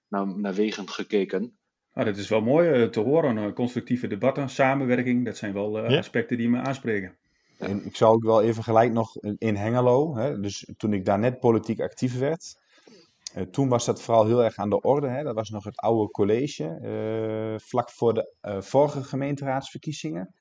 naar, 0.09 0.39
naar 0.39 0.55
wegen 0.55 0.89
gekeken. 0.89 1.59
Ah, 1.95 2.05
dat 2.05 2.17
is 2.17 2.29
wel 2.29 2.41
mooi 2.41 2.69
eh, 2.71 2.89
te 2.89 3.01
horen, 3.01 3.39
eh, 3.39 3.53
constructieve 3.53 4.07
debatten, 4.07 4.49
samenwerking, 4.49 5.25
dat 5.25 5.37
zijn 5.37 5.53
wel 5.53 5.79
eh, 5.79 5.91
Ja. 5.91 5.99
aspecten 5.99 6.37
die 6.37 6.49
me 6.49 6.59
aanspreken. 6.61 7.15
En 7.59 7.85
ik 7.87 7.97
zou 7.97 8.15
ook 8.15 8.23
wel 8.25 8.43
even 8.43 8.63
gelijk 8.65 8.93
nog 8.93 9.17
in 9.39 9.57
Hengelo, 9.57 10.17
hè, 10.17 10.41
dus 10.41 10.69
toen 10.77 10.93
ik 10.93 11.05
daar 11.05 11.19
net 11.19 11.39
politiek 11.41 11.81
actief 11.81 12.19
werd, 12.19 12.57
eh, 13.35 13.43
toen 13.43 13.69
was 13.69 13.85
dat 13.85 14.03
vooral 14.03 14.27
heel 14.27 14.45
erg 14.45 14.57
aan 14.57 14.71
de 14.71 14.81
orde. 14.81 15.09
Hè. 15.09 15.23
Dat 15.23 15.35
was 15.35 15.51
nog 15.51 15.65
het 15.65 15.77
oude 15.77 16.11
college, 16.11 16.65
eh, 16.83 17.59
vlak 17.67 17.91
voor 17.91 18.15
de 18.15 18.35
eh, 18.41 18.61
vorige 18.61 19.03
gemeenteraadsverkiezingen. 19.05 20.35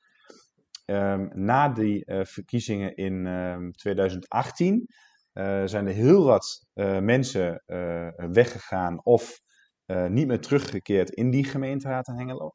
Ehm, 0.86 1.28
na 1.34 1.70
die 1.70 2.06
eh, 2.06 2.20
verkiezingen 2.26 2.96
in 2.96 3.28
ehm, 3.28 3.72
2018 3.72 4.88
eh, 5.34 5.62
zijn 5.66 5.88
er 5.88 5.94
heel 5.94 6.24
wat 6.26 6.66
eh, 6.74 7.00
mensen 7.00 7.63
eh, 7.66 8.08
weggegaan 8.16 9.06
of 9.06 9.39
eh, 9.86 10.08
niet 10.08 10.28
meer 10.28 10.39
teruggekeerd 10.39 11.10
in 11.10 11.30
die 11.30 11.43
gemeenteraad 11.43 12.08
in 12.08 12.15
Hengelo. 12.17 12.52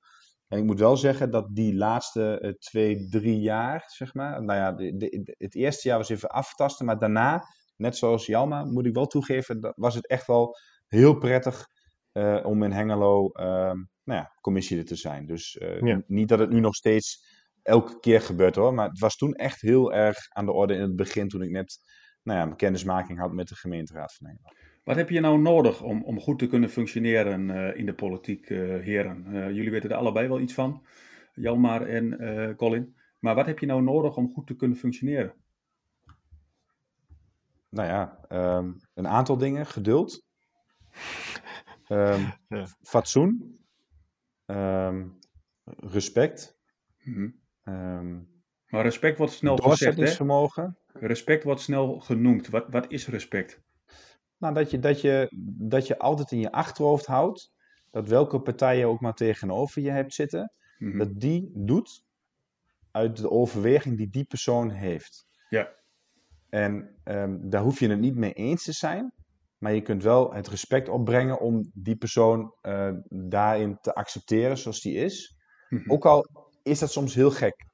En 0.49 0.59
ik 0.59 0.65
moet 0.65 0.79
wel 0.79 0.97
zeggen 0.97 1.31
dat 1.31 1.49
die 1.55 1.75
laatste 1.75 2.39
eh, 2.41 2.53
twee, 2.53 3.09
drie 3.09 3.41
jaar, 3.41 3.85
zeg 3.87 4.15
maar, 4.15 4.43
nou 4.45 4.59
ja, 4.59 4.73
de, 4.73 4.97
de- 4.97 5.35
het 5.39 5.55
eerste 5.55 5.89
jaar 5.89 5.99
was 5.99 6.09
even 6.09 6.29
aftasten, 6.29 6.87
maar 6.87 6.99
daarna, 6.99 7.43
net 7.77 7.97
zoals 7.97 8.27
Jalma, 8.27 8.65
moet 8.65 8.87
ik 8.87 8.95
wel 8.95 9.07
toegeven, 9.07 9.61
dat 9.61 9.73
was 9.77 9.95
het 9.95 10.07
echt 10.07 10.27
wel 10.27 10.57
heel 10.87 11.19
prettig 11.19 11.67
eh, 12.13 12.41
om 12.45 12.63
in 12.63 12.73
Hengelo, 12.73 13.29
ehm, 13.31 13.77
nou 14.05 14.21
ja, 14.21 14.33
commissie 14.41 14.83
te 14.85 14.95
zijn. 14.95 15.27
Dus 15.27 15.57
Ja. 15.81 16.03
niet 16.07 16.29
dat 16.29 16.39
het 16.39 16.51
nu 16.51 16.61
nog 16.61 16.75
steeds 16.75 17.27
elke 17.63 18.01
keer 18.01 18.21
gebeurt 18.21 18.55
hoor, 18.57 18.75
maar 18.75 18.89
het 18.89 18.99
was 18.99 19.17
toen 19.17 19.33
echt 19.35 19.61
heel 19.61 19.93
erg 19.93 20.17
aan 20.29 20.45
de 20.47 20.53
orde 20.53 20.75
in 20.75 20.81
het 20.81 20.97
begin, 20.97 21.29
toen 21.29 21.43
ik 21.43 21.51
net, 21.51 21.79
nou 22.23 22.39
ja, 22.39 22.45
mijn 22.45 22.57
kennismaking 22.57 23.19
had 23.19 23.33
met 23.33 23.49
de 23.49 23.55
gemeenteraad 23.55 24.15
van 24.15 24.27
Hengelo. 24.27 24.49
Wat 24.89 24.97
heb 24.97 25.11
je 25.11 25.21
nou 25.21 25.39
nodig 25.39 25.83
om, 25.83 26.03
om 26.03 26.21
goed 26.21 26.39
te 26.39 26.47
kunnen 26.47 26.71
functioneren 26.71 27.51
eh, 27.51 27.79
in 27.79 27.87
de 27.87 27.95
politiek, 27.95 28.51
eh, 28.51 28.59
heren? 28.59 29.27
Eh, 29.27 29.51
jullie 29.51 29.71
weten 29.71 29.91
er 29.91 29.97
allebei 29.97 30.29
wel 30.29 30.41
iets 30.41 30.55
van, 30.55 30.87
Jalmar 31.35 31.87
en 31.87 32.57
Colin. 32.57 32.97
Maar 33.19 33.35
wat 33.35 33.47
heb 33.47 33.59
je 33.59 33.67
nou 33.67 33.83
nodig 33.83 34.17
om 34.17 34.33
goed 34.33 34.47
te 34.47 34.57
kunnen 34.57 34.77
functioneren? 34.77 35.35
Nou 37.69 37.89
ja, 37.89 38.19
ehm, 38.29 38.73
een 38.95 39.07
aantal 39.07 39.37
dingen. 39.37 39.67
Geduld. 39.67 40.25
Ehm, 41.89 42.23
Ja. 42.49 42.67
Fatsoen. 42.83 43.59
Ehm, 44.47 45.07
respect. 45.65 46.59
Mhm. 47.03 47.29
Maar 48.69 48.83
respect 48.83 49.19
wordt 49.19 49.33
snel 49.33 49.57
gezegd, 49.57 49.97
hè? 49.97 50.05
Respect 50.93 51.45
wordt 51.45 51.61
snel 51.61 52.01
genoemd. 52.01 52.49
Wat, 52.49 52.67
wat 52.71 52.91
is 52.91 53.09
respect? 53.09 53.67
Nou, 54.39 54.55
dat 54.55 54.71
je, 54.71 54.79
dat, 54.79 55.01
je, 55.01 55.29
dat 55.59 55.87
je 55.87 55.99
altijd 55.99 56.31
in 56.33 56.41
je 56.41 56.53
achterhoofd 56.53 57.07
houdt 57.07 57.51
dat 57.91 58.09
welke 58.09 58.41
partij 58.41 58.79
je 58.79 58.87
ook 58.87 59.01
maar 59.01 59.15
tegenover 59.15 59.83
je 59.83 59.91
hebt 59.91 60.15
zitten, 60.15 60.53
Mhm. 60.79 60.99
dat 60.99 61.21
die 61.21 61.51
doet 61.55 62.05
uit 62.91 63.17
de 63.17 63.31
overweging 63.31 63.97
die 63.97 64.09
die 64.11 64.25
persoon 64.25 64.71
heeft. 64.71 65.25
Ja. 65.49 65.75
En 66.49 66.97
ehm, 67.05 67.39
daar 67.41 67.63
hoef 67.63 67.81
je 67.81 67.89
het 67.89 68.01
niet 68.01 68.15
mee 68.15 68.33
eens 68.33 68.65
te 68.65 68.73
zijn, 68.73 69.13
maar 69.59 69.73
je 69.75 69.83
kunt 69.83 70.03
wel 70.03 70.33
het 70.35 70.49
respect 70.49 70.89
opbrengen 70.89 71.41
om 71.41 71.71
die 71.75 71.97
persoon 71.97 72.55
eh, 72.61 72.93
daarin 73.09 73.79
te 73.81 73.95
accepteren 73.95 74.59
zoals 74.59 74.81
die 74.81 74.95
is. 74.95 75.37
Mhm. 75.69 75.91
Ook 75.91 76.07
al 76.07 76.27
is 76.63 76.79
dat 76.79 76.91
soms 76.93 77.15
heel 77.15 77.31
gek. 77.31 77.67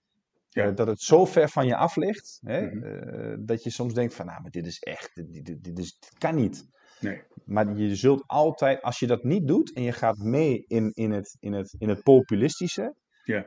Ja. 0.55 0.65
Eh, 0.69 0.75
dat 0.75 0.87
het 0.87 1.01
zo 1.01 1.25
ver 1.25 1.49
van 1.49 1.67
je 1.67 1.77
af 1.77 1.97
ligt, 1.97 2.41
hè, 2.43 2.61
Mhm. 2.67 2.85
eh, 2.85 3.35
dat 3.39 3.63
je 3.63 3.71
soms 3.71 3.95
denkt 3.95 4.15
van, 4.15 4.27
nou, 4.27 4.43
maar 4.43 4.51
dit 4.51 4.67
is 4.67 4.79
echt, 4.79 5.15
dit, 5.15 5.45
dit, 5.47 5.65
dit, 5.65 5.79
is, 5.79 5.99
dit 5.99 6.19
kan 6.19 6.35
niet. 6.35 6.67
Nee. 7.01 7.23
Maar 7.45 7.77
je 7.77 7.97
zult 7.97 8.25
altijd, 8.27 8.83
als 8.83 8.99
je 8.99 9.07
dat 9.07 9.25
niet 9.25 9.47
doet 9.49 9.73
en 9.73 9.83
je 9.83 9.93
gaat 9.93 10.17
mee 10.19 10.65
in, 10.67 10.91
in, 10.95 11.11
het, 11.11 11.37
in, 11.41 11.53
het, 11.53 11.75
in 11.79 11.89
het 11.89 12.03
populistische, 12.03 12.95
Ja. 13.25 13.47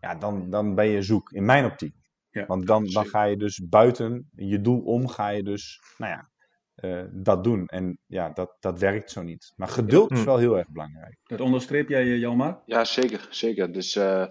ja, 0.00 0.14
dan, 0.14 0.50
dan 0.50 0.74
ben 0.74 0.86
je 0.86 1.02
zoek, 1.02 1.30
in 1.32 1.44
mijn 1.44 1.64
optiek. 1.64 1.94
Ja, 2.30 2.46
Want 2.46 2.66
dan, 2.66 2.84
dan 2.84 3.06
ga 3.06 3.22
je 3.24 3.36
dus 3.36 3.58
buiten 3.68 4.30
je 4.34 4.60
doel 4.60 4.80
om, 4.80 5.08
ga 5.08 5.28
je 5.28 5.42
dus, 5.42 5.80
nou 5.98 6.12
ja, 6.12 6.30
eh, 6.74 7.04
dat 7.12 7.44
doen. 7.44 7.66
En 7.66 7.98
ja, 8.06 8.30
dat, 8.30 8.56
dat 8.60 8.78
werkt 8.78 9.10
zo 9.10 9.22
niet. 9.22 9.52
Maar 9.56 9.68
geduld 9.68 10.10
is 10.10 10.24
wel 10.24 10.38
heel 10.38 10.58
erg 10.58 10.68
belangrijk. 10.70 11.16
Dat 11.24 11.40
onderstreep 11.40 11.88
jij, 11.88 12.06
Jalmar? 12.18 12.62
Ja, 12.66 12.84
zeker. 12.84 13.26
zeker. 13.30 13.72
Dus 13.72 13.96
eh, 13.96 14.26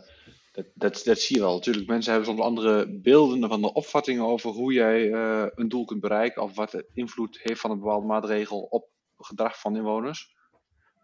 dat, 0.64 0.93
dat, 0.93 1.01
dat 1.03 1.20
zie 1.20 1.36
je 1.36 1.41
wel. 1.41 1.53
Natuurlijk, 1.53 1.88
mensen 1.88 2.12
hebben 2.12 2.30
soms 2.30 2.41
andere 2.41 2.99
beelden 2.99 3.49
van 3.49 3.62
de 3.62 3.74
opvattingen 3.74 4.24
over 4.24 4.49
hoe 4.49 4.74
jij 4.74 5.12
eh, 5.12 5.45
een 5.55 5.70
doel 5.70 5.86
kunt 5.86 6.01
bereiken 6.01 6.41
of 6.41 6.55
wat 6.55 6.72
de 6.72 6.89
invloed 6.93 7.39
heeft 7.41 7.60
van 7.60 7.72
een 7.72 7.80
bepaalde 7.80 8.07
maatregel 8.07 8.62
op 8.62 8.89
gedrag 9.18 9.60
van 9.60 9.76
inwoners. 9.76 10.38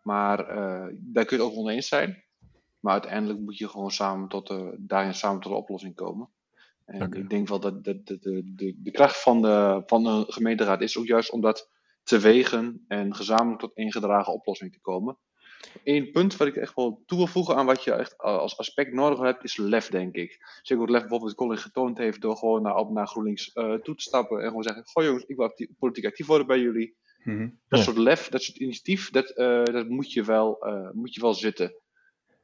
Maar 0.03 0.37
daar 0.97 1.25
kun 1.25 1.37
je 1.37 1.43
het 1.43 1.51
ook 1.51 1.57
oneens 1.57 1.87
zijn. 1.87 2.23
Maar 2.79 2.93
uiteindelijk 2.93 3.39
moet 3.39 3.57
je 3.57 3.69
gewoon 3.69 3.91
samen 3.91 4.27
tot, 4.27 4.53
daarin 4.77 5.13
samen 5.13 5.41
tot 5.41 5.51
een 5.51 5.57
oplossing 5.57 5.95
komen. 5.95 6.29
En 6.85 7.11
ik 7.13 7.29
denk 7.29 7.47
wel 7.47 7.59
dat 7.59 7.83
de, 7.83 8.03
de, 8.03 8.19
de, 8.55 8.75
de, 8.81 8.91
kracht 8.91 9.21
van 9.21 9.41
de, 9.41 9.83
van 9.85 10.03
de 10.03 10.25
gemeenteraad 10.27 10.81
is 10.81 10.97
ook 10.97 11.05
juist 11.05 11.31
om 11.31 11.41
dat 11.41 11.69
te 12.03 12.19
wegen 12.19 12.85
en 12.87 13.15
gezamenlijk 13.15 13.59
tot 13.59 13.75
één 13.75 13.91
gedragen 13.91 14.33
oplossing 14.33 14.71
te 14.71 14.81
komen. 14.81 15.17
Eén 15.83 16.11
punt 16.11 16.37
wat 16.37 16.47
ik 16.47 16.55
echt 16.55 16.75
wel 16.75 17.03
toe 17.05 17.17
wil 17.17 17.27
voegen 17.27 17.55
aan 17.55 17.65
wat 17.65 17.83
je 17.83 17.91
echt 17.91 18.17
als 18.17 18.57
aspect 18.57 18.93
nodig 18.93 19.19
hebt, 19.19 19.43
is 19.43 19.57
lef, 19.57 19.89
denk 19.89 20.15
ik. 20.15 20.59
Zeker 20.61 20.83
wat 20.83 20.91
lef 20.93 21.01
bijvoorbeeld 21.01 21.35
Colin 21.35 21.57
getoond 21.57 21.97
heeft 21.97 22.21
door 22.21 22.37
gewoon 22.37 22.61
naar, 22.61 22.91
naar 22.91 23.07
GroenLinks 23.07 23.51
uh, 23.55 23.73
toe 23.73 23.95
te 23.95 24.03
stappen 24.03 24.39
en 24.39 24.47
gewoon 24.47 24.63
zeggen: 24.63 24.85
Goh 24.85 25.03
jongens, 25.03 25.23
ik 25.25 25.35
wil 25.35 25.53
politiek 25.79 26.05
actief 26.05 26.27
worden 26.27 26.47
bij 26.47 26.59
jullie. 26.59 26.95
Mhm. 27.23 27.49
Dat 27.67 27.79
soort 27.79 27.97
lef, 27.97 28.29
dat 28.29 28.41
soort 28.41 28.57
initiatief, 28.57 29.09
dat, 29.09 29.37
uh, 29.37 29.63
dat 29.63 29.89
moet, 29.89 30.11
je 30.11 30.23
wel, 30.23 30.67
uh, 30.67 30.89
moet 30.91 31.13
je 31.13 31.21
wel 31.21 31.33
zitten. 31.33 31.73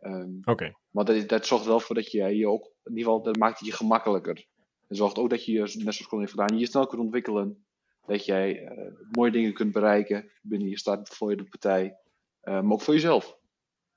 Um, 0.02 0.40
Oké. 0.44 0.76
Maar 0.90 1.06
dat, 1.06 1.30
dat 1.30 1.46
zorgt 1.46 1.66
wel 1.66 1.80
voor 1.80 1.96
dat 1.96 2.12
je 2.12 2.38
je 2.38 2.48
ook, 2.48 2.64
in 2.64 2.98
ieder 2.98 3.04
geval, 3.04 3.22
dat 3.22 3.38
maakt 3.38 3.60
het 3.60 3.68
je 3.68 3.74
gemakkelijker. 3.74 4.46
En 4.88 4.96
zorgt 4.96 5.18
ook 5.18 5.30
dat 5.30 5.46
je, 5.46 5.60
net 5.60 5.72
zoals 5.72 6.08
Colin 6.08 6.20
heeft 6.26 6.40
gedaan, 6.40 6.58
je 6.58 6.66
snel 6.66 6.88
kunt 6.88 7.02
ontwikkelen. 7.02 7.66
Dat 8.06 8.26
jij 8.26 8.72
mooie 9.12 9.32
dingen 9.32 9.54
kunt 9.54 9.72
bereiken 9.72 10.32
binnen 10.42 10.70
je 10.70 10.78
stad, 10.78 11.10
voor 11.10 11.30
je 11.30 11.38
de 11.38 11.44
partij. 11.44 11.98
Eh, 12.42 12.62
maar 12.62 12.72
ook 12.72 12.82
voor 12.82 12.94
jezelf. 12.94 13.38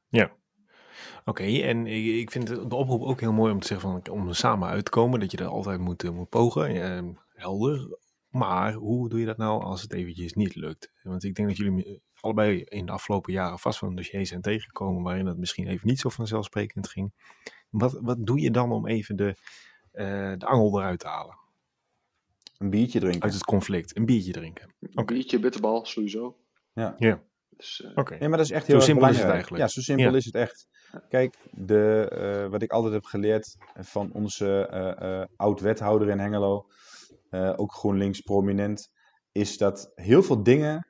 Ja. 0.08 0.32
Oké, 1.24 1.42
en 1.42 1.86
ik 1.86 2.30
vind 2.30 2.46
de 2.46 2.74
oproep 2.74 3.02
ook 3.02 3.20
heel 3.20 3.32
mooi 3.32 3.52
om 3.52 3.60
te 3.60 3.66
zeggen 3.66 3.90
van 3.90 4.14
om 4.14 4.28
er 4.28 4.36
samen 4.36 4.68
uit 4.68 4.84
te 4.84 4.90
komen, 4.90 5.20
dat 5.20 5.30
je 5.30 5.36
er 5.36 5.46
altijd 5.46 5.80
moet, 5.80 6.02
eh, 6.02 6.10
moet 6.10 6.28
pogen. 6.28 6.76
Uh, 6.76 7.14
helder. 7.28 7.98
Maar 8.28 8.72
hoe 8.72 9.08
doe 9.08 9.20
je 9.20 9.26
dat 9.26 9.36
nou 9.36 9.62
als 9.62 9.82
het 9.82 9.92
eventjes 9.92 10.32
niet 10.32 10.54
lukt? 10.54 10.92
Want 11.02 11.24
ik 11.24 11.34
denk 11.34 11.48
dat 11.48 11.56
jullie 11.56 12.02
allebei 12.20 12.62
in 12.62 12.86
de 12.86 12.92
afgelopen 12.92 13.32
jaren 13.32 13.58
vast 13.58 13.78
van 13.78 13.94
dossiers 13.94 14.28
zijn 14.28 14.40
tegengekomen 14.40 15.02
waarin 15.02 15.26
het 15.26 15.38
misschien 15.38 15.68
even 15.68 15.88
niet 15.88 16.00
zo 16.00 16.08
vanzelfsprekend 16.08 16.88
ging. 16.88 17.12
Wat, 17.70 17.98
wat 18.00 18.26
doe 18.26 18.40
je 18.40 18.50
dan 18.50 18.72
om 18.72 18.86
even 18.86 19.16
de, 19.16 19.36
uh, 19.92 20.32
de 20.38 20.46
angel 20.46 20.80
eruit 20.80 20.98
te 20.98 21.06
halen? 21.06 21.38
Een 22.58 22.70
biertje 22.70 23.00
drinken. 23.00 23.22
Uit 23.22 23.32
het 23.32 23.44
conflict, 23.44 23.96
een 23.96 24.06
biertje 24.06 24.32
drinken. 24.32 24.74
Een 24.80 25.06
biertje, 25.06 25.38
bitterbal, 25.38 25.86
sowieso. 25.86 26.36
Ja. 26.72 26.94
ja. 26.98 27.22
Dus, 27.56 27.80
uh, 27.96 28.04
Nee, 28.18 28.28
maar 28.28 28.38
dat 28.38 28.46
is 28.46 28.50
echt 28.50 28.66
heel 28.66 28.80
zo 28.80 28.86
simpel 28.86 29.06
belangrijk. 29.06 29.10
is 29.12 29.18
het 29.22 29.30
eigenlijk. 29.32 29.62
Ja, 29.62 29.68
zo 29.68 29.80
simpel 29.80 30.14
is 30.14 30.24
het 30.24 30.34
echt. 30.34 30.66
Kijk, 31.08 31.36
de, 31.50 32.10
uh, 32.44 32.50
wat 32.50 32.62
ik 32.62 32.70
altijd 32.72 32.92
heb 32.94 33.04
geleerd 33.04 33.56
van 33.74 34.12
onze 34.12 34.68
uh, 35.02 35.24
oud-wethouder 35.36 36.08
in 36.08 36.18
Hengelo, 36.18 36.66
ook 37.56 37.72
GroenLinks 37.72 38.20
prominent, 38.20 38.88
is 39.32 39.56
dat 39.58 39.92
heel 39.94 40.22
veel 40.22 40.42
dingen 40.42 40.86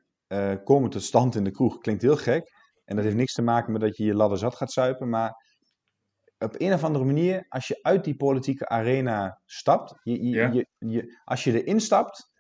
komen 0.65 0.91
tot 0.91 1.03
stand 1.03 1.35
in 1.35 1.45
de 1.45 1.51
kroeg. 1.51 1.79
Klinkt 1.79 2.03
heel 2.03 2.17
gek. 2.17 2.51
En 2.85 2.97
dat 2.97 3.05
heeft 3.05 3.17
niks 3.17 3.33
te 3.33 3.43
maken 3.43 3.73
met 3.73 3.81
dat 3.81 3.97
je 3.97 4.05
je 4.05 4.15
ladder 4.15 4.39
zat 4.39 4.55
gaat 4.55 4.73
zuipen, 4.73 5.09
maar 5.09 5.33
op 6.39 6.55
een 6.61 6.73
of 6.73 6.85
andere 6.85 7.05
manier, 7.05 7.47
als 7.49 7.69
je 7.69 7.79
uit 7.83 8.05
die 8.05 8.17
politieke 8.17 8.69
arena 8.69 9.41
stapt, 9.45 9.95
je, 10.03 10.23
je, 10.25 10.37
Ja. 10.37 10.51
je, 10.53 10.67
je- 10.79 11.21
als 11.25 11.45
je 11.45 11.63
erin 11.63 11.81
stapt, 11.81 12.31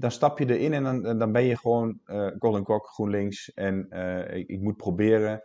dan 0.00 0.10
stap 0.10 0.38
je 0.38 0.58
erin 0.58 0.72
en 0.72 0.84
dan, 1.02 1.18
dan 1.18 1.32
ben 1.32 1.44
je 1.44 1.56
gewoon 1.56 2.00
eh 2.04 2.26
Colin 2.38 2.62
Kok, 2.64 2.86
GroenLinks. 2.86 3.52
En 3.54 3.86
eh, 3.90 4.36
ik, 4.38 4.48
ik 4.48 4.60
moet 4.60 4.76
proberen 4.76 5.42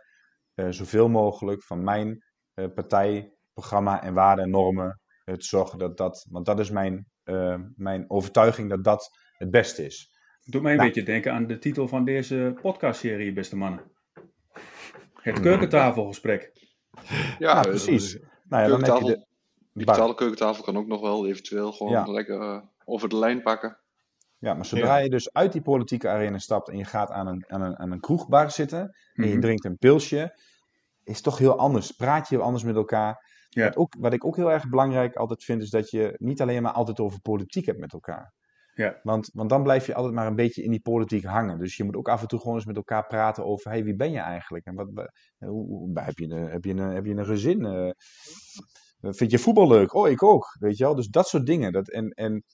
eh, 0.54 0.68
zoveel 0.70 1.08
mogelijk 1.08 1.62
van 1.62 1.84
mijn 1.84 2.24
eh, 2.54 2.64
partij, 2.74 3.32
programma 3.52 4.02
en 4.02 4.14
waarden 4.14 4.44
en 4.44 4.50
normen 4.50 5.00
te 5.24 5.34
zorgen 5.38 5.78
dat 5.78 5.96
dat, 5.96 6.26
want 6.30 6.46
dat 6.46 6.58
is 6.58 6.70
mijn, 6.70 7.06
eh, 7.22 7.60
mijn 7.76 8.04
overtuiging 8.10 8.70
dat 8.70 8.84
dat 8.84 9.10
het 9.32 9.50
beste 9.50 9.84
is. 9.84 10.10
Doet 10.44 10.62
mij 10.62 10.70
een 10.72 10.76
Nou. 10.78 10.88
beetje 10.88 11.04
denken 11.04 11.32
aan 11.32 11.46
de 11.46 11.58
titel 11.58 11.88
van 11.88 12.04
deze 12.04 12.58
podcastserie, 12.62 13.32
beste 13.32 13.56
mannen. 13.56 13.80
Het 15.14 15.40
keukentafelgesprek. 15.40 16.52
Ja, 17.38 17.60
precies. 17.60 18.18
Nou 18.48 18.62
ja, 18.62 18.68
dan 18.68 18.84
heb 18.84 18.86
je 18.86 18.92
keukentafel, 18.92 19.06
de, 19.08 19.26
digitale 19.72 20.14
keukentafel 20.14 20.64
kan 20.64 20.76
ook 20.76 20.86
nog 20.86 21.00
wel 21.00 21.26
eventueel 21.26 21.72
gewoon 21.72 21.92
Ja. 21.92 22.06
lekker 22.06 22.64
over 22.84 23.08
de 23.08 23.16
lijn 23.16 23.42
pakken. 23.42 23.78
Ja, 24.38 24.54
maar 24.54 24.66
zodra 24.66 24.96
je 24.96 25.08
dus 25.10 25.32
uit 25.32 25.52
die 25.52 25.62
politieke 25.62 26.08
arena 26.08 26.38
stapt 26.38 26.68
en 26.68 26.76
je 26.76 26.84
gaat 26.84 27.10
aan 27.10 27.26
een, 27.26 27.44
aan 27.48 27.60
een, 27.62 27.78
aan 27.78 27.90
een 27.92 28.00
kroegbar 28.00 28.50
zitten 28.50 28.80
en 29.14 29.24
je 29.26 29.30
Mhm. 29.32 29.40
drinkt 29.40 29.64
een 29.64 29.76
pilsje, 29.78 30.38
is 31.04 31.14
het 31.14 31.22
toch 31.24 31.38
heel 31.38 31.58
anders. 31.58 31.90
Praat 31.92 32.28
je 32.28 32.38
anders 32.40 32.64
met 32.64 32.76
elkaar. 32.76 33.34
Ja. 33.48 33.64
Wat, 33.64 33.76
ook, 33.76 33.94
wat 33.98 34.12
ik 34.12 34.24
ook 34.24 34.36
heel 34.36 34.52
erg 34.52 34.68
belangrijk 34.68 35.14
altijd 35.16 35.44
vind, 35.44 35.62
is 35.62 35.70
dat 35.70 35.90
je 35.90 36.14
niet 36.16 36.40
alleen 36.40 36.62
maar 36.62 36.72
altijd 36.72 37.00
over 37.00 37.20
politiek 37.20 37.66
hebt 37.66 37.78
met 37.78 37.92
elkaar. 37.92 38.32
Ja. 38.74 39.00
Want, 39.02 39.30
want 39.32 39.50
dan 39.50 39.62
blijf 39.62 39.86
je 39.86 39.94
altijd 39.94 40.14
maar 40.14 40.26
een 40.26 40.34
beetje 40.34 40.62
in 40.62 40.70
die 40.70 40.80
politiek 40.80 41.24
hangen. 41.24 41.58
Dus 41.58 41.76
je 41.76 41.84
moet 41.84 41.96
ook 41.96 42.08
af 42.08 42.20
en 42.22 42.28
toe 42.28 42.38
gewoon 42.38 42.54
eens 42.54 42.64
met 42.64 42.76
elkaar 42.76 43.06
praten 43.06 43.44
over, 43.44 43.70
hey, 43.70 43.84
wie 43.84 43.96
ben 43.96 44.10
je 44.10 44.18
eigenlijk? 44.18 44.64
En 44.66 44.74
wat, 44.74 44.88
hoe, 45.38 45.66
hoe- 45.66 45.90
heb, 45.94 46.18
je 46.18 46.24
een, 46.28 46.48
heb, 46.50 46.64
je 46.64 46.70
een, 46.70 46.78
heb 46.78 47.04
je 47.04 47.14
een 47.14 47.24
gezin? 47.24 47.64
Eh, 47.64 47.90
vind 49.00 49.30
je 49.30 49.38
voetbal 49.38 49.68
leuk? 49.68 49.94
Oh, 49.94 50.08
ik 50.08 50.22
ook. 50.22 50.56
Weet 50.60 50.76
je 50.76 50.84
wel? 50.84 50.94
Dus 50.94 51.08
dat 51.08 51.28
soort 51.28 51.46
dingen. 51.46 51.72
Dat, 51.72 51.90
en, 51.90 52.10
en, 52.10 52.44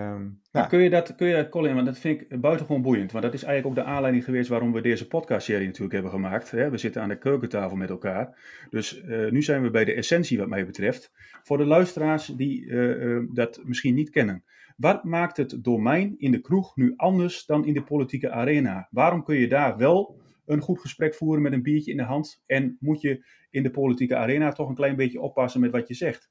ehm, 0.00 0.28
ja. 0.50 0.66
kun 0.66 0.78
je 0.78 0.90
dat, 0.90 1.14
kun 1.14 1.26
je 1.26 1.34
dat, 1.34 1.48
Colin, 1.48 1.74
want 1.74 1.86
dat 1.86 1.98
vind 1.98 2.20
ik 2.20 2.40
buitengewoon 2.40 2.82
boeiend. 2.82 3.12
Want 3.12 3.24
dat 3.24 3.34
is 3.34 3.42
eigenlijk 3.42 3.78
ook 3.78 3.84
de 3.84 3.90
aanleiding 3.90 4.24
geweest 4.24 4.48
waarom 4.48 4.72
we 4.72 4.80
deze 4.80 5.06
podcastserie 5.06 5.66
natuurlijk 5.66 5.92
hebben 5.92 6.10
gemaakt. 6.10 6.50
Hè? 6.50 6.70
We 6.70 6.78
zitten 6.78 7.02
aan 7.02 7.08
de 7.08 7.18
keukentafel 7.18 7.76
met 7.76 7.90
elkaar. 7.90 8.38
Dus 8.70 9.00
eh, 9.00 9.30
nu 9.30 9.42
zijn 9.42 9.62
we 9.62 9.70
bij 9.70 9.84
de 9.84 9.94
essentie 9.94 10.38
wat 10.38 10.48
mij 10.48 10.66
betreft. 10.66 11.12
Voor 11.42 11.58
de 11.58 11.64
luisteraars 11.64 12.26
die 12.26 12.70
eh, 12.70 13.16
eh, 13.16 13.22
dat 13.32 13.60
misschien 13.64 13.94
niet 13.94 14.10
kennen. 14.10 14.44
Wat 14.76 15.04
maakt 15.04 15.36
het 15.36 15.64
domein 15.64 16.14
in 16.18 16.30
de 16.30 16.40
kroeg 16.40 16.76
nu 16.76 16.92
anders 16.96 17.46
dan 17.46 17.64
in 17.66 17.74
de 17.74 17.82
politieke 17.82 18.30
arena? 18.30 18.88
Waarom 18.90 19.24
kun 19.24 19.36
je 19.36 19.48
daar 19.48 19.76
wel 19.76 20.20
een 20.46 20.60
goed 20.60 20.80
gesprek 20.80 21.14
voeren 21.14 21.42
met 21.42 21.52
een 21.52 21.62
biertje 21.62 21.90
in 21.90 21.96
de 21.96 22.02
hand? 22.02 22.42
En 22.46 22.76
moet 22.80 23.00
je 23.00 23.24
in 23.50 23.62
de 23.62 23.70
politieke 23.70 24.16
arena 24.16 24.52
toch 24.52 24.68
een 24.68 24.74
klein 24.74 24.96
beetje 24.96 25.20
oppassen 25.20 25.60
met 25.60 25.70
wat 25.70 25.88
je 25.88 25.94
zegt? 25.94 26.30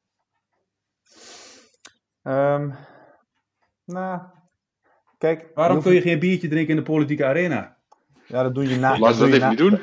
Ehm, 2.24 2.72
nou, 3.86 4.22
kijk. 5.18 5.52
Waarom 5.54 5.82
kun 5.82 5.94
je 5.94 6.02
geen 6.02 6.20
biertje 6.20 6.48
drinken 6.48 6.70
in 6.70 6.84
de 6.84 6.92
politieke 6.92 7.26
arena? 7.26 7.78
Ja, 8.28 8.44
dat 8.44 8.56
doe 8.56 8.70
je 8.70 8.78
na. 8.78 8.96
Doe 8.96 9.08
dat 9.08 9.18
je 9.18 9.26
even 9.26 9.40
na- 9.40 9.50
niet 9.50 9.58
doen. 9.58 9.80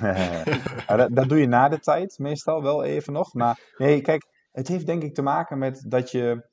Ja, 0.86 0.96
dat, 0.96 1.14
dat 1.14 1.28
doe 1.28 1.38
je 1.38 1.46
na 1.46 1.68
de 1.68 1.78
tijd, 1.78 2.18
meestal 2.18 2.62
wel 2.62 2.84
even 2.84 3.12
nog. 3.12 3.34
Maar 3.34 3.60
nee, 3.76 4.00
kijk, 4.00 4.26
het 4.52 4.68
heeft 4.68 4.86
denk 4.86 5.02
ik 5.02 5.14
te 5.14 5.22
maken 5.22 5.58
met 5.58 5.84
dat 5.88 6.10
je, 6.10 6.48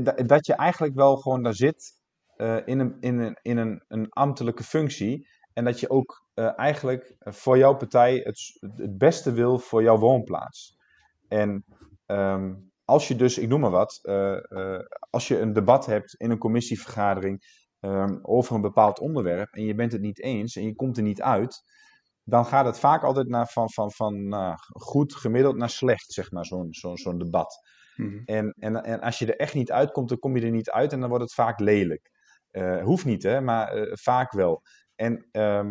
da- 0.00 0.12
dat 0.26 0.46
je 0.46 0.54
eigenlijk 0.54 0.94
wel 0.94 1.16
gewoon 1.16 1.42
daar 1.42 1.54
zit 1.54 1.92
eh, 2.36 2.56
in, 2.64 2.78
een, 2.78 2.96
in, 3.00 3.18
een, 3.18 3.38
in 3.42 3.56
een, 3.56 3.82
een 3.88 4.08
ambtelijke 4.08 4.62
functie. 4.64 5.28
En 5.52 5.64
dat 5.64 5.80
je 5.80 5.90
ook 5.90 6.26
eh, 6.34 6.58
eigenlijk 6.58 7.14
voor 7.18 7.58
jouw 7.58 7.76
partij 7.76 8.16
het, 8.16 8.58
het 8.76 8.98
beste 8.98 9.32
wil 9.32 9.58
voor 9.58 9.82
jouw 9.82 9.98
woonplaats. 9.98 10.78
En 11.28 11.64
ehm, 12.06 12.54
als 12.90 13.08
je 13.08 13.16
dus, 13.16 13.38
ik 13.38 13.48
noem 13.48 13.60
maar 13.60 13.70
wat, 13.70 13.98
eh, 14.02 14.50
eh, 14.50 14.84
als 15.10 15.28
je 15.28 15.38
een 15.38 15.52
debat 15.52 15.86
hebt 15.86 16.14
in 16.14 16.30
een 16.30 16.38
commissievergadering 16.38 17.58
ehm, 17.80 18.18
over 18.22 18.54
een 18.54 18.60
bepaald 18.60 18.98
onderwerp 18.98 19.52
en 19.52 19.64
je 19.64 19.74
bent 19.74 19.92
het 19.92 20.00
niet 20.00 20.22
eens 20.22 20.56
en 20.56 20.64
je 20.64 20.74
komt 20.74 20.96
er 20.96 21.02
niet 21.02 21.22
uit, 21.22 21.62
dan 22.24 22.46
gaat 22.46 22.66
het 22.66 22.78
vaak 22.78 23.02
altijd 23.02 23.28
naar 23.28 23.48
van, 23.48 23.70
van, 23.70 23.92
van 23.92 24.28
nou, 24.28 24.54
goed 24.72 25.14
gemiddeld 25.14 25.56
naar 25.56 25.70
slecht, 25.70 26.12
zeg 26.12 26.30
maar, 26.30 26.46
zo'n 26.46 26.66
zo'n 26.70 26.96
zo'n 26.96 27.18
debat. 27.18 27.58
Mhm. 27.96 28.22
En, 28.24 28.54
en, 28.58 28.84
en 28.84 29.00
als 29.00 29.18
je 29.18 29.26
er 29.26 29.36
echt 29.36 29.54
niet 29.54 29.72
uitkomt, 29.72 30.08
dan 30.08 30.18
kom 30.18 30.36
je 30.36 30.44
er 30.44 30.50
niet 30.50 30.70
uit 30.70 30.92
en 30.92 31.00
dan 31.00 31.08
wordt 31.08 31.24
het 31.24 31.34
vaak 31.34 31.60
lelijk. 31.60 32.10
Eh, 32.50 32.82
hoeft 32.82 33.04
niet, 33.04 33.22
hè, 33.22 33.40
maar 33.40 33.88
vaak 33.92 34.32
wel. 34.32 34.62
En 34.94 35.28
ehm, 35.30 35.68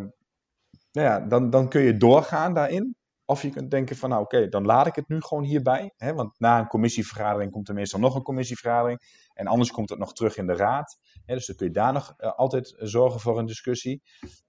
nou 0.91 1.07
ja, 1.07 1.19
dan, 1.19 1.49
dan 1.49 1.69
kun 1.69 1.81
je 1.81 1.97
doorgaan 1.97 2.53
daarin. 2.53 2.95
Of 3.29 3.41
je 3.41 3.49
kunt 3.49 3.71
denken 3.71 3.95
van, 3.95 4.09
nou 4.09 4.21
oké, 4.21 4.47
dan 4.47 4.65
laat 4.65 4.87
ik 4.87 4.95
het 4.95 5.07
nu 5.07 5.21
gewoon 5.21 5.43
hierbij. 5.43 5.93
Hè, 5.97 6.13
want 6.13 6.39
na 6.39 6.59
een 6.59 6.67
commissievergadering 6.67 7.51
komt 7.51 7.67
er 7.67 7.73
meestal 7.73 7.99
nog 7.99 8.15
een 8.15 8.21
commissievergadering. 8.23 8.99
En 9.33 9.47
anders 9.47 9.71
komt 9.71 9.89
het 9.89 9.99
nog 9.99 10.13
terug 10.13 10.37
in 10.37 10.47
de 10.47 10.55
raad. 10.55 10.99
Hè, 11.25 11.33
dus 11.33 11.45
dan 11.45 11.55
kun 11.55 11.65
je 11.67 11.71
daar 11.73 11.93
nog 11.93 12.13
eh, 12.17 12.31
altijd 12.35 12.73
zorgen 12.77 13.19
voor 13.19 13.39
een 13.39 13.45
discussie. 13.45 14.01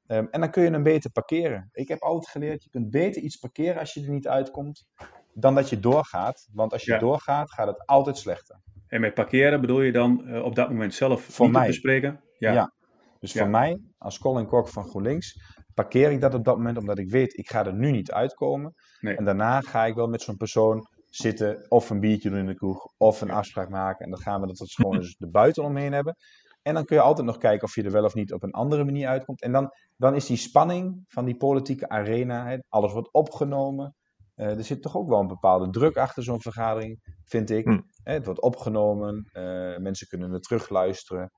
Ehm, 0.07 0.27
en 0.31 0.41
dan 0.41 0.51
kun 0.51 0.63
je 0.63 0.71
hem 0.71 0.83
beter 0.83 1.11
parkeren. 1.11 1.69
Ik 1.73 1.89
heb 1.89 2.03
altijd 2.03 2.29
geleerd, 2.33 2.63
je 2.65 2.71
kunt 2.71 2.91
beter 2.91 3.23
iets 3.23 3.37
parkeren 3.37 3.79
als 3.81 3.95
je 3.95 4.03
er 4.03 4.11
niet 4.11 4.29
uitkomt, 4.29 4.87
dan 5.35 5.55
dat 5.55 5.69
je 5.69 5.81
doorgaat. 5.81 6.49
Want 6.53 6.73
als 6.73 6.85
je 6.85 6.93
Ja. 6.93 6.99
doorgaat, 6.99 7.53
gaat 7.53 7.67
het 7.67 7.87
altijd 7.87 8.19
slechter. 8.19 8.61
En 8.87 9.01
met 9.01 9.15
parkeren 9.15 9.61
bedoel 9.61 9.83
je 9.83 9.93
dan 9.93 10.27
eh, 10.27 10.43
op 10.45 10.55
dat 10.55 10.69
moment 10.69 10.95
zelf 10.95 11.23
Voor 11.23 11.45
niet 11.45 11.55
te 11.55 11.61
mij. 11.61 11.69
bespreken? 11.69 12.21
Ja. 12.39 12.53
Ja. 12.53 12.73
Dus 13.21 13.33
Ja. 13.33 13.41
voor 13.41 13.51
mij, 13.51 13.81
als 13.99 14.19
Colin 14.19 14.47
Kok 14.47 14.69
van 14.69 14.85
GroenLinks, 14.85 15.41
parkeer 15.81 16.11
ik 16.11 16.21
dat 16.21 16.35
op 16.35 16.45
dat 16.45 16.57
moment 16.57 16.79
omdat 16.79 16.99
ik 16.99 17.11
weet, 17.11 17.39
ik 17.39 17.51
ga 17.51 17.67
er 17.67 17.75
nu 17.75 17.91
niet 17.91 18.13
uitkomen. 18.13 18.75
Nee. 19.01 19.17
En 19.17 19.25
daarna 19.25 19.61
ga 19.61 19.87
ik 19.87 19.95
wel 19.95 20.09
met 20.09 20.23
zo'n 20.23 20.37
persoon 20.37 20.87
zitten, 21.09 21.67
of 21.69 21.91
een 21.91 22.01
biertje 22.01 22.31
doen 22.31 22.39
in 22.39 22.47
de 22.47 22.55
kroeg, 22.55 22.93
of 22.97 23.21
een 23.21 23.31
afspraak 23.31 23.69
maken. 23.69 24.05
En 24.05 24.11
dan 24.11 24.21
gaan 24.21 24.41
we 24.41 24.47
dat 24.47 24.59
het 24.59 24.73
gewoon 24.73 24.97
eens 24.97 25.17
de 25.17 25.31
buiten 25.31 25.65
omheen 25.65 25.93
hebben. 25.93 26.17
En 26.63 26.75
dan 26.75 26.85
kun 26.85 26.97
je 26.97 27.03
altijd 27.03 27.27
nog 27.27 27.39
kijken 27.39 27.67
of 27.67 27.75
je 27.75 27.83
er 27.83 27.91
wel 27.91 28.05
of 28.05 28.15
niet 28.15 28.33
op 28.33 28.43
een 28.43 28.51
andere 28.51 28.85
manier 28.85 29.09
uitkomt. 29.09 29.43
En 29.43 29.53
dan, 29.53 29.71
dan 29.97 30.15
is 30.15 30.27
die 30.27 30.37
spanning 30.37 31.05
van 31.09 31.25
die 31.25 31.37
politieke 31.37 31.89
arena, 31.89 32.47
hè, 32.47 32.59
alles 32.69 32.93
wordt 32.93 33.13
opgenomen. 33.13 33.95
Eh, 34.35 34.57
er 34.57 34.65
zit 34.65 34.83
toch 34.83 34.97
ook 34.97 35.09
wel 35.09 35.21
een 35.21 35.27
bepaalde 35.27 35.71
druk 35.71 35.97
achter 35.97 36.23
zo'n 36.23 36.41
vergadering, 36.41 37.01
vind 37.25 37.51
ik. 37.51 37.65
Hm. 37.65 37.81
Hè, 38.03 38.13
het 38.13 38.25
wordt 38.25 38.41
opgenomen, 38.41 39.29
eh, 39.33 39.77
mensen 39.77 40.07
kunnen 40.07 40.33
er 40.33 40.41
terugluisteren. 40.41 41.31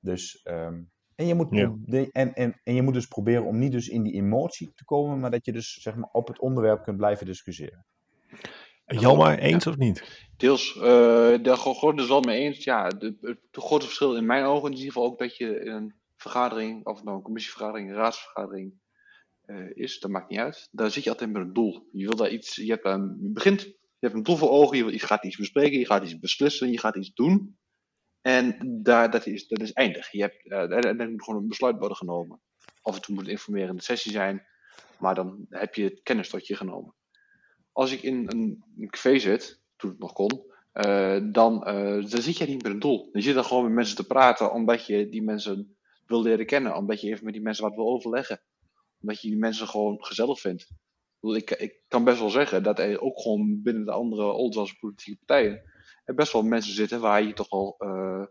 Dus 0.00 0.40
ehm, 0.42 0.80
En 1.18 1.26
je, 1.26 1.34
moet 1.34 1.48
Ja. 1.50 1.74
en, 2.12 2.34
en, 2.34 2.60
en 2.64 2.74
je 2.74 2.82
moet 2.82 2.94
dus 2.94 3.06
proberen 3.06 3.44
om 3.44 3.58
niet 3.58 3.72
dus 3.72 3.88
in 3.88 4.02
die 4.02 4.12
emotie 4.12 4.72
te 4.74 4.84
komen, 4.84 5.20
maar 5.20 5.30
dat 5.30 5.44
je 5.44 5.52
dus 5.52 5.72
zeg 5.72 5.94
maar, 5.94 6.08
op 6.12 6.28
het 6.28 6.38
onderwerp 6.38 6.82
kunt 6.82 6.96
blijven 6.96 7.26
discussiëren. 7.26 7.86
Jalmar, 8.86 9.38
eens 9.38 9.66
of 9.66 9.76
niet? 9.76 10.26
Deels, 10.36 10.76
uh, 10.76 10.82
daar 11.42 11.56
gewoon 11.56 11.96
dus 11.96 12.08
wel 12.08 12.20
mee 12.20 12.40
eens. 12.40 12.64
Ja, 12.64 12.88
de, 12.88 13.16
het 13.20 13.38
grote 13.50 13.84
verschil 13.84 14.16
in 14.16 14.26
mijn 14.26 14.44
ogen 14.44 14.70
is 14.72 14.78
in 14.78 14.84
ieder 14.84 14.92
geval 14.92 15.10
ook 15.10 15.18
dat 15.18 15.36
je 15.36 15.60
in 15.60 15.72
een 15.72 15.94
vergadering, 16.16 16.86
of 16.86 16.96
het 16.96 17.04
nou 17.04 17.16
een 17.16 17.22
commissievergadering, 17.22 17.90
een 17.90 17.96
raadsvergadering 17.96 18.72
uh, 19.46 19.70
is, 19.74 20.00
dat 20.00 20.10
maakt 20.10 20.30
niet 20.30 20.38
uit. 20.38 20.68
Daar 20.70 20.90
zit 20.90 21.04
je 21.04 21.10
altijd 21.10 21.32
met 21.32 21.42
een 21.42 21.52
doel. 21.52 21.88
Je 21.92 22.06
wil 22.06 22.16
daar 22.16 22.30
iets, 22.30 22.56
je, 22.56 22.70
hebt, 22.70 22.86
um, 22.86 23.18
je 23.20 23.30
begint, 23.32 23.62
je 23.62 23.76
hebt 23.98 24.14
een 24.14 24.22
doel 24.22 24.36
voor 24.36 24.50
ogen, 24.50 24.76
je, 24.76 24.84
wil, 24.84 24.92
je 24.92 24.98
gaat 24.98 25.24
iets 25.24 25.36
bespreken, 25.36 25.78
je 25.78 25.86
gaat 25.86 26.04
iets 26.04 26.18
beslissen, 26.18 26.70
je 26.70 26.78
gaat 26.78 26.96
iets 26.96 27.12
doen. 27.14 27.57
En 28.28 28.56
daar, 28.82 29.10
dat, 29.10 29.26
is, 29.26 29.48
dat 29.48 29.60
is 29.60 29.72
eindig. 29.72 30.10
Je 30.10 30.20
hebt, 30.20 30.44
uh, 30.44 31.00
er 31.00 31.10
moet 31.10 31.24
gewoon 31.24 31.42
een 31.42 31.48
besluit 31.48 31.78
worden 31.78 31.96
genomen. 31.96 32.40
Af 32.82 32.94
en 32.94 33.02
toe 33.02 33.14
moet 33.14 33.24
een 33.24 33.30
informerende 33.30 33.82
sessie 33.82 34.12
zijn, 34.12 34.46
maar 34.98 35.14
dan 35.14 35.46
heb 35.48 35.74
je 35.74 35.84
het 35.84 36.00
kennis 36.02 36.28
tot 36.28 36.46
je 36.46 36.56
genomen. 36.56 36.94
Als 37.72 37.92
ik 37.92 38.02
in 38.02 38.14
een, 38.14 38.64
een 38.78 38.90
café 38.90 39.18
zit, 39.18 39.60
toen 39.76 39.90
het 39.90 39.98
nog 39.98 40.12
kon, 40.12 40.42
dan, 41.32 41.68
uh, 41.68 42.10
dan 42.10 42.22
zit 42.22 42.36
je 42.36 42.46
niet 42.46 42.62
met 42.62 42.72
een 42.72 42.78
doel. 42.78 43.08
Dan 43.12 43.22
zit 43.22 43.34
je 43.34 43.44
gewoon 43.44 43.64
met 43.64 43.72
mensen 43.72 43.96
te 43.96 44.06
praten, 44.06 44.52
omdat 44.52 44.86
je 44.86 45.08
die 45.08 45.22
mensen 45.22 45.76
wil 46.06 46.22
leren 46.22 46.46
kennen. 46.46 46.76
Omdat 46.76 47.00
je 47.00 47.08
even 47.08 47.24
met 47.24 47.32
die 47.32 47.42
mensen 47.42 47.64
wat 47.64 47.74
wil 47.74 47.88
overleggen. 47.88 48.40
Omdat 49.00 49.20
je 49.20 49.28
die 49.28 49.38
mensen 49.38 49.68
gewoon 49.68 50.04
gezellig 50.04 50.40
vindt. 50.40 50.66
Ik, 51.20 51.50
ik 51.50 51.82
kan 51.88 52.04
best 52.04 52.18
wel 52.18 52.30
zeggen 52.30 52.62
dat 52.62 52.78
er 52.78 53.00
ook 53.00 53.20
gewoon 53.20 53.62
binnen 53.62 53.84
de 53.84 53.92
andere 53.92 54.32
Oldwas 54.32 54.72
politieke 54.72 55.24
partijen 55.26 55.62
er 56.08 56.14
best 56.14 56.32
wel 56.32 56.42
mensen 56.42 56.74
zitten 56.74 57.00
waar 57.00 57.22
je 57.22 57.32
toch 57.32 57.50
al 57.50 57.76
uh, 57.78 58.24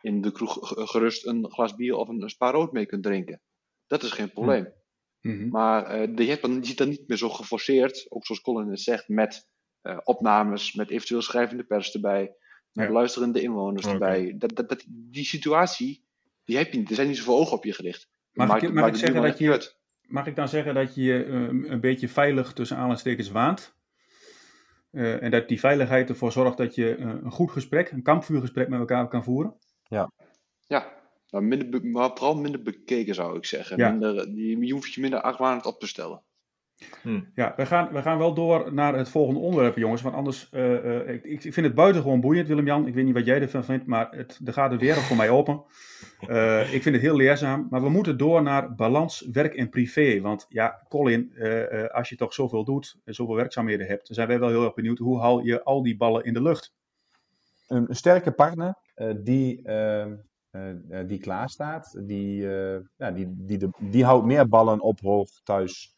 in 0.00 0.20
de 0.20 0.32
kroeg 0.32 0.58
gerust 0.90 1.26
een 1.26 1.50
glas 1.50 1.74
bier 1.74 1.94
of 1.94 2.08
een, 2.08 2.22
een 2.22 2.30
spa 2.30 2.50
rood 2.50 2.72
mee 2.72 2.86
kunt 2.86 3.02
drinken. 3.02 3.40
Dat 3.86 4.02
is 4.02 4.10
geen 4.10 4.32
probleem. 4.32 4.72
Mm 5.20 5.38
-hmm. 5.38 5.48
Maar 5.48 6.08
uh, 6.08 6.28
je, 6.28 6.38
dan, 6.40 6.54
je 6.54 6.66
ziet 6.66 6.78
dan 6.78 6.88
niet 6.88 7.08
meer 7.08 7.16
zo 7.16 7.28
geforceerd, 7.28 8.06
ook 8.08 8.26
zoals 8.26 8.40
Colin 8.40 8.68
het 8.68 8.80
zegt, 8.80 9.08
met 9.08 9.48
uh, 9.82 9.98
opnames, 10.04 10.74
met 10.74 10.90
eventueel 10.90 11.22
schrijvende 11.22 11.64
pers 11.64 11.94
erbij, 11.94 12.34
met 12.72 12.86
ja. 12.86 12.92
luisterende 12.92 13.42
inwoners 13.42 13.86
okay. 13.86 13.94
erbij. 13.94 14.34
Dat, 14.38 14.56
dat, 14.56 14.68
dat, 14.68 14.84
die 14.88 15.24
situatie, 15.24 16.04
die 16.44 16.56
heb 16.56 16.72
je 16.72 16.78
niet. 16.78 16.88
Er 16.88 16.94
zijn 16.94 17.08
niet 17.08 17.16
zoveel 17.16 17.38
ogen 17.38 17.56
op 17.56 17.64
je 17.64 17.72
gericht. 17.72 18.08
Mag, 18.32 18.48
maakt, 18.48 18.62
ik, 18.62 18.72
mag, 18.72 18.88
ik 18.88 18.94
zeggen 18.94 19.22
dat 19.22 19.38
je, 19.38 19.72
mag 20.02 20.26
ik 20.26 20.36
dan 20.36 20.48
zeggen 20.48 20.74
dat 20.74 20.94
je 20.94 21.02
je 21.02 21.24
uh, 21.24 21.70
een 21.70 21.80
beetje 21.80 22.08
veilig 22.08 22.52
tussen 22.52 22.76
aanhalingstekens 22.76 23.30
waant? 23.30 23.80
Uh, 24.92 25.22
en 25.22 25.30
dat 25.30 25.48
die 25.48 25.60
veiligheid 25.60 26.08
ervoor 26.08 26.32
zorgt 26.32 26.56
dat 26.56 26.74
je 26.74 26.96
een 26.96 27.30
goed 27.30 27.50
gesprek, 27.50 27.90
een 27.90 28.02
kampvuurgesprek 28.02 28.68
met 28.68 28.78
elkaar 28.78 29.08
kan 29.08 29.24
voeren? 29.24 29.54
Ja. 29.82 30.12
Ja, 30.66 30.92
maar, 31.30 31.42
minder 31.42 31.86
maar 31.86 32.10
vooral 32.14 32.36
minder 32.36 32.62
bekeken 32.62 33.14
zou 33.14 33.36
ik 33.36 33.44
zeggen. 33.44 33.76
Ja. 33.76 33.90
Minder, 33.90 34.34
die, 34.34 34.66
je 34.66 34.72
hoeft 34.72 34.94
je 34.94 35.00
minder 35.00 35.20
argwanend 35.20 35.66
op 35.66 35.80
te 35.80 35.86
stellen. 35.86 36.22
Hmm. 37.02 37.26
Ja, 37.34 37.52
we 37.56 37.66
gaan, 37.66 37.92
we 37.92 38.02
gaan 38.02 38.18
wel 38.18 38.34
door 38.34 38.74
naar 38.74 38.94
het 38.94 39.08
volgende 39.08 39.40
onderwerp, 39.40 39.76
jongens. 39.76 40.02
Want 40.02 40.14
anders, 40.14 40.48
uh, 40.52 40.84
uh, 40.84 41.08
ik, 41.08 41.24
ik 41.24 41.52
vind 41.52 41.66
het 41.66 41.74
buitengewoon 41.74 42.20
boeiend, 42.20 42.48
Willem-Jan. 42.48 42.86
Ik 42.86 42.94
weet 42.94 43.04
niet 43.04 43.14
wat 43.14 43.24
jij 43.24 43.40
ervan 43.40 43.64
vindt, 43.64 43.86
maar 43.86 44.08
het, 44.10 44.40
er 44.44 44.52
gaat 44.52 44.70
de 44.70 44.76
wereld 44.78 45.04
voor 45.04 45.16
mij 45.16 45.30
open. 45.30 45.62
Uh, 46.28 46.60
ik 46.74 46.82
vind 46.82 46.94
het 46.94 47.04
heel 47.04 47.16
leerzaam. 47.16 47.66
Maar 47.70 47.82
we 47.82 47.88
moeten 47.88 48.16
door 48.16 48.42
naar 48.42 48.74
balans, 48.74 49.28
werk 49.32 49.54
en 49.54 49.68
privé. 49.68 50.20
Want 50.20 50.46
ja, 50.48 50.86
Colin, 50.88 51.32
als 51.92 52.08
je 52.08 52.16
toch 52.16 52.34
zoveel 52.34 52.64
doet 52.64 52.98
en 53.04 53.14
zoveel 53.14 53.34
werkzaamheden 53.34 53.86
hebt, 53.86 54.06
dan 54.06 54.16
zijn 54.16 54.28
wij 54.28 54.38
wel 54.38 54.48
heel 54.48 54.64
erg 54.64 54.74
benieuwd. 54.74 54.98
Hoe 54.98 55.20
haal 55.20 55.40
je 55.44 55.62
al 55.62 55.82
die 55.82 55.96
ballen 55.96 56.24
in 56.24 56.32
de 56.32 56.42
lucht? 56.42 56.74
Een, 57.68 57.84
een 57.88 57.96
sterke 57.96 58.32
partner 58.32 58.74
die 59.22 59.62
uh, 60.52 61.00
die 61.06 61.18
klaar 61.18 61.50
staat. 61.50 61.94
Die, 61.98 62.42
uh, 62.42 62.78
ja, 62.96 63.10
die, 63.10 63.34
die, 63.36 63.58
de, 63.58 63.70
die 63.78 64.04
houdt 64.04 64.26
meer 64.26 64.48
ballen 64.48 64.80
op 64.80 65.00
hoog 65.00 65.30
thuis 65.44 65.94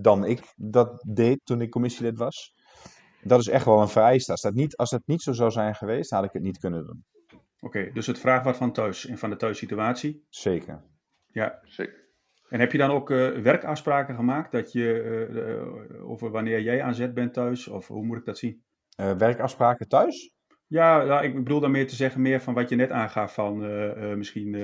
dan 0.00 0.24
ik 0.24 0.52
dat 0.56 1.04
deed 1.06 1.40
toen 1.44 1.60
ik 1.60 1.70
commissielid 1.70 2.18
was. 2.18 2.54
Dat 3.22 3.40
is 3.40 3.48
echt 3.48 3.64
wel 3.64 3.80
een 3.80 3.88
vereiste. 3.88 4.30
Als 4.30 4.40
dat 4.40 4.54
niet, 4.54 4.76
als 4.76 4.90
dat 4.90 5.02
niet 5.04 5.22
zo 5.22 5.32
zou 5.32 5.50
zijn 5.50 5.74
geweest, 5.74 6.10
had 6.10 6.24
ik 6.24 6.32
het 6.32 6.42
niet 6.42 6.58
kunnen 6.58 6.86
doen. 6.86 7.04
Oké, 7.60 7.78
okay, 7.78 7.92
dus 7.92 8.06
het 8.06 8.18
vraagt 8.18 8.44
wat 8.44 8.56
van 8.56 8.72
thuis 8.72 9.06
en 9.06 9.18
van 9.18 9.30
de 9.30 9.36
thuissituatie? 9.36 10.24
Zeker. 10.28 10.82
Ja, 11.26 11.60
zeker. 11.62 12.02
En 12.48 12.60
heb 12.60 12.72
je 12.72 12.78
dan 12.78 12.90
ook 12.90 13.08
werkafspraken 13.08 14.14
gemaakt 14.14 14.52
dat 14.52 14.72
je, 14.72 16.00
over 16.02 16.30
wanneer 16.30 16.60
jij 16.60 16.82
aan 16.82 16.94
zet 16.94 17.14
bent 17.14 17.32
thuis? 17.32 17.68
Of 17.68 17.88
hoe 17.88 18.04
moet 18.04 18.18
ik 18.18 18.24
dat 18.24 18.38
zien? 18.38 18.62
werkafspraken 18.96 19.88
thuis? 19.88 20.34
Ja, 20.66 21.02
ja, 21.02 21.20
ik 21.20 21.34
bedoel 21.34 21.60
dan 21.60 21.70
meer 21.70 21.88
te 21.88 21.94
zeggen 21.94 22.20
meer 22.20 22.40
van 22.40 22.54
wat 22.54 22.68
je 22.68 22.76
net 22.76 22.90
aangaf 22.90 23.34
van 23.34 23.64
uh, 23.64 23.96
uh, 23.96 24.14
misschien 24.16 24.54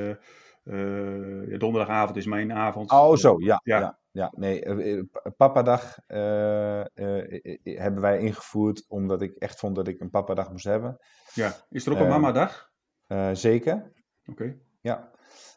uh, 0.64 1.50
ja, 1.50 1.58
donderdagavond 1.58 2.16
is 2.16 2.26
mijn 2.26 2.52
avond. 2.52 2.90
Oh 2.90 3.16
zo, 3.16 3.36
ja. 3.38 3.60
ja. 3.64 3.78
ja, 3.78 3.98
ja. 4.10 4.32
Nee, 4.36 5.08
papadag 5.36 5.96
hebben 7.62 8.00
wij 8.00 8.18
ingevoerd 8.18 8.84
omdat 8.88 9.22
ik 9.22 9.34
echt 9.34 9.58
vond 9.58 9.76
dat 9.76 9.88
ik 9.88 10.00
een 10.00 10.10
papadag 10.10 10.50
moest 10.50 10.64
hebben. 10.64 10.98
Ja, 11.34 11.54
is 11.70 11.86
er 11.86 11.92
ook 11.92 11.98
een 11.98 12.08
mamadag? 12.08 12.70
zeker. 13.32 13.74
Oké. 13.74 14.30
Okay. 14.30 14.58
Ja. 14.80 15.10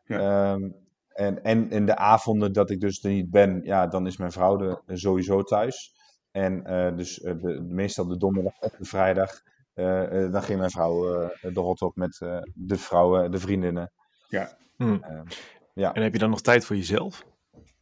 ja. 0.05 0.53
Um, 0.53 0.75
en, 1.07 1.43
en 1.43 1.69
in 1.69 1.85
de 1.85 1.95
avonden 1.95 2.53
dat 2.53 2.69
ik 2.69 2.79
dus 2.79 3.03
er 3.03 3.09
niet 3.09 3.29
ben, 3.29 3.61
ja, 3.63 3.87
dan 3.87 4.07
is 4.07 4.17
mijn 4.17 4.31
vrouw 4.31 4.59
er 4.85 4.99
sowieso 4.99 5.43
thuis. 5.43 5.95
En 6.31 6.63
dus 6.95 7.15
de, 7.15 7.65
meestal 7.67 8.07
de 8.07 8.17
donderdag 8.17 8.59
of 8.59 8.71
de 8.71 8.85
vrijdag 8.85 9.41
uh, 9.75 10.11
uh, 10.13 10.31
dan 10.31 10.43
ging 10.43 10.59
mijn 10.59 10.71
vrouw 10.71 11.23
uh, 11.23 11.29
de 11.53 11.59
hot 11.59 11.81
op 11.81 11.95
met 11.95 12.17
de 12.53 12.77
vrouwen, 12.77 13.31
de 13.31 13.39
vriendinnen. 13.39 13.91
Ja. 14.27 14.57
Hmm. 14.75 15.03
ja. 15.73 15.93
En 15.93 16.01
heb 16.01 16.13
je 16.13 16.19
dan 16.19 16.29
nog 16.29 16.41
tijd 16.41 16.65
voor 16.65 16.75
jezelf? 16.75 17.25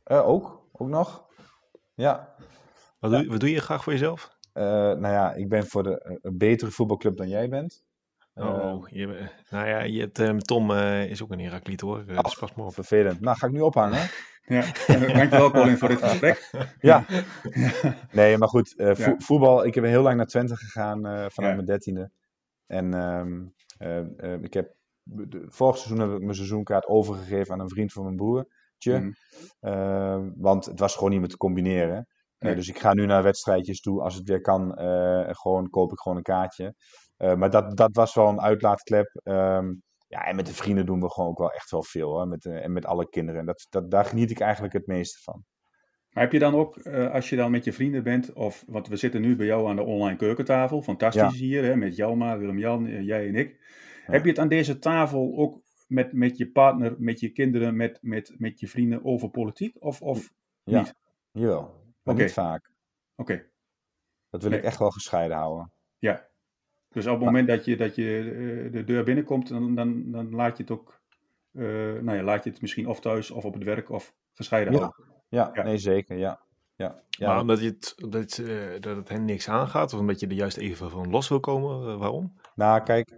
ook, 0.03 0.60
ook 0.71 0.87
nog. 0.87 1.25
Ja. 1.93 2.35
Wat, 2.99 3.11
doe, 3.11 3.27
wat 3.27 3.39
doe 3.39 3.51
je 3.51 3.61
graag 3.61 3.83
voor 3.83 3.93
jezelf? 3.93 4.39
nou 4.53 5.07
ja, 5.07 5.33
ik 5.33 5.49
ben 5.49 5.67
voor 5.67 5.83
de, 5.83 6.19
een 6.21 6.37
betere 6.37 6.71
voetbalclub 6.71 7.17
dan 7.17 7.29
jij 7.29 7.49
bent. 7.49 7.83
Oh, 8.33 8.87
je, 8.89 9.29
nou 9.49 9.67
ja, 9.67 9.81
je 9.81 9.99
hebt, 9.99 10.19
um, 10.19 10.39
Tom 10.39 10.71
is 10.71 11.23
ook 11.23 11.31
een 11.31 11.39
Herakliet 11.39 11.81
hoor. 11.81 12.03
Uh, 12.07 12.19
dus 12.19 12.35
pas 12.35 12.53
maar 12.53 12.65
op. 12.65 12.73
Vervelend. 12.73 13.21
Nou, 13.21 13.37
ga 13.37 13.47
ik 13.47 13.53
nu 13.53 13.61
ophangen. 13.61 14.09
Ja, 14.45 14.65
dankjewel 14.87 15.51
Colin 15.51 15.77
voor 15.77 15.87
dit 15.87 16.01
gesprek. 16.01 16.49
ja. 16.79 17.05
Nee, 18.11 18.37
maar 18.37 18.47
goed, 18.47 18.73
uh, 18.77 18.95
vo 18.95 19.09
ja. 19.09 19.15
voetbal, 19.17 19.65
ik 19.65 19.75
heb 19.75 19.83
heel 19.83 20.01
lang 20.01 20.17
naar 20.17 20.25
Twente 20.25 20.55
gegaan 20.55 20.97
uh, 20.97 21.11
vanuit 21.11 21.33
ja. 21.35 21.53
mijn 21.53 21.65
dertiende. 21.65 22.11
En 22.67 22.93
um, 22.93 23.53
uh, 23.79 24.41
ik 24.41 24.53
heb, 24.53 24.75
de, 25.03 25.45
vorig 25.47 25.77
seizoen 25.77 26.07
heb 26.07 26.17
ik 26.17 26.23
mijn 26.23 26.35
seizoenkaart 26.35 26.87
overgegeven 26.87 27.53
aan 27.53 27.59
een 27.59 27.69
vriend 27.69 27.93
van 27.93 28.03
mijn 28.03 28.15
broertje. 28.15 28.53
Mm. 28.85 30.33
want 30.37 30.65
het 30.65 30.79
was 30.79 30.95
gewoon 30.95 31.09
niet 31.09 31.19
meer 31.19 31.29
te 31.29 31.37
combineren. 31.37 32.07
Nee. 32.39 32.55
dus 32.55 32.69
ik 32.69 32.79
ga 32.79 32.93
nu 32.93 33.05
naar 33.05 33.23
wedstrijdjes 33.23 33.81
toe, 33.81 34.01
als 34.01 34.15
het 34.15 34.27
weer 34.27 34.41
kan, 34.41 34.73
gewoon 35.35 35.69
koop 35.69 35.91
ik 35.91 35.99
gewoon 35.99 36.17
een 36.17 36.23
kaartje. 36.23 36.75
maar 37.17 37.49
dat, 37.49 37.77
dat 37.77 37.95
was 37.95 38.13
wel 38.15 38.27
een 38.27 38.41
uitlaatklep. 38.41 39.19
Um, 39.23 39.81
ja, 40.07 40.25
en 40.25 40.35
met 40.35 40.45
de 40.45 40.53
vrienden 40.53 40.85
doen 40.85 41.01
we 41.01 41.09
gewoon 41.09 41.29
ook 41.29 41.37
wel 41.37 41.51
echt 41.51 41.71
wel 41.71 41.83
veel. 41.83 42.09
Hoor. 42.09 42.27
Met, 42.27 42.45
en 42.45 42.71
met 42.71 42.85
alle 42.85 43.09
kinderen. 43.09 43.45
Dat, 43.45 43.67
dat, 43.69 43.91
daar 43.91 44.05
geniet 44.05 44.31
ik 44.31 44.39
eigenlijk 44.39 44.73
het 44.73 44.87
meeste 44.87 45.19
van. 45.21 45.45
Maar 46.11 46.23
heb 46.23 46.31
je 46.31 46.39
dan 46.39 46.55
ook, 46.55 46.87
als 46.87 47.29
je 47.29 47.35
dan 47.35 47.51
met 47.51 47.63
je 47.63 47.73
vrienden 47.73 48.03
bent, 48.03 48.33
of, 48.33 48.63
want 48.67 48.87
we 48.87 48.95
zitten 48.95 49.21
nu 49.21 49.35
bij 49.35 49.45
jou 49.45 49.69
aan 49.69 49.75
de 49.75 49.83
online 49.83 50.17
keukentafel, 50.17 50.81
fantastisch 50.81 51.39
ja. 51.39 51.45
hier, 51.45 51.63
hè, 51.63 51.75
met 51.75 51.95
Jelma, 51.95 52.37
Willem-Jan, 52.37 53.03
jij 53.03 53.27
en 53.27 53.35
ik. 53.35 53.59
Ja. 54.05 54.13
Heb 54.13 54.23
je 54.23 54.29
het 54.29 54.39
aan 54.39 54.47
deze 54.47 54.79
tafel 54.79 55.33
ook 55.35 55.61
met, 55.91 56.13
met 56.13 56.37
je 56.37 56.51
partner, 56.51 56.95
met 56.97 57.19
je 57.19 57.29
kinderen, 57.29 57.75
met, 57.75 57.99
met, 58.01 58.33
met 58.37 58.59
je 58.59 58.67
vrienden 58.67 59.05
over 59.05 59.29
politiek, 59.29 59.75
of, 59.79 60.01
of 60.01 60.33
ja. 60.63 60.79
niet? 60.79 60.95
Jawel, 61.31 61.61
maar 62.03 62.13
okay. 62.13 62.25
niet 62.25 62.33
vaak. 62.33 62.71
Oké. 63.15 63.31
Okay. 63.31 63.49
Dat 64.29 64.41
wil 64.41 64.51
nee. 64.51 64.59
ik 64.59 64.65
echt 64.65 64.79
wel 64.79 64.89
gescheiden 64.89 65.37
houden. 65.37 65.71
Ja, 65.97 66.27
dus 66.89 67.07
op 67.07 67.15
het 67.15 67.25
moment 67.25 67.47
dat 67.47 67.65
je, 67.65 67.77
dat 67.77 67.95
je 67.95 68.23
uh, 68.23 68.71
de 68.71 68.83
deur 68.83 69.03
binnenkomt, 69.03 69.47
dan, 69.47 69.75
dan, 69.75 70.11
dan 70.11 70.35
laat 70.35 70.57
je 70.57 70.63
het 70.63 70.71
ook, 70.71 71.01
uh, 71.51 71.65
nou 72.01 72.17
ja, 72.17 72.23
laat 72.23 72.43
je 72.43 72.49
het 72.49 72.61
misschien 72.61 72.87
of 72.87 72.99
thuis 72.99 73.31
of 73.31 73.45
op 73.45 73.53
het 73.53 73.63
werk 73.63 73.89
of 73.89 74.13
gescheiden 74.31 74.73
ja. 74.73 74.79
houden. 74.79 75.05
Ja, 75.29 75.51
ja, 75.53 75.63
nee 75.63 75.77
zeker, 75.77 76.17
ja. 76.17 76.41
ja, 76.75 77.03
ja. 77.09 77.27
Maar 77.27 77.41
omdat, 77.41 77.59
je 77.59 77.65
het, 77.65 77.95
dat, 78.09 78.37
uh, 78.37 78.79
dat 78.79 78.95
het 78.95 79.09
hen 79.09 79.25
niks 79.25 79.49
aangaat, 79.49 79.93
of 79.93 79.99
omdat 79.99 80.19
je 80.19 80.27
er 80.27 80.33
juist 80.33 80.57
even 80.57 80.89
van 80.89 81.09
los 81.09 81.29
wil 81.29 81.39
komen, 81.39 81.97
waarom? 81.97 82.33
Nou 82.55 82.83
kijk, 82.83 83.11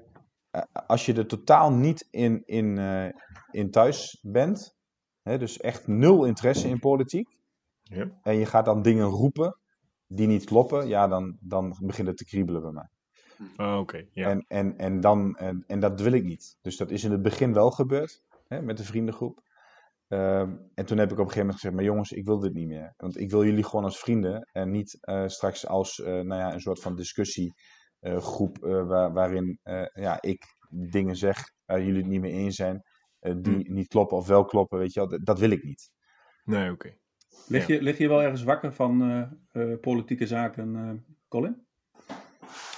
als 0.88 1.06
je 1.06 1.14
er 1.14 1.28
totaal 1.28 1.72
niet 1.72 2.08
in, 2.12 2.44
in, 2.46 2.78
in 3.52 3.72
thuis 3.72 4.20
bent, 4.22 4.76
hè, 5.22 5.38
dus 5.38 5.58
echt 5.58 5.88
nul 5.88 6.26
interesse 6.26 6.68
in 6.68 6.80
politiek, 6.80 7.38
ja. 7.84 8.20
en 8.22 8.36
je 8.36 8.46
gaat 8.46 8.66
dan 8.66 8.82
dingen 8.82 9.06
roepen 9.06 9.58
die 10.08 10.28
niet 10.28 10.46
kloppen, 10.46 10.88
ja, 10.88 11.08
dan, 11.08 11.38
dan 11.40 11.78
begint 11.80 12.08
het 12.08 12.18
te 12.18 12.26
kriebelen 12.26 12.62
bij 12.62 12.72
mij. 12.72 12.90
Oh, 13.58 13.72
Oké, 13.72 13.80
okay, 13.80 14.10
ja. 14.12 14.30
En, 14.30 14.46
en, 14.48 14.78
en, 14.78 15.00
dan, 15.00 15.36
en, 15.36 15.64
en 15.68 15.80
dat 15.80 16.02
wil 16.02 16.12
ik 16.12 16.24
niet. 16.24 16.58
Dus 16.62 16.78
dat 16.78 16.92
is 16.92 17.04
in 17.04 17.12
het 17.12 17.22
begin 17.22 17.54
wel 17.54 17.72
gebeurd, 17.72 18.24
hè, 18.48 18.62
met 18.62 18.78
de 18.78 18.84
vriendengroep. 18.84 19.42
Um, 20.08 20.72
en 20.74 20.86
toen 20.86 20.98
heb 20.98 21.12
ik 21.12 21.20
op 21.20 21.26
een 21.26 21.32
gegeven 21.32 21.40
moment 21.40 21.56
gezegd, 21.56 21.76
maar 21.76 21.84
jongens, 21.84 22.12
ik 22.12 22.26
wil 22.26 22.40
dit 22.40 22.54
niet 22.54 22.68
meer. 22.68 22.94
Want 22.98 23.20
ik 23.20 23.32
wil 23.32 23.46
jullie 23.46 23.64
gewoon 23.64 23.84
als 23.84 24.00
vrienden 24.00 24.50
en 24.52 24.72
niet 24.72 24.98
uh, 25.02 25.28
straks 25.28 25.68
als 25.68 25.98
uh, 25.98 26.06
nou 26.06 26.36
ja, 26.36 26.54
een 26.54 26.62
soort 26.62 26.80
van 26.80 26.96
discussiegroep 26.96 27.58
uh, 28.04 28.88
waar, 28.88 29.14
waarin 29.14 29.60
ja, 29.94 30.22
ik 30.22 30.44
dingen 30.70 31.16
zeg 31.16 31.52
waar 31.66 31.82
jullie 31.82 32.02
het 32.02 32.10
niet 32.10 32.22
mee 32.22 32.32
eens 32.32 32.56
zijn. 32.56 32.84
eh, 33.20 33.34
die 33.38 33.72
niet 33.72 33.88
kloppen 33.88 34.18
of 34.18 34.28
wel 34.28 34.46
kloppen, 34.46 34.78
weet 34.80 34.94
je 34.94 35.00
wel. 35.00 35.10
Dat, 35.10 35.26
dat 35.26 35.40
wil 35.40 35.50
ik 35.52 35.64
niet. 35.64 35.92
Nee, 36.44 36.72
oké. 36.72 36.96
Lig, 37.48 37.68
je, 37.68 37.82
lig 37.82 37.98
je 37.98 38.08
wel 38.08 38.22
ergens 38.22 38.44
wakker 38.44 38.74
van 38.74 39.02
eh, 39.52 39.72
eh, 39.72 39.80
politieke 39.80 40.28
zaken, 40.28 40.76
eh, 40.76 41.14
Colin? 41.28 41.66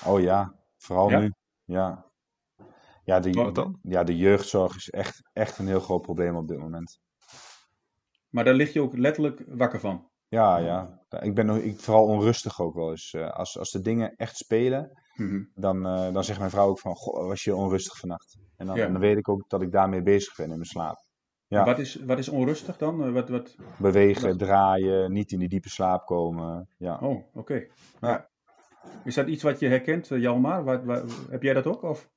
Oh 0.06 0.22
ja, 0.22 0.56
vooral 0.78 1.10
Ja? 1.10 1.20
nu. 1.20 1.32
Ja. 1.64 2.12
Ja, 3.04 3.20
de, 3.20 3.32
Wat 3.32 3.56
dan? 3.56 3.80
ja, 3.82 4.04
de 4.04 4.18
jeugdzorg 4.18 4.76
is 4.76 4.90
echt, 4.90 5.30
echt 5.34 5.58
een 5.58 5.68
heel 5.68 5.80
groot 5.80 6.02
probleem 6.02 6.36
op 6.36 6.48
dit 6.48 6.58
moment. 6.60 7.00
Maar 8.30 8.44
daar 8.44 8.54
lig 8.54 8.74
je 8.74 8.82
ook 8.82 8.98
letterlijk 8.98 9.44
wakker 9.48 9.80
van. 9.80 10.10
Ja, 10.28 10.58
ja. 10.58 11.06
Ik 11.20 11.36
ben 11.36 11.46
nog- 11.46 11.58
ik, 11.58 11.80
vooral 11.80 12.06
onrustig 12.06 12.62
ook 12.62 12.74
wel 12.76 12.90
eens. 12.92 13.14
Eh, 13.14 13.30
als, 13.32 13.58
als 13.60 13.72
de 13.72 13.82
dingen 13.82 14.16
echt 14.16 14.38
spelen, 14.38 15.02
Mhm. 15.16 15.44
dan, 15.56 15.86
eh, 15.86 16.14
dan 16.14 16.24
zegt 16.24 16.40
mijn 16.40 16.52
vrouw 16.52 16.68
ook 16.68 16.80
van, 16.80 16.96
goh, 16.96 17.28
was 17.28 17.44
je 17.44 17.56
onrustig 17.56 17.98
vannacht? 17.98 18.38
En 18.58 18.66
dan, 18.66 18.76
Ja. 18.76 18.86
en 18.86 18.92
dan 18.92 19.02
weet 19.02 19.18
ik 19.18 19.30
ook 19.30 19.44
dat 19.50 19.62
ik 19.62 19.72
daarmee 19.72 20.02
bezig 20.02 20.36
ben 20.36 20.46
in 20.46 20.52
mijn 20.52 20.66
slaap. 20.66 21.04
Ja. 21.48 21.60
En 21.60 21.66
Wat, 21.66 21.80
is, 21.80 21.96
wat 21.96 22.18
is 22.18 22.30
onrustig 22.30 22.78
dan? 22.78 23.04
Eh, 23.04 23.12
Wat, 23.12 23.30
wat... 23.30 23.56
Bewegen, 23.78 24.28
Wat? 24.30 24.40
draaien, 24.40 25.12
niet 25.12 25.32
in 25.32 25.40
die 25.40 25.50
diepe 25.50 25.70
slaap 25.70 26.06
komen. 26.06 26.68
Ja. 26.78 26.98
Oh, 27.02 27.24
oké. 27.34 27.66
Ja. 28.02 28.30
Is 29.04 29.16
dat 29.16 29.28
iets 29.28 29.44
wat 29.44 29.60
je 29.60 29.68
herkent, 29.68 30.12
eh, 30.12 30.20
Jalmar? 30.22 30.64
Wat, 30.64 30.84
wat- 30.84 31.12
heb 31.30 31.44
jij 31.44 31.54
dat 31.54 31.66
ook? 31.66 31.82
Of? 31.84 32.10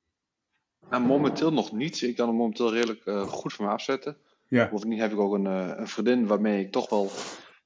Nou, 0.90 1.02
momenteel 1.02 1.52
nog 1.52 1.72
niet. 1.72 2.02
Ik 2.02 2.16
kan 2.16 2.28
hem 2.28 2.36
momenteel 2.36 2.72
redelijk 2.72 3.04
eh, 3.06 3.20
goed 3.22 3.52
van 3.52 3.64
me 3.66 3.70
afzetten. 3.70 4.16
Ja. 4.48 4.68
Bovendien 4.70 4.98
heb 5.00 5.12
ik 5.12 5.18
ook 5.18 5.34
een, 5.34 5.46
eh, 5.46 5.72
een 5.76 5.88
vriendin 5.88 6.26
waarmee 6.26 6.64
ik 6.64 6.72
toch 6.72 6.90
wel. 6.90 7.08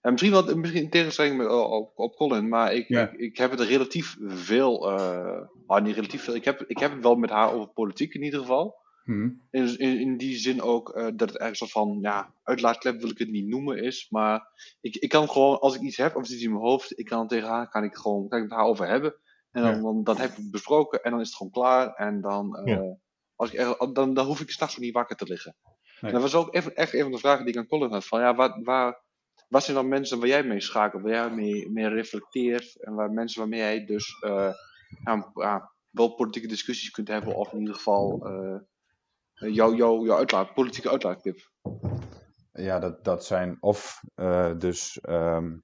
Misschien 0.03 0.31
wel 0.33 0.57
misschien 0.57 0.83
in 0.83 0.91
tegenstelling 0.91 1.37
met, 1.37 1.49
op, 1.49 1.93
op 1.99 2.15
Colin, 2.17 2.49
maar 2.49 2.73
ik, 2.75 2.89
Ja. 2.89 3.09
ik, 3.11 3.19
ik 3.19 3.37
heb 3.37 3.51
het 3.51 3.61
relatief 3.61 4.17
veel. 4.21 4.91
eh 4.99 5.41
ah, 5.67 5.83
niet 5.85 5.95
relatief 5.95 6.23
veel. 6.25 6.35
Ik 6.35 6.45
heb, 6.45 6.65
ik 6.67 6.79
heb 6.79 6.93
het 6.93 7.03
wel 7.03 7.15
met 7.15 7.31
haar 7.31 7.53
over 7.53 7.69
politiek 7.69 8.15
in 8.15 8.23
ieder 8.23 8.41
geval. 8.41 8.81
Mhm. 9.05 9.31
In, 9.51 9.79
in, 9.79 9.99
in 10.01 10.17
die 10.17 10.37
zin 10.37 10.63
ook 10.63 10.91
eh, 10.91 11.07
dat 11.17 11.33
het 11.33 11.41
een 11.41 11.55
soort 11.55 11.71
van 11.71 11.99
ja, 12.01 12.35
uitlaatklep 12.43 13.01
wil 13.01 13.11
ik 13.11 13.19
het 13.19 13.31
niet 13.31 13.47
noemen 13.47 13.83
is. 13.83 14.07
Maar 14.11 14.47
ik, 14.81 14.97
ik 14.97 15.09
kan 15.09 15.29
gewoon, 15.31 15.59
als 15.61 15.75
ik 15.75 15.81
iets 15.81 15.97
heb 15.97 16.17
of 16.17 16.23
iets 16.31 16.43
in 16.43 16.51
mijn 16.51 16.63
hoofd, 16.63 16.99
ik 16.99 17.05
kan 17.05 17.29
tegen 17.29 17.49
haar, 17.49 17.69
kan 17.69 17.85
ik 17.85 17.95
gewoon 17.97 18.29
kan 18.29 18.39
ik 18.39 18.43
het 18.45 18.53
met 18.53 18.59
haar 18.61 18.69
over 18.69 18.89
hebben. 18.89 19.15
En 19.51 19.63
dan, 19.63 19.75
Ja. 19.75 19.81
dan, 19.81 20.05
dan 20.05 20.17
heb 20.17 20.31
ik 20.31 20.37
het 20.37 20.51
besproken 20.51 21.03
en 21.03 21.11
dan 21.11 21.21
is 21.21 21.27
het 21.27 21.37
gewoon 21.37 21.53
klaar. 21.53 21.95
En 21.95 22.21
dan, 22.21 22.57
eh, 22.57 22.75
Ja. 22.75 22.97
als 23.37 23.53
ik, 23.53 23.59
er- 23.59 23.93
dan, 23.93 24.15
dan 24.15 24.27
hoef 24.27 24.41
ik 24.41 24.51
s'nachts 24.51 24.75
ook 24.75 24.83
niet 24.83 24.95
wakker 24.95 25.17
te 25.17 25.25
liggen. 25.27 25.57
Nee. 26.01 26.13
En 26.13 26.21
dat 26.21 26.31
was 26.31 26.35
ook 26.45 26.55
even, 26.55 26.75
echt 26.77 26.95
een 26.95 27.03
van 27.03 27.11
de 27.11 27.19
vragen 27.19 27.45
die 27.45 27.55
ik 27.55 27.61
aan 27.61 27.67
Colin 27.67 27.91
had. 27.93 28.07
Van, 28.07 28.21
ja, 28.21 28.35
waar, 28.63 29.03
wat 29.53 29.65
zijn 29.65 29.77
dan 29.77 29.89
mensen 29.89 30.19
waar 30.19 30.29
jij 30.29 30.45
mee 30.45 30.61
schakelt, 30.61 31.03
waar 31.03 31.13
jij 31.13 31.31
mee, 31.71 31.89
reflecteert 31.89 32.77
en 32.85 32.95
waar 32.95 33.11
mensen 33.11 33.41
waarmee 33.41 33.61
jij 33.61 33.85
dus 33.85 34.19
eh, 34.21 34.53
ja, 35.35 35.73
wel 35.91 36.15
politieke 36.15 36.49
discussies 36.49 36.91
kunt 36.91 37.09
hebben 37.09 37.35
of 37.35 37.53
in 37.53 37.59
ieder 37.59 37.75
geval 37.75 38.27
eh 38.27 38.61
jouw 39.35 39.75
jou, 39.75 40.07
jou 40.07 40.19
uitlaat, 40.19 40.55
politieke 40.55 40.91
uitlaatklep. 40.91 41.51
Ja, 42.53 42.79
dat, 42.79 43.05
dat 43.05 43.25
zijn 43.25 43.57
of 43.61 44.01
eh, 44.15 44.59
dus. 44.59 45.01
ehm, 45.01 45.57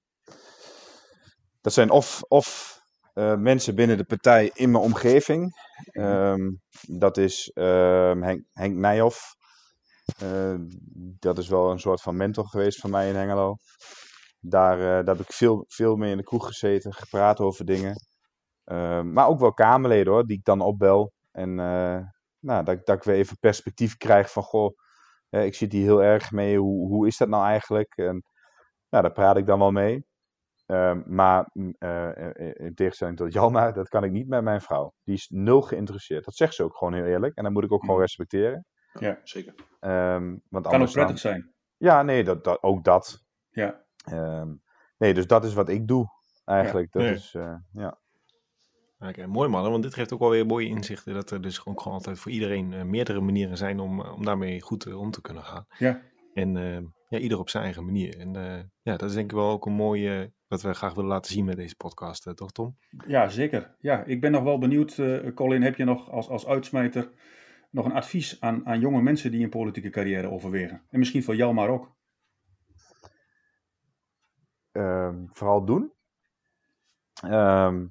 dat 1.61 1.73
zijn 1.73 1.91
of, 1.91 2.23
of 2.23 2.79
eh, 3.15 3.37
mensen 3.37 3.75
binnen 3.75 3.97
de 3.97 4.05
partij 4.05 4.51
in 4.55 4.71
mijn 4.71 4.85
omgeving. 4.85 5.55
Ehm, 5.91 6.51
dat 6.89 7.17
is 7.17 7.51
ehm, 7.55 8.23
Henk, 8.23 8.45
Henk 8.53 8.77
Nijhoff. 8.77 9.37
Eh, 10.17 10.55
dat 11.19 11.39
is 11.39 11.49
wel 11.49 11.71
een 11.71 11.79
soort 11.81 12.01
van 12.03 12.17
mentor 12.17 12.47
geweest 12.47 12.81
van 12.81 12.91
mij 12.91 13.09
in 13.09 13.15
Hengelo. 13.17 13.57
Daar, 14.41 14.79
eh, 14.79 14.85
daar 15.07 15.17
heb 15.17 15.21
ik 15.21 15.33
veel, 15.33 15.65
veel 15.69 15.97
mee 15.97 16.11
in 16.11 16.17
de 16.17 16.23
kroeg 16.23 16.47
gezeten, 16.47 16.93
gepraat 16.95 17.41
over 17.41 17.65
dingen. 17.65 17.95
Ehm, 18.65 19.13
maar 19.13 19.29
ook 19.29 19.41
wel 19.41 19.53
Kamerleden 19.55 20.13
hoor, 20.13 20.27
die 20.27 20.37
ik 20.39 20.45
dan 20.45 20.61
opbel. 20.61 21.13
En 21.31 21.61
eh, 21.61 22.01
nou, 22.39 22.65
dat, 22.65 22.75
ik- 22.75 22.85
dat 22.87 22.97
ik 22.97 23.03
weer 23.03 23.15
even 23.17 23.39
perspectief 23.39 23.97
krijg 23.97 24.33
van, 24.33 24.43
goh, 24.43 24.75
eh, 25.31 25.45
ik 25.45 25.55
zit 25.55 25.73
hier 25.73 25.83
heel 25.83 26.03
erg 26.03 26.31
mee, 26.33 26.59
hoe, 26.59 26.89
hoe 26.89 27.07
is 27.07 27.17
dat 27.17 27.29
nou 27.29 27.45
eigenlijk? 27.45 27.93
En 27.97 28.23
nou, 28.91 29.03
daar 29.05 29.13
praat 29.13 29.37
ik 29.37 29.47
dan 29.47 29.59
wel 29.59 29.71
mee. 29.73 30.07
Maar 31.07 31.51
mm, 31.53 31.75
eh, 31.79 32.27
eh, 32.29 32.53
in 32.67 32.75
tegenstelling 32.75 33.17
tot 33.17 33.33
Jalma, 33.33 33.73
dat 33.73 33.89
kan 33.89 34.05
ik 34.05 34.11
niet 34.11 34.29
met 34.29 34.43
mijn 34.43 34.61
vrouw. 34.61 34.93
Die 35.05 35.15
is 35.15 35.29
nul 35.33 35.61
geïnteresseerd. 35.63 36.25
Dat 36.25 36.35
zegt 36.35 36.55
ze 36.55 36.63
ook 36.65 36.77
gewoon 36.77 36.95
heel 36.95 37.05
eerlijk. 37.05 37.37
En 37.37 37.45
dat 37.45 37.53
moet 37.53 37.65
ik 37.65 37.73
ook 37.73 37.81
gewoon 37.81 37.95
Mhm. 37.97 38.05
respecteren. 38.05 38.65
Ja. 39.01 39.19
Zeker. 39.23 39.55
Ehm, 39.81 40.37
want 40.49 40.67
Kan 40.67 40.75
ook 40.75 40.81
dan- 40.81 40.93
prettig 40.93 41.19
zijn. 41.19 41.53
Ja, 41.77 42.03
nee, 42.03 42.25
dat, 42.25 42.45
dat, 42.45 42.63
ook 42.63 42.85
dat. 42.85 43.25
Ja. 43.51 43.85
Ehm, 44.05 44.49
nee, 44.99 45.15
dus 45.15 45.27
dat 45.27 45.45
is 45.45 45.55
wat 45.55 45.69
ik 45.69 45.89
doe 45.89 46.07
eigenlijk. 46.45 46.93
Dat 46.93 47.03
Nee. 47.03 47.13
is, 47.13 47.35
eh, 47.35 47.55
ja. 47.73 47.99
Oké, 48.99 49.27
mooi 49.27 49.49
man, 49.49 49.71
want 49.71 49.83
dit 49.83 49.95
geeft 49.95 50.13
ook 50.13 50.19
wel 50.21 50.31
weer 50.31 50.47
mooie 50.47 50.69
inzichten. 50.69 51.15
Dat 51.15 51.31
er 51.31 51.41
dus 51.43 51.65
ook 51.67 51.81
gewoon 51.81 51.97
altijd 51.99 52.19
voor 52.19 52.31
iedereen 52.33 52.73
eh, 52.73 52.83
meerdere 52.83 53.21
manieren 53.21 53.57
zijn 53.57 53.81
om, 53.81 54.01
eh, 54.05 54.13
om 54.15 54.25
daarmee 54.25 54.61
goed 54.63 54.95
om 54.95 55.11
te 55.11 55.21
kunnen 55.21 55.43
gaan. 55.45 55.67
Ja. 55.79 56.01
En 56.35 56.57
eh, 56.57 56.81
ja, 57.09 57.19
ieder 57.19 57.39
op 57.39 57.49
zijn 57.51 57.65
eigen 57.65 57.85
manier. 57.85 58.19
En 58.19 58.37
eh, 58.37 58.63
ja, 58.83 58.97
dat 58.97 59.09
is 59.09 59.15
denk 59.15 59.31
ik 59.31 59.37
wel 59.37 59.51
ook 59.51 59.67
een 59.67 59.73
mooie, 59.73 60.33
wat 60.47 60.63
we 60.63 60.75
graag 60.75 60.95
willen 60.95 61.11
laten 61.11 61.33
zien 61.33 61.45
met 61.45 61.57
deze 61.57 61.77
podcast, 61.77 62.31
toch 62.37 62.53
Tom? 62.53 62.77
ja, 63.07 63.29
zeker. 63.29 63.77
Ja, 63.81 64.05
ik 64.05 64.21
ben 64.21 64.33
nog 64.33 64.43
wel 64.43 64.59
benieuwd, 64.59 64.99
eh, 64.99 65.35
Colin, 65.35 65.63
heb 65.63 65.77
je 65.77 65.85
nog 65.85 66.11
als, 66.11 66.29
als 66.29 66.47
uitsmijter 66.47 67.11
nog 67.71 67.85
een 67.85 67.93
advies 67.93 68.41
aan, 68.41 68.67
aan 68.67 68.81
jonge 68.81 69.03
mensen 69.03 69.31
die 69.31 69.45
een 69.45 69.51
politieke 69.51 69.91
carrière 69.91 70.31
overwegen? 70.31 70.83
En 70.91 70.99
misschien 70.99 71.23
voor 71.23 71.37
Jalmar 71.37 71.69
ook. 71.69 71.97
Ehm, 74.73 75.27
vooral 75.27 75.65
doen. 75.65 75.93
Ehm, 77.23 77.87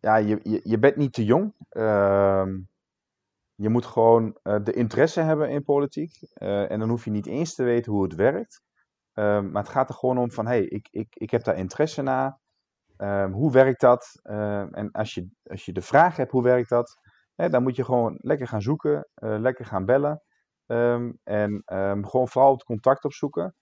ja, 0.00 0.16
je, 0.16 0.40
je, 0.42 0.60
je 0.64 0.78
bent 0.78 0.96
niet 0.96 1.12
te 1.12 1.24
jong. 1.24 1.54
Ehm, 1.68 2.58
je 3.54 3.68
moet 3.68 3.86
gewoon 3.86 4.38
eh, 4.42 4.56
de 4.64 4.72
interesse 4.72 5.20
hebben 5.20 5.50
in 5.50 5.64
politiek. 5.64 6.18
Eh, 6.32 6.70
en 6.70 6.78
dan 6.78 6.88
hoef 6.88 7.04
je 7.04 7.10
niet 7.10 7.26
eens 7.26 7.54
te 7.54 7.62
weten 7.62 7.92
hoe 7.92 8.02
het 8.02 8.14
werkt. 8.14 8.64
Maar 9.14 9.62
het 9.62 9.68
gaat 9.68 9.88
er 9.88 9.94
gewoon 9.94 10.18
om 10.18 10.30
van, 10.30 10.46
hey, 10.46 10.62
ik, 10.62 10.88
ik, 10.90 11.06
ik 11.10 11.30
heb 11.30 11.44
daar 11.44 11.56
interesse 11.56 12.02
naar. 12.02 12.38
Hoe 13.30 13.52
werkt 13.52 13.80
dat? 13.80 14.20
En 14.22 14.88
als 14.92 15.14
je, 15.14 15.28
als 15.42 15.64
je 15.64 15.72
de 15.72 15.82
vraag 15.82 16.16
hebt, 16.16 16.30
hoe 16.30 16.42
werkt 16.42 16.68
dat? 16.68 16.98
Dan 17.36 17.62
moet 17.62 17.76
je 17.76 17.84
gewoon 17.84 18.18
lekker 18.20 18.48
gaan 18.48 18.62
zoeken, 18.62 19.08
eh, 19.14 19.38
lekker 19.38 19.64
gaan 19.64 19.84
bellen. 19.84 20.22
Ehm, 20.66 21.12
en 21.22 21.62
ehm, 21.64 22.02
gewoon 22.02 22.28
vooral 22.28 22.52
het 22.52 22.64
contact 22.64 23.04
opzoeken. 23.04 23.54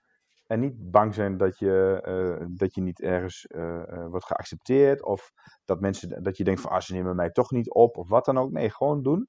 En 0.47 0.61
niet 0.61 0.91
bang 0.91 1.15
zijn 1.15 1.37
dat 1.37 1.59
je, 1.59 2.01
eh, 2.03 2.47
dat 2.51 2.75
je 2.75 2.81
niet 2.81 3.01
ergens 3.01 3.47
eh, 3.47 4.07
wordt 4.07 4.27
geaccepteerd. 4.27 5.05
Of 5.05 5.31
dat, 5.65 5.81
mensen, 5.81 6.23
dat 6.23 6.37
je 6.37 6.45
denkt 6.45 6.61
van, 6.61 6.71
ah, 6.71 6.81
ze 6.81 6.93
nemen 6.93 7.17
mij 7.17 7.31
toch 7.31 7.51
niet 7.51 7.71
op. 7.71 7.97
Of 7.97 8.09
wat 8.09 8.25
dan 8.25 8.39
ook. 8.39 8.51
Nee, 8.51 8.71
gewoon 8.71 9.03
doen. 9.03 9.29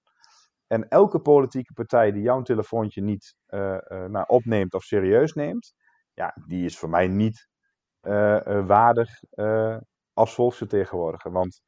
En 0.67 0.87
elke 0.87 1.19
politieke 1.19 1.73
partij 1.73 2.11
die 2.11 2.21
jouw 2.21 2.41
telefoontje 2.41 3.01
niet 3.01 3.35
nou, 4.07 4.23
opneemt 4.27 4.73
of 4.73 4.83
serieus 4.83 5.33
neemt. 5.33 5.73
Ja, 6.13 6.35
die 6.47 6.65
is 6.65 6.77
voor 6.77 6.89
mij 6.89 7.07
niet 7.07 7.47
waardig 8.65 9.09
als 10.13 10.33
volksvertegenwoordiger. 10.33 11.31
Want 11.31 11.61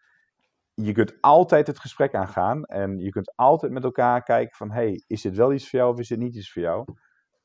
je 0.83 0.91
kunt 0.91 1.21
altijd 1.21 1.67
het 1.67 1.79
gesprek 1.79 2.15
aangaan. 2.15 2.63
En 2.63 2.99
je 2.99 3.09
kunt 3.09 3.35
altijd 3.35 3.71
met 3.71 3.83
elkaar 3.83 4.23
kijken 4.23 4.55
van, 4.55 4.71
hey, 4.71 5.03
is 5.07 5.21
dit 5.21 5.35
wel 5.35 5.53
iets 5.53 5.69
voor 5.69 5.79
jou 5.79 5.93
of 5.93 5.99
is 5.99 6.07
dit 6.07 6.19
niet 6.19 6.35
iets 6.35 6.51
voor 6.51 6.61
jou? 6.61 6.85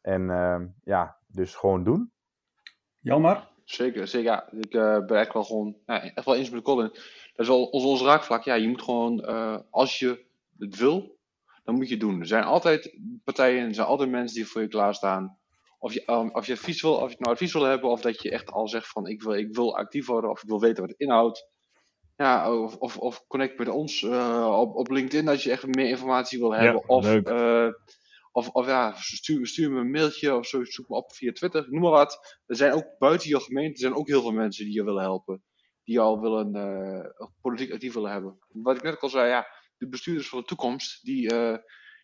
En 0.01 0.31
ehm, 0.31 0.67
ja, 0.85 1.17
dus 1.27 1.55
gewoon 1.55 1.85
doen. 1.85 2.13
Jalmar? 3.01 3.51
Zeker, 3.65 4.09
zeker. 4.09 4.31
Ja, 4.31 4.53
ik 4.53 4.75
eh, 4.75 5.07
ben 5.07 5.19
echt 5.19 5.33
wel 5.33 5.45
gewoon 5.45 5.77
ja, 5.87 6.03
echt 6.03 6.27
wel 6.27 6.37
eens 6.37 6.51
met 6.51 6.63
Colin. 6.63 6.89
Dat 6.89 7.01
is 7.37 7.49
wel 7.49 7.65
ons, 7.65 7.85
ons 7.85 8.03
raakvlak. 8.03 8.43
Ja, 8.43 8.55
je 8.55 8.69
moet 8.69 8.83
gewoon, 8.83 9.25
eh, 9.25 9.59
als 9.71 9.99
je 9.99 10.25
het 10.59 10.77
wil, 10.77 11.19
dan 11.65 11.75
moet 11.75 11.87
je 11.87 11.95
het 11.95 12.01
doen. 12.01 12.21
Er 12.21 12.27
zijn 12.27 12.45
altijd 12.45 12.99
partijen, 13.25 13.69
er 13.69 13.75
zijn 13.75 13.87
altijd 13.87 14.11
mensen 14.11 14.37
die 14.37 14.47
voor 14.47 14.61
je 14.61 14.69
klaarstaan. 14.69 15.39
Of 15.79 15.93
je, 15.93 16.03
um, 16.11 16.35
of 16.35 16.47
je 16.47 16.53
advies 16.53 16.83
wil, 16.83 16.95
of 16.95 17.11
je 17.11 17.17
nou 17.19 17.33
advies 17.33 17.53
wil 17.53 17.63
hebben, 17.63 17.91
of 17.91 18.01
dat 18.01 18.23
je 18.23 18.31
echt 18.31 18.51
al 18.51 18.69
zegt 18.69 18.89
van 18.89 19.07
ik 19.07 19.23
wil, 19.23 19.33
ik 19.33 19.55
wil 19.55 19.77
actief 19.77 20.07
worden, 20.07 20.31
of 20.31 20.43
ik 20.43 20.49
wil 20.49 20.61
weten 20.61 20.81
wat 20.81 20.91
het 20.91 21.01
inhoudt. 21.01 21.52
Ja, 22.17 22.61
of, 22.61 22.77
of, 22.77 22.99
of 22.99 23.27
connect 23.27 23.59
met 23.59 23.69
ons 23.69 24.03
eh, 24.03 24.57
op, 24.61 24.77
op 24.77 24.91
LinkedIn 24.91 25.29
als 25.29 25.43
je 25.43 25.51
echt 25.51 25.67
meer 25.67 25.89
informatie 25.89 26.39
wil 26.39 26.55
hebben. 26.55 26.89
of, 26.89 27.15
eh, 27.15 27.69
of, 28.33 28.49
of 28.49 28.67
ja, 28.67 28.95
stuur, 28.97 29.47
stuur 29.47 29.71
me 29.71 29.81
een 29.81 29.91
mailtje 29.91 30.37
of 30.37 30.47
zo, 30.47 30.65
zoek 30.65 30.89
me 30.89 30.97
op 30.97 31.13
via 31.13 31.33
Twitter, 31.33 31.67
noem 31.71 31.83
maar 31.83 31.91
wat. 31.91 32.39
Er 32.47 32.57
zijn 32.57 32.73
ook 32.73 32.87
buiten 32.99 33.29
je 33.29 33.41
gemeente, 33.41 33.81
zijn 33.81 33.95
ook 33.95 34.09
heel 34.09 34.21
veel 34.21 34.33
mensen 34.33 34.65
die 34.65 34.75
je 34.75 34.85
willen 34.85 35.03
helpen. 35.03 35.43
Die 35.85 36.01
al 36.01 36.21
willen, 36.21 36.55
eh, 36.55 37.27
politiek 37.41 37.73
actief 37.73 37.95
willen 37.95 38.11
hebben. 38.11 38.39
Wat 38.49 38.77
ik 38.77 38.83
net 38.83 39.01
al 39.01 39.09
zei, 39.09 39.29
ja, 39.29 39.47
de 39.77 39.89
bestuurders 39.89 40.29
van 40.29 40.39
de 40.39 40.45
toekomst, 40.45 41.05
die, 41.05 41.31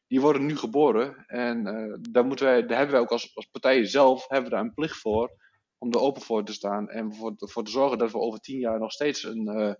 die 0.07 0.21
worden 0.21 0.47
nu 0.47 0.57
geboren. 0.57 1.25
En 1.27 1.63
daar, 2.11 2.25
moeten 2.25 2.47
wij, 2.47 2.67
daar 2.67 2.77
hebben 2.77 2.95
wij 2.95 3.01
ook 3.01 3.13
als, 3.13 3.35
als 3.35 3.47
partijen 3.47 3.87
zelf 3.87 4.29
hebben 4.29 4.51
we 4.51 4.57
daar 4.57 4.65
een 4.65 4.75
plicht 4.75 4.97
voor. 4.97 5.31
Om 5.79 5.93
er 5.93 6.01
open 6.01 6.23
voor 6.23 6.45
te 6.45 6.53
staan. 6.53 6.89
En 6.89 7.15
voor, 7.15 7.33
voor 7.37 7.65
te 7.65 7.71
zorgen 7.71 7.99
dat 7.99 8.13
we 8.13 8.19
over 8.19 8.41
tien 8.41 8.59
jaar 8.59 8.79
nog 8.79 8.93
steeds 8.93 9.23
een, 9.23 9.77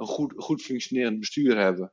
een 0.00 0.06
goed, 0.06 0.32
goed 0.36 0.62
functionerend 0.62 1.18
bestuur 1.18 1.58
hebben. 1.58 1.92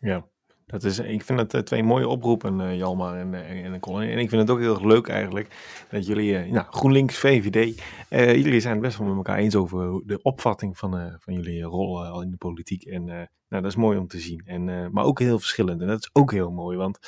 Ja, 0.00 0.28
dat 0.66 0.84
is, 0.84 0.98
ik 0.98 1.24
vind 1.24 1.38
het 1.38 1.54
eh, 1.54 1.60
twee 1.60 1.82
mooie 1.82 2.08
oproepen, 2.08 2.60
eh, 2.60 2.76
Jalmar 2.76 3.16
en, 3.16 3.34
eh, 3.34 3.64
en 3.64 3.80
Colin. 3.80 4.10
En 4.10 4.18
ik 4.18 4.28
vind 4.28 4.40
het 4.40 4.50
ook 4.50 4.58
heel 4.58 4.74
erg 4.74 4.84
leuk 4.84 5.08
eigenlijk 5.08 5.48
dat 5.90 6.06
jullie, 6.06 6.38
nou, 6.38 6.66
GroenLinks, 6.70 7.18
VVD, 7.18 7.82
jullie 8.10 8.60
zijn 8.60 8.72
het 8.72 8.82
best 8.82 8.98
wel 8.98 9.06
met 9.06 9.16
elkaar 9.16 9.38
eens 9.38 9.54
over 9.54 10.02
de 10.06 10.22
opvatting 10.22 10.78
van, 10.78 11.16
van 11.20 11.34
jullie 11.34 11.62
rol 11.62 12.04
al 12.04 12.22
in 12.22 12.30
de 12.30 12.36
politiek. 12.36 12.84
En 12.84 13.04
nou, 13.04 13.62
dat 13.62 13.64
is 13.64 13.76
mooi 13.76 13.98
om 13.98 14.06
te 14.06 14.18
zien. 14.18 14.42
En, 14.44 14.92
maar 14.92 15.04
ook 15.04 15.18
heel 15.18 15.38
verschillend. 15.38 15.80
En 15.80 15.86
dat 15.86 15.98
is 15.98 16.10
ook 16.12 16.32
heel 16.32 16.50
mooi, 16.50 16.76
want 16.76 16.98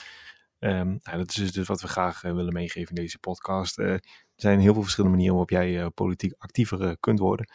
Ehm, 0.61 0.97
nou, 1.03 1.18
dat 1.18 1.37
is 1.37 1.53
dus 1.53 1.66
wat 1.66 1.81
we 1.81 1.89
graag 1.89 2.21
willen 2.21 2.53
meegeven 2.53 2.97
in 2.97 3.03
deze 3.03 3.18
podcast. 3.18 3.79
er 3.79 4.03
zijn 4.35 4.61
heel 4.61 4.73
veel 4.73 4.83
verschillende 4.83 5.16
manieren 5.16 5.37
waarop 5.39 5.57
jij 5.57 5.91
politiek 5.91 6.35
actiever 6.39 6.99
kunt 6.99 7.18
worden. 7.18 7.51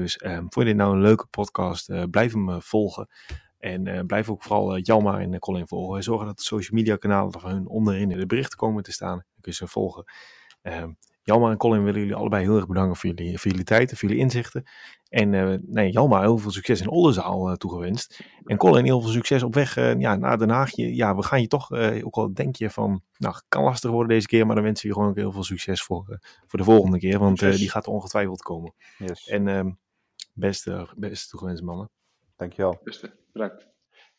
Dus 0.00 0.24
um, 0.24 0.38
vond 0.38 0.54
je 0.54 0.64
dit 0.64 0.76
nou 0.76 0.94
een 0.94 1.00
leuke 1.00 1.26
podcast? 1.26 2.10
blijf 2.10 2.32
hem 2.32 2.62
volgen. 2.62 3.08
En 3.58 4.06
blijf 4.06 4.30
ook 4.30 4.42
vooral 4.42 4.78
Jalma 4.78 5.20
en 5.20 5.38
Colin 5.38 5.68
volgen. 5.68 6.02
Zorgen 6.02 6.26
dat 6.26 6.36
de 6.36 6.42
social 6.42 6.78
media 6.78 6.96
kanalen 6.96 7.40
van 7.40 7.50
hun 7.50 7.68
onderin 7.68 8.10
in 8.10 8.18
de 8.18 8.26
berichten 8.26 8.58
komen 8.58 8.82
te 8.82 8.92
staan. 8.92 9.16
Dan 9.16 9.40
kun 9.40 9.52
je 9.52 9.58
ze 9.58 9.66
volgen. 9.66 10.04
Um, 10.62 10.96
Jalma 11.28 11.50
en 11.50 11.56
Colin 11.56 11.84
willen 11.84 12.00
jullie 12.00 12.14
allebei 12.14 12.42
heel 12.42 12.56
erg 12.56 12.66
bedanken 12.66 12.96
voor 12.96 13.10
jullie, 13.10 13.38
voor 13.38 13.50
jullie 13.50 13.66
tijd 13.66 13.90
en 13.90 13.96
voor 13.96 14.08
jullie 14.08 14.24
inzichten. 14.24 14.64
En 15.08 15.32
uh, 15.32 15.58
nee, 15.66 15.90
Jalma, 15.90 16.20
heel 16.20 16.38
veel 16.38 16.50
succes 16.50 16.80
in 16.80 16.88
Oldenzaal 16.88 17.48
uh, 17.48 17.54
toegewenst. 17.54 18.20
En 18.44 18.56
Colin, 18.56 18.84
heel 18.84 19.00
veel 19.00 19.10
succes 19.10 19.42
op 19.42 19.54
weg 19.54 19.76
uh, 19.76 19.98
ja, 19.98 20.16
naar 20.16 20.38
Den 20.38 20.50
Haag. 20.50 20.70
Ja, 20.74 21.16
we 21.16 21.22
gaan 21.22 21.40
je 21.40 21.46
toch, 21.46 21.72
ook 22.02 22.14
al 22.16 22.34
denk 22.34 22.56
je 22.56 22.70
van, 22.70 23.02
nou, 23.16 23.34
kan 23.48 23.62
lastig 23.62 23.90
worden 23.90 24.08
deze 24.08 24.26
keer, 24.26 24.46
maar 24.46 24.54
dan 24.54 24.64
wensen 24.64 24.82
we 24.82 24.88
je 24.88 24.94
gewoon 24.94 25.10
ook 25.10 25.16
heel 25.16 25.32
veel 25.32 25.44
succes 25.44 25.82
voor, 25.82 26.18
voor 26.46 26.58
de 26.58 26.64
volgende 26.64 26.98
keer, 26.98 27.18
want 27.18 27.38
die 27.38 27.70
gaat 27.70 27.86
ongetwijfeld 27.86 28.42
komen. 28.42 28.74
Yes. 28.98 29.26
En 29.26 29.48
ehm, 29.48 29.70
beste, 30.38 30.88
beste 30.96 31.28
toegewenst 31.28 31.62
mannen. 31.62 31.90
Dankjewel. 32.36 32.80
Beste, 32.82 33.16
bedankt. 33.32 33.66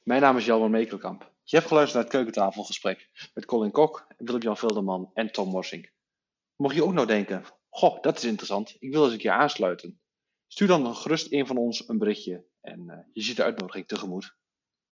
Mijn 0.03 0.21
naam 0.21 0.37
is 0.37 0.45
Jalma 0.45 0.67
Mekelkamp. 0.67 1.33
Je 1.43 1.55
hebt 1.55 1.67
geluisterd 1.67 1.95
naar 1.95 2.03
het 2.03 2.13
keukentafelgesprek 2.13 3.29
met 3.33 3.45
Colin 3.45 3.71
Kok, 3.71 4.07
Willem-Jan 4.17 4.57
Vilderman 4.57 5.11
en 5.13 5.31
Tom 5.31 5.49
Morsing. 5.49 5.91
Mocht 6.55 6.75
je 6.75 6.83
ook 6.83 6.93
nou 6.93 7.07
denken, 7.07 7.43
goh, 7.69 8.01
dat 8.01 8.17
is 8.17 8.23
interessant, 8.23 8.75
ik 8.79 8.91
wil 8.91 9.03
eens 9.03 9.13
een 9.13 9.19
keer 9.19 9.31
aansluiten. 9.31 10.01
Stuur 10.47 10.67
dan 10.67 10.95
gerust 10.95 11.31
een 11.31 11.47
van 11.47 11.57
ons 11.57 11.87
een 11.89 11.97
berichtje 11.97 12.45
en 12.61 12.83
uh, 12.87 12.97
je 13.13 13.21
ziet 13.21 13.35
de 13.35 13.43
uitnodiging 13.43 13.87
tegemoet. 13.87 14.37